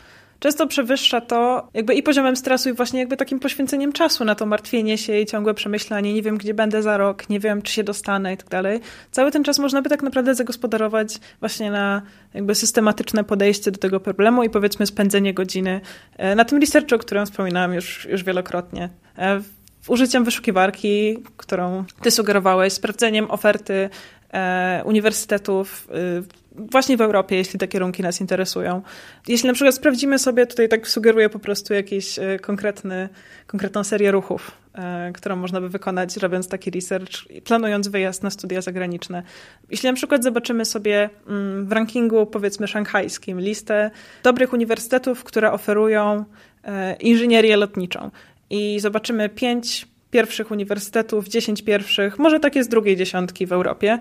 często 0.44 0.66
przewyższa 0.66 1.20
to 1.20 1.68
jakby 1.74 1.94
i 1.94 2.02
poziomem 2.02 2.36
stresu 2.36 2.68
i 2.70 2.72
właśnie 2.72 3.00
jakby 3.00 3.16
takim 3.16 3.40
poświęceniem 3.40 3.92
czasu 3.92 4.24
na 4.24 4.34
to 4.34 4.46
martwienie 4.46 4.98
się 4.98 5.20
i 5.20 5.26
ciągłe 5.26 5.54
przemyślanie, 5.54 6.14
nie 6.14 6.22
wiem 6.22 6.38
gdzie 6.38 6.54
będę 6.54 6.82
za 6.82 6.96
rok, 6.96 7.28
nie 7.28 7.40
wiem 7.40 7.62
czy 7.62 7.72
się 7.72 7.84
dostanę 7.84 8.32
i 8.32 8.36
tak 8.36 8.48
dalej. 8.48 8.80
Cały 9.10 9.30
ten 9.30 9.44
czas 9.44 9.58
można 9.58 9.82
by 9.82 9.88
tak 9.88 10.02
naprawdę 10.02 10.34
zagospodarować 10.34 11.18
właśnie 11.40 11.70
na 11.70 12.02
jakby 12.34 12.54
systematyczne 12.54 13.24
podejście 13.24 13.70
do 13.70 13.78
tego 13.78 14.00
problemu 14.00 14.42
i 14.42 14.50
powiedzmy 14.50 14.86
spędzenie 14.86 15.34
godziny 15.34 15.80
e, 16.16 16.34
na 16.34 16.44
tym 16.44 16.60
researchu, 16.60 16.94
o 16.94 16.98
którym 16.98 17.26
wspominałam 17.26 17.74
już, 17.74 18.06
już 18.10 18.24
wielokrotnie 18.24 18.88
e, 19.18 19.40
użyciem 19.88 20.24
wyszukiwarki, 20.24 21.18
którą 21.36 21.84
ty 22.02 22.10
sugerowałeś, 22.10 22.72
sprawdzeniem 22.72 23.30
oferty 23.30 23.90
e, 24.32 24.82
uniwersytetów 24.84 25.88
e, 25.90 26.43
właśnie 26.54 26.96
w 26.96 27.00
Europie, 27.00 27.36
jeśli 27.36 27.58
te 27.58 27.68
kierunki 27.68 28.02
nas 28.02 28.20
interesują. 28.20 28.82
Jeśli 29.28 29.46
na 29.46 29.54
przykład 29.54 29.74
sprawdzimy 29.74 30.18
sobie, 30.18 30.46
tutaj 30.46 30.68
tak 30.68 30.88
sugeruję 30.88 31.28
po 31.28 31.38
prostu 31.38 31.74
jakiś 31.74 32.18
e, 32.18 32.38
konkretny, 32.38 33.08
konkretną 33.46 33.84
serię 33.84 34.10
ruchów, 34.10 34.50
e, 34.74 35.12
którą 35.12 35.36
można 35.36 35.60
by 35.60 35.68
wykonać, 35.68 36.16
robiąc 36.16 36.48
taki 36.48 36.70
research, 36.70 37.12
planując 37.44 37.88
wyjazd 37.88 38.22
na 38.22 38.30
studia 38.30 38.60
zagraniczne. 38.60 39.22
Jeśli 39.70 39.88
na 39.88 39.94
przykład 39.94 40.24
zobaczymy 40.24 40.64
sobie 40.64 41.10
mm, 41.28 41.66
w 41.66 41.72
rankingu, 41.72 42.26
powiedzmy 42.26 42.68
szanghajskim, 42.68 43.40
listę 43.40 43.90
dobrych 44.22 44.52
uniwersytetów, 44.52 45.24
które 45.24 45.52
oferują 45.52 46.24
e, 46.64 46.96
inżynierię 46.96 47.56
lotniczą 47.56 48.10
i 48.50 48.80
zobaczymy 48.80 49.28
pięć 49.28 49.86
pierwszych 50.14 50.50
uniwersytetów, 50.50 51.28
dziesięć 51.28 51.62
pierwszych, 51.62 52.18
może 52.18 52.40
takie 52.40 52.64
z 52.64 52.68
drugiej 52.68 52.96
dziesiątki 52.96 53.46
w 53.46 53.52
Europie, 53.52 53.98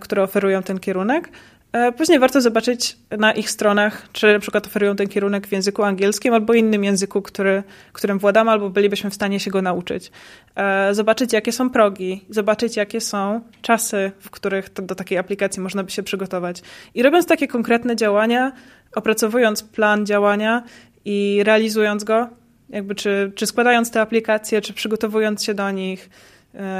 które 0.00 0.22
oferują 0.22 0.62
ten 0.62 0.78
kierunek. 0.78 1.28
E, 1.72 1.92
później 1.92 2.18
warto 2.18 2.40
zobaczyć 2.40 2.96
na 3.18 3.32
ich 3.32 3.50
stronach, 3.50 4.08
czy 4.12 4.32
na 4.32 4.38
przykład 4.38 4.66
oferują 4.66 4.96
ten 4.96 5.08
kierunek 5.08 5.46
w 5.46 5.52
języku 5.52 5.82
angielskim 5.82 6.34
albo 6.34 6.54
innym 6.54 6.84
języku, 6.84 7.22
który, 7.22 7.62
którym 7.92 8.18
władamy, 8.18 8.50
albo 8.50 8.70
bylibyśmy 8.70 9.10
w 9.10 9.14
stanie 9.14 9.40
się 9.40 9.50
go 9.50 9.62
nauczyć. 9.62 10.10
E, 10.56 10.94
zobaczyć, 10.94 11.32
jakie 11.32 11.52
są 11.52 11.70
progi, 11.70 12.24
zobaczyć, 12.30 12.76
jakie 12.76 13.00
są 13.00 13.40
czasy, 13.62 14.12
w 14.20 14.30
których 14.30 14.72
do 14.72 14.94
takiej 14.94 15.18
aplikacji 15.18 15.62
można 15.62 15.84
by 15.84 15.90
się 15.90 16.02
przygotować. 16.02 16.62
I 16.94 17.02
robiąc 17.02 17.26
takie 17.26 17.48
konkretne 17.48 17.96
działania, 17.96 18.52
opracowując 18.94 19.62
plan 19.62 20.06
działania 20.06 20.62
i 21.04 21.40
realizując 21.44 22.04
go, 22.04 22.28
jakby 22.68 22.94
czy, 22.94 23.32
czy 23.34 23.46
składając 23.46 23.90
te 23.90 24.00
aplikacje, 24.00 24.60
czy 24.60 24.72
przygotowując 24.72 25.44
się 25.44 25.54
do 25.54 25.70
nich, 25.70 26.10
E, 26.10 26.29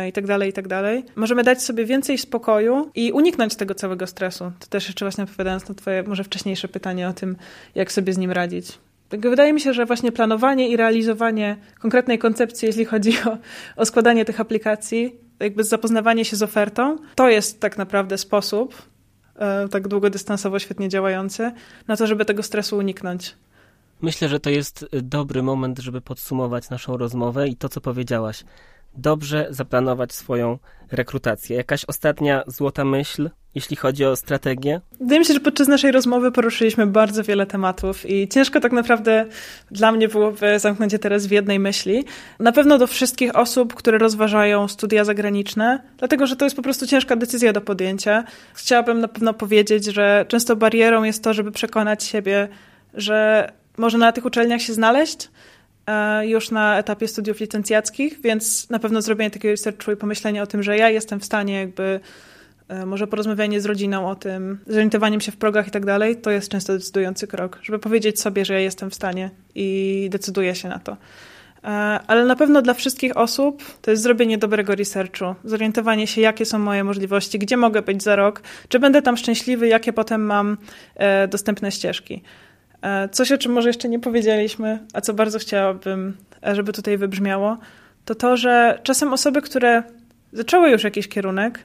i 0.08 0.12
tak 0.12 0.26
dalej, 0.26 0.50
i 0.50 0.52
tak 0.52 0.68
dalej. 0.68 1.04
Możemy 1.16 1.42
dać 1.42 1.62
sobie 1.62 1.84
więcej 1.84 2.18
spokoju 2.18 2.90
i 2.94 3.12
uniknąć 3.12 3.56
tego 3.56 3.74
całego 3.74 4.06
stresu. 4.06 4.52
To 4.60 4.66
też 4.66 4.86
jeszcze 4.86 5.04
właśnie 5.04 5.24
odpowiadając 5.24 5.68
na 5.68 5.74
twoje 5.74 6.02
może 6.02 6.24
wcześniejsze 6.24 6.68
pytanie 6.68 7.08
o 7.08 7.12
tym, 7.12 7.36
jak 7.74 7.92
sobie 7.92 8.12
z 8.12 8.18
nim 8.18 8.30
radzić. 8.30 8.78
Wydaje 9.10 9.52
mi 9.52 9.60
się, 9.60 9.72
że 9.72 9.86
właśnie 9.86 10.12
planowanie 10.12 10.68
i 10.68 10.76
realizowanie 10.76 11.56
konkretnej 11.78 12.18
koncepcji, 12.18 12.66
jeśli 12.66 12.84
chodzi 12.84 13.12
o, 13.26 13.38
o 13.76 13.86
składanie 13.86 14.24
tych 14.24 14.40
aplikacji, 14.40 15.16
jakby 15.40 15.64
zapoznawanie 15.64 16.24
się 16.24 16.36
z 16.36 16.42
ofertą, 16.42 16.96
to 17.14 17.28
jest 17.28 17.60
tak 17.60 17.78
naprawdę 17.78 18.18
sposób, 18.18 18.82
e, 19.36 19.68
tak 19.68 19.88
długodystansowo 19.88 20.58
świetnie 20.58 20.88
działający, 20.88 21.52
na 21.88 21.96
to, 21.96 22.06
żeby 22.06 22.24
tego 22.24 22.42
stresu 22.42 22.76
uniknąć. 22.76 23.34
Myślę, 24.02 24.28
że 24.28 24.40
to 24.40 24.50
jest 24.50 24.86
dobry 25.02 25.42
moment, 25.42 25.78
żeby 25.78 26.00
podsumować 26.00 26.70
naszą 26.70 26.96
rozmowę 26.96 27.48
i 27.48 27.56
to, 27.56 27.68
co 27.68 27.80
powiedziałaś 27.80 28.44
dobrze 28.94 29.46
zaplanować 29.50 30.12
swoją 30.12 30.58
rekrutację. 30.92 31.56
Jakaś 31.56 31.84
ostatnia 31.84 32.42
złota 32.46 32.84
myśl, 32.84 33.30
jeśli 33.54 33.76
chodzi 33.76 34.04
o 34.04 34.16
strategię? 34.16 34.80
Wydaje 35.00 35.18
mi 35.18 35.26
się, 35.26 35.34
że 35.34 35.40
podczas 35.40 35.68
naszej 35.68 35.92
rozmowy 35.92 36.32
poruszyliśmy 36.32 36.86
bardzo 36.86 37.22
wiele 37.22 37.46
tematów 37.46 38.10
i 38.10 38.28
ciężko 38.28 38.60
tak 38.60 38.72
naprawdę 38.72 39.26
dla 39.70 39.92
mnie 39.92 40.08
byłoby 40.08 40.58
zamknąć 40.58 40.92
je 40.92 40.98
teraz 40.98 41.26
w 41.26 41.30
jednej 41.30 41.58
myśli. 41.58 42.04
Na 42.40 42.52
pewno 42.52 42.78
do 42.78 42.86
wszystkich 42.86 43.36
osób, 43.36 43.74
które 43.74 43.98
rozważają 43.98 44.68
studia 44.68 45.04
zagraniczne, 45.04 45.82
dlatego 45.98 46.26
że 46.26 46.36
to 46.36 46.44
jest 46.44 46.56
po 46.56 46.62
prostu 46.62 46.86
ciężka 46.86 47.16
decyzja 47.16 47.52
do 47.52 47.60
podjęcia. 47.60 48.24
Chciałabym 48.54 49.00
na 49.00 49.08
pewno 49.08 49.34
powiedzieć, 49.34 49.84
że 49.84 50.24
często 50.28 50.56
barierą 50.56 51.02
jest 51.02 51.24
to, 51.24 51.34
żeby 51.34 51.52
przekonać 51.52 52.04
siebie, 52.04 52.48
że 52.94 53.48
może 53.76 53.98
na 53.98 54.12
tych 54.12 54.24
uczelniach 54.24 54.62
się 54.62 54.74
znaleźć, 54.74 55.28
już 56.22 56.50
na 56.50 56.78
etapie 56.78 57.08
studiów 57.08 57.40
licencjackich, 57.40 58.20
więc 58.20 58.70
na 58.70 58.78
pewno 58.78 59.02
zrobienie 59.02 59.30
takiego 59.30 59.52
researchu 59.52 59.92
i 59.92 59.96
pomyślenie 59.96 60.42
o 60.42 60.46
tym, 60.46 60.62
że 60.62 60.76
ja 60.76 60.90
jestem 60.90 61.20
w 61.20 61.24
stanie 61.24 61.54
jakby 61.54 62.00
e, 62.68 62.86
może 62.86 63.06
porozmawianie 63.06 63.60
z 63.60 63.66
rodziną 63.66 64.10
o 64.10 64.14
tym, 64.14 64.58
zorientowaniem 64.66 65.20
się 65.20 65.32
w 65.32 65.36
progach 65.36 65.68
i 65.68 65.70
tak 65.70 65.86
dalej, 65.86 66.16
to 66.16 66.30
jest 66.30 66.48
często 66.48 66.72
decydujący 66.72 67.26
krok, 67.26 67.58
żeby 67.62 67.78
powiedzieć 67.78 68.20
sobie, 68.20 68.44
że 68.44 68.54
ja 68.54 68.60
jestem 68.60 68.90
w 68.90 68.94
stanie 68.94 69.30
i 69.54 70.08
decyduję 70.10 70.54
się 70.54 70.68
na 70.68 70.78
to. 70.78 70.96
E, 71.64 71.66
ale 72.06 72.24
na 72.24 72.36
pewno 72.36 72.62
dla 72.62 72.74
wszystkich 72.74 73.16
osób 73.16 73.62
to 73.82 73.90
jest 73.90 74.02
zrobienie 74.02 74.38
dobrego 74.38 74.74
researchu, 74.74 75.34
zorientowanie 75.44 76.06
się, 76.06 76.20
jakie 76.20 76.44
są 76.44 76.58
moje 76.58 76.84
możliwości, 76.84 77.38
gdzie 77.38 77.56
mogę 77.56 77.82
być 77.82 78.02
za 78.02 78.16
rok, 78.16 78.42
czy 78.68 78.78
będę 78.78 79.02
tam 79.02 79.16
szczęśliwy, 79.16 79.68
jakie 79.68 79.92
potem 79.92 80.22
mam 80.22 80.56
e, 80.96 81.28
dostępne 81.28 81.72
ścieżki. 81.72 82.22
E, 82.82 83.08
coś, 83.08 83.32
o 83.32 83.38
czym 83.38 83.52
może 83.52 83.68
jeszcze 83.68 83.88
nie 83.88 83.98
powiedzieliśmy, 83.98 84.78
a 84.94 85.00
co 85.00 85.14
bardzo 85.14 85.38
chciałabym, 85.38 86.16
żeby 86.52 86.72
tutaj 86.72 86.98
wybrzmiało, 86.98 87.58
to 88.04 88.14
to, 88.14 88.36
że 88.36 88.78
czasem 88.82 89.12
osoby, 89.12 89.42
które 89.42 89.82
zaczęły 90.32 90.70
już 90.70 90.84
jakiś 90.84 91.08
kierunek, 91.08 91.64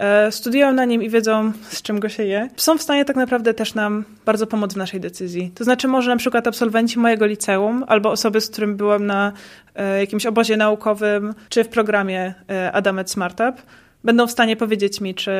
E, 0.00 0.32
studiują 0.32 0.72
na 0.72 0.84
nim 0.84 1.02
i 1.02 1.10
wiedzą, 1.10 1.52
z 1.68 1.82
czym 1.82 2.00
go 2.00 2.08
się 2.08 2.24
je, 2.24 2.48
są 2.56 2.78
w 2.78 2.82
stanie 2.82 3.04
tak 3.04 3.16
naprawdę 3.16 3.54
też 3.54 3.74
nam 3.74 4.04
bardzo 4.26 4.46
pomóc 4.46 4.74
w 4.74 4.76
naszej 4.76 5.00
decyzji. 5.00 5.52
To 5.54 5.64
znaczy, 5.64 5.88
może 5.88 6.10
na 6.10 6.16
przykład 6.16 6.46
absolwenci 6.46 6.98
mojego 6.98 7.26
liceum 7.26 7.84
albo 7.86 8.10
osoby, 8.10 8.40
z 8.40 8.50
którym 8.50 8.76
byłem 8.76 9.06
na 9.06 9.32
e, 9.74 10.00
jakimś 10.00 10.26
obozie 10.26 10.56
naukowym 10.56 11.34
czy 11.48 11.64
w 11.64 11.68
programie 11.68 12.34
e, 12.50 12.72
Adamet 12.72 13.10
Smartup, 13.10 13.62
będą 14.04 14.26
w 14.26 14.30
stanie 14.30 14.56
powiedzieć 14.56 15.00
mi, 15.00 15.14
czy 15.14 15.32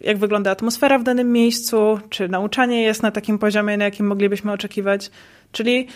jak 0.00 0.18
wygląda 0.18 0.50
atmosfera 0.50 0.98
w 0.98 1.02
danym 1.02 1.32
miejscu, 1.32 2.00
czy 2.10 2.28
nauczanie 2.28 2.82
jest 2.82 3.02
na 3.02 3.10
takim 3.10 3.38
poziomie, 3.38 3.76
na 3.76 3.84
jakim 3.84 4.06
moglibyśmy 4.06 4.52
oczekiwać. 4.52 5.10
Czyli 5.52 5.88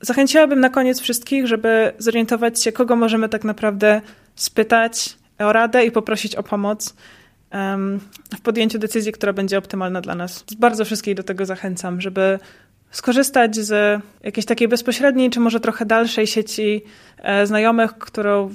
zachęciłabym 0.00 0.60
na 0.60 0.70
koniec 0.70 1.00
wszystkich, 1.00 1.46
żeby 1.46 1.92
zorientować 1.98 2.62
się, 2.62 2.72
kogo 2.72 2.96
możemy 2.96 3.28
tak 3.28 3.44
naprawdę 3.44 4.00
spytać 4.34 5.16
o 5.38 5.52
radę 5.52 5.86
i 5.86 5.90
poprosić 5.90 6.36
o 6.36 6.42
pomoc 6.42 6.94
w 8.36 8.40
podjęciu 8.42 8.78
decyzji, 8.78 9.12
która 9.12 9.32
będzie 9.32 9.58
optymalna 9.58 10.00
dla 10.00 10.14
nas. 10.14 10.44
Bardzo 10.58 10.84
wszystkich 10.84 11.14
do 11.14 11.22
tego 11.22 11.46
zachęcam, 11.46 12.00
żeby 12.00 12.38
skorzystać 12.90 13.56
z 13.56 14.02
jakiejś 14.22 14.46
takiej 14.46 14.68
bezpośredniej, 14.68 15.30
czy 15.30 15.40
może 15.40 15.60
trochę 15.60 15.86
dalszej 15.86 16.26
sieci 16.26 16.82
e, 17.18 17.46
znajomych, 17.46 17.98
którą 17.98 18.54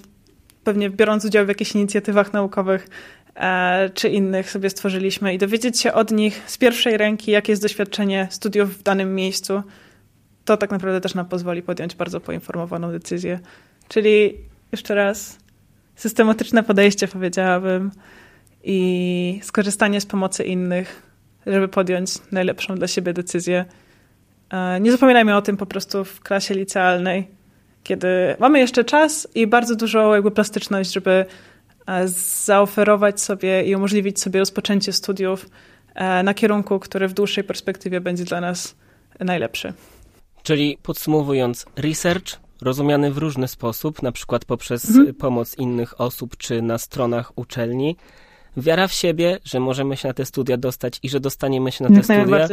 pewnie 0.64 0.90
biorąc 0.90 1.26
udział 1.26 1.46
w 1.46 1.48
jakichś 1.48 1.76
inicjatywach 1.76 2.34
naukowych 2.34 2.88
e, 3.36 3.90
czy 3.90 4.10
innych 4.10 4.52
sobie 4.52 4.70
stworzyliśmy 4.70 5.34
i 5.34 5.38
dowiedzieć 5.38 5.80
się 5.80 5.94
od 5.94 6.12
nich 6.12 6.44
z 6.46 6.58
pierwszej 6.58 6.98
ręki, 6.98 7.32
jakie 7.32 7.52
jest 7.52 7.62
doświadczenie 7.62 8.28
studiów 8.32 8.78
w 8.78 8.84
danym 8.84 9.16
miejscu, 9.16 9.64
to 10.46 10.58
tak 10.58 10.72
naprawdę 10.72 11.02
też 11.02 11.16
nam 11.16 11.26
pozwoli 11.26 11.62
podjąć 11.62 11.96
bardzo 11.96 12.20
poinformowaną 12.20 12.92
decyzję. 12.92 13.40
Czyli 13.88 14.34
jeszcze 14.72 14.96
raz, 14.96 15.38
systematyczne 15.96 16.64
podejście 16.64 17.08
powiedziałabym, 17.08 17.92
i 18.64 19.40
skorzystanie 19.44 20.02
z 20.02 20.06
pomocy 20.06 20.44
innych, 20.44 21.04
żeby 21.46 21.68
podjąć 21.68 22.12
najlepszą 22.32 22.76
dla 22.76 22.88
siebie 22.88 23.14
decyzję. 23.14 23.66
E, 24.50 24.80
nie 24.80 24.92
zapominajmy 24.92 25.36
o 25.36 25.42
tym 25.42 25.58
po 25.58 25.66
prostu 25.66 26.06
w 26.06 26.20
klasie 26.20 26.54
licealnej, 26.54 27.28
kiedy 27.84 28.08
mamy 28.40 28.60
jeszcze 28.60 28.84
czas 28.84 29.28
i 29.36 29.48
bardzo 29.48 29.76
dużą 29.76 30.14
jakby 30.14 30.32
plastyczność, 30.32 30.94
żeby 30.94 31.26
e, 31.88 32.08
zaoferować 32.46 33.22
sobie 33.22 33.64
i 33.64 33.76
umożliwić 33.76 34.20
sobie 34.20 34.40
rozpoczęcie 34.40 34.94
studiów 34.94 35.50
e, 35.96 36.24
na 36.24 36.34
kierunku, 36.34 36.80
który 36.80 37.08
w 37.08 37.14
dłuższej 37.14 37.44
perspektywie 37.44 38.02
będzie 38.02 38.24
dla 38.24 38.42
nas 38.42 38.76
najlepszy. 39.20 39.74
Czyli 40.44 40.78
podsumowując, 40.84 41.66
research 41.76 42.40
rozumiany 42.62 43.12
w 43.12 43.18
różny 43.18 43.48
sposób, 43.48 44.04
na 44.04 44.12
przykład 44.12 44.46
poprzez 44.46 44.90
mhm. 44.90 45.14
pomoc 45.14 45.58
innych 45.58 46.02
osób 46.02 46.38
czy 46.38 46.62
na 46.62 46.78
stronach 46.78 47.32
uczelni, 47.36 47.96
wiara 48.58 48.88
w 48.88 48.94
siebie, 48.94 49.40
że 49.44 49.60
możemy 49.60 49.98
się 49.98 50.08
na 50.08 50.14
te 50.14 50.26
studia 50.26 50.58
dostać 50.58 51.00
i 51.04 51.10
że 51.10 51.20
dostaniemy 51.20 51.72
się 51.72 51.84
na 51.84 51.96
te 51.96 52.04
studia. 52.04 52.48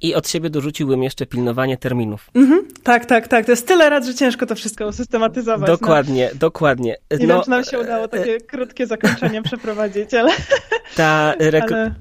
I 0.00 0.14
od 0.14 0.28
siebie 0.28 0.50
dorzuciłbym 0.50 1.02
jeszcze 1.02 1.26
pilnowanie 1.26 1.76
terminów. 1.76 2.30
Mhm. 2.34 2.68
Tak, 2.82 3.06
tak, 3.06 3.28
tak. 3.28 3.46
To 3.46 3.52
jest 3.52 3.66
tyle 3.66 3.90
rad, 3.90 4.06
że 4.06 4.14
ciężko 4.14 4.46
to 4.46 4.54
wszystko 4.54 4.86
usystematyzować. 4.86 5.66
Dokładnie, 5.66 6.30
no. 6.32 6.38
dokładnie. 6.38 6.96
Nie 7.20 7.26
no, 7.26 7.34
wiem, 7.34 7.44
czy 7.44 7.50
nam 7.50 7.64
się 7.64 7.78
udało 7.78 8.08
takie 8.08 8.34
e, 8.34 8.40
krótkie 8.40 8.86
zakończenie 8.86 9.42
przeprowadzić, 9.48 10.14
ale... 10.14 10.32
Ta 10.96 11.34
rek- 11.38 11.72
ale... 11.72 11.94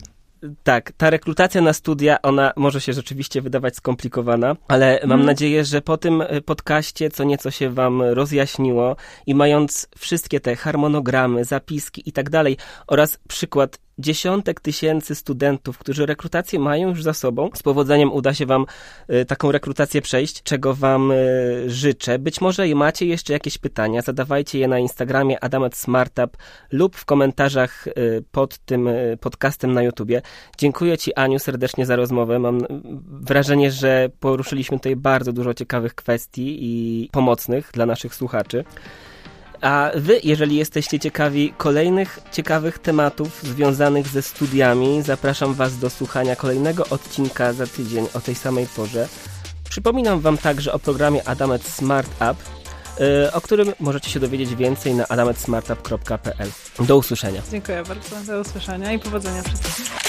Tak, 0.63 0.91
ta 0.91 1.09
rekrutacja 1.09 1.61
na 1.61 1.73
studia, 1.73 2.21
ona 2.21 2.53
może 2.55 2.81
się 2.81 2.93
rzeczywiście 2.93 3.41
wydawać 3.41 3.75
skomplikowana, 3.75 4.55
ale 4.67 4.99
mam 5.03 5.11
mhm. 5.11 5.25
nadzieję, 5.25 5.65
że 5.65 5.81
po 5.81 5.97
tym 5.97 6.21
e, 6.21 6.41
podcaście 6.41 7.09
co 7.09 7.23
nieco 7.23 7.51
się 7.51 7.69
wam 7.69 8.01
rozjaśniło 8.01 8.95
i 9.25 9.35
mając 9.35 9.87
wszystkie 9.97 10.39
te 10.39 10.55
harmonogramy, 10.55 11.45
zapiski 11.45 12.09
i 12.09 12.11
tak 12.11 12.29
dalej 12.29 12.57
oraz 12.87 13.19
przykład 13.27 13.79
dziesiątek 13.99 14.59
tysięcy 14.59 15.15
studentów, 15.15 15.77
którzy 15.77 16.05
rekrutację 16.05 16.59
mają 16.59 16.89
już 16.89 17.03
za 17.03 17.13
sobą. 17.13 17.49
Z 17.53 17.63
powodzeniem 17.63 18.11
uda 18.11 18.33
się 18.33 18.45
Wam 18.45 18.65
y, 19.09 19.25
taką 19.25 19.51
rekrutację 19.51 20.01
przejść, 20.01 20.43
czego 20.43 20.73
Wam 20.73 21.11
y, 21.11 21.63
życzę. 21.67 22.19
Być 22.19 22.41
może 22.41 22.67
macie 22.75 23.05
jeszcze 23.05 23.33
jakieś 23.33 23.57
pytania, 23.57 24.01
zadawajcie 24.01 24.59
je 24.59 24.67
na 24.67 24.79
Instagramie 24.79 25.43
Adamet 25.43 25.77
Smartup 25.77 26.37
lub 26.71 26.95
w 26.95 27.05
komentarzach 27.05 27.87
y, 27.87 28.23
pod 28.31 28.57
tym 28.57 28.89
podcastem 29.21 29.73
na 29.73 29.83
YouTubie. 29.83 30.21
Dziękuję 30.57 30.97
Ci, 30.97 31.15
Aniu, 31.15 31.39
serdecznie 31.39 31.85
za 31.85 31.95
rozmowę. 31.95 32.39
Mam 32.39 32.61
wrażenie, 33.07 33.71
że 33.71 34.09
poruszyliśmy 34.19 34.77
tutaj 34.77 34.95
bardzo 34.95 35.33
dużo 35.33 35.53
ciekawych 35.53 35.95
kwestii 35.95 36.57
i 36.59 37.09
pomocnych 37.11 37.69
dla 37.73 37.85
naszych 37.85 38.15
słuchaczy. 38.15 38.63
A 39.61 39.91
wy, 39.95 40.19
jeżeli 40.23 40.55
jesteście 40.55 40.99
ciekawi 40.99 41.53
kolejnych 41.57 42.19
ciekawych 42.31 42.79
tematów 42.79 43.43
związanych 43.43 44.07
ze 44.07 44.21
studiami, 44.21 45.01
zapraszam 45.01 45.53
was 45.53 45.77
do 45.77 45.89
słuchania 45.89 46.35
kolejnego 46.35 46.85
odcinka 46.89 47.53
za 47.53 47.67
tydzień 47.67 48.07
o 48.13 48.19
tej 48.19 48.35
samej 48.35 48.67
porze. 48.67 49.07
Przypominam 49.69 50.19
wam 50.19 50.37
także 50.37 50.73
o 50.73 50.79
programie 50.79 51.27
Adamet 51.27 51.63
Smart 51.63 52.21
App, 52.21 52.37
y, 53.27 53.33
o 53.33 53.41
którym 53.41 53.73
możecie 53.79 54.09
się 54.09 54.19
dowiedzieć 54.19 54.55
więcej 54.55 54.95
na 54.95 55.07
adametsmartup.pl. 55.07 56.49
Do 56.79 56.97
usłyszenia. 56.97 57.41
Dziękuję 57.51 57.83
bardzo. 57.87 58.33
Do 58.33 58.39
usłyszenia 58.39 58.93
i 58.93 58.99
powodzenia 58.99 59.43
wszystkim. 59.43 60.06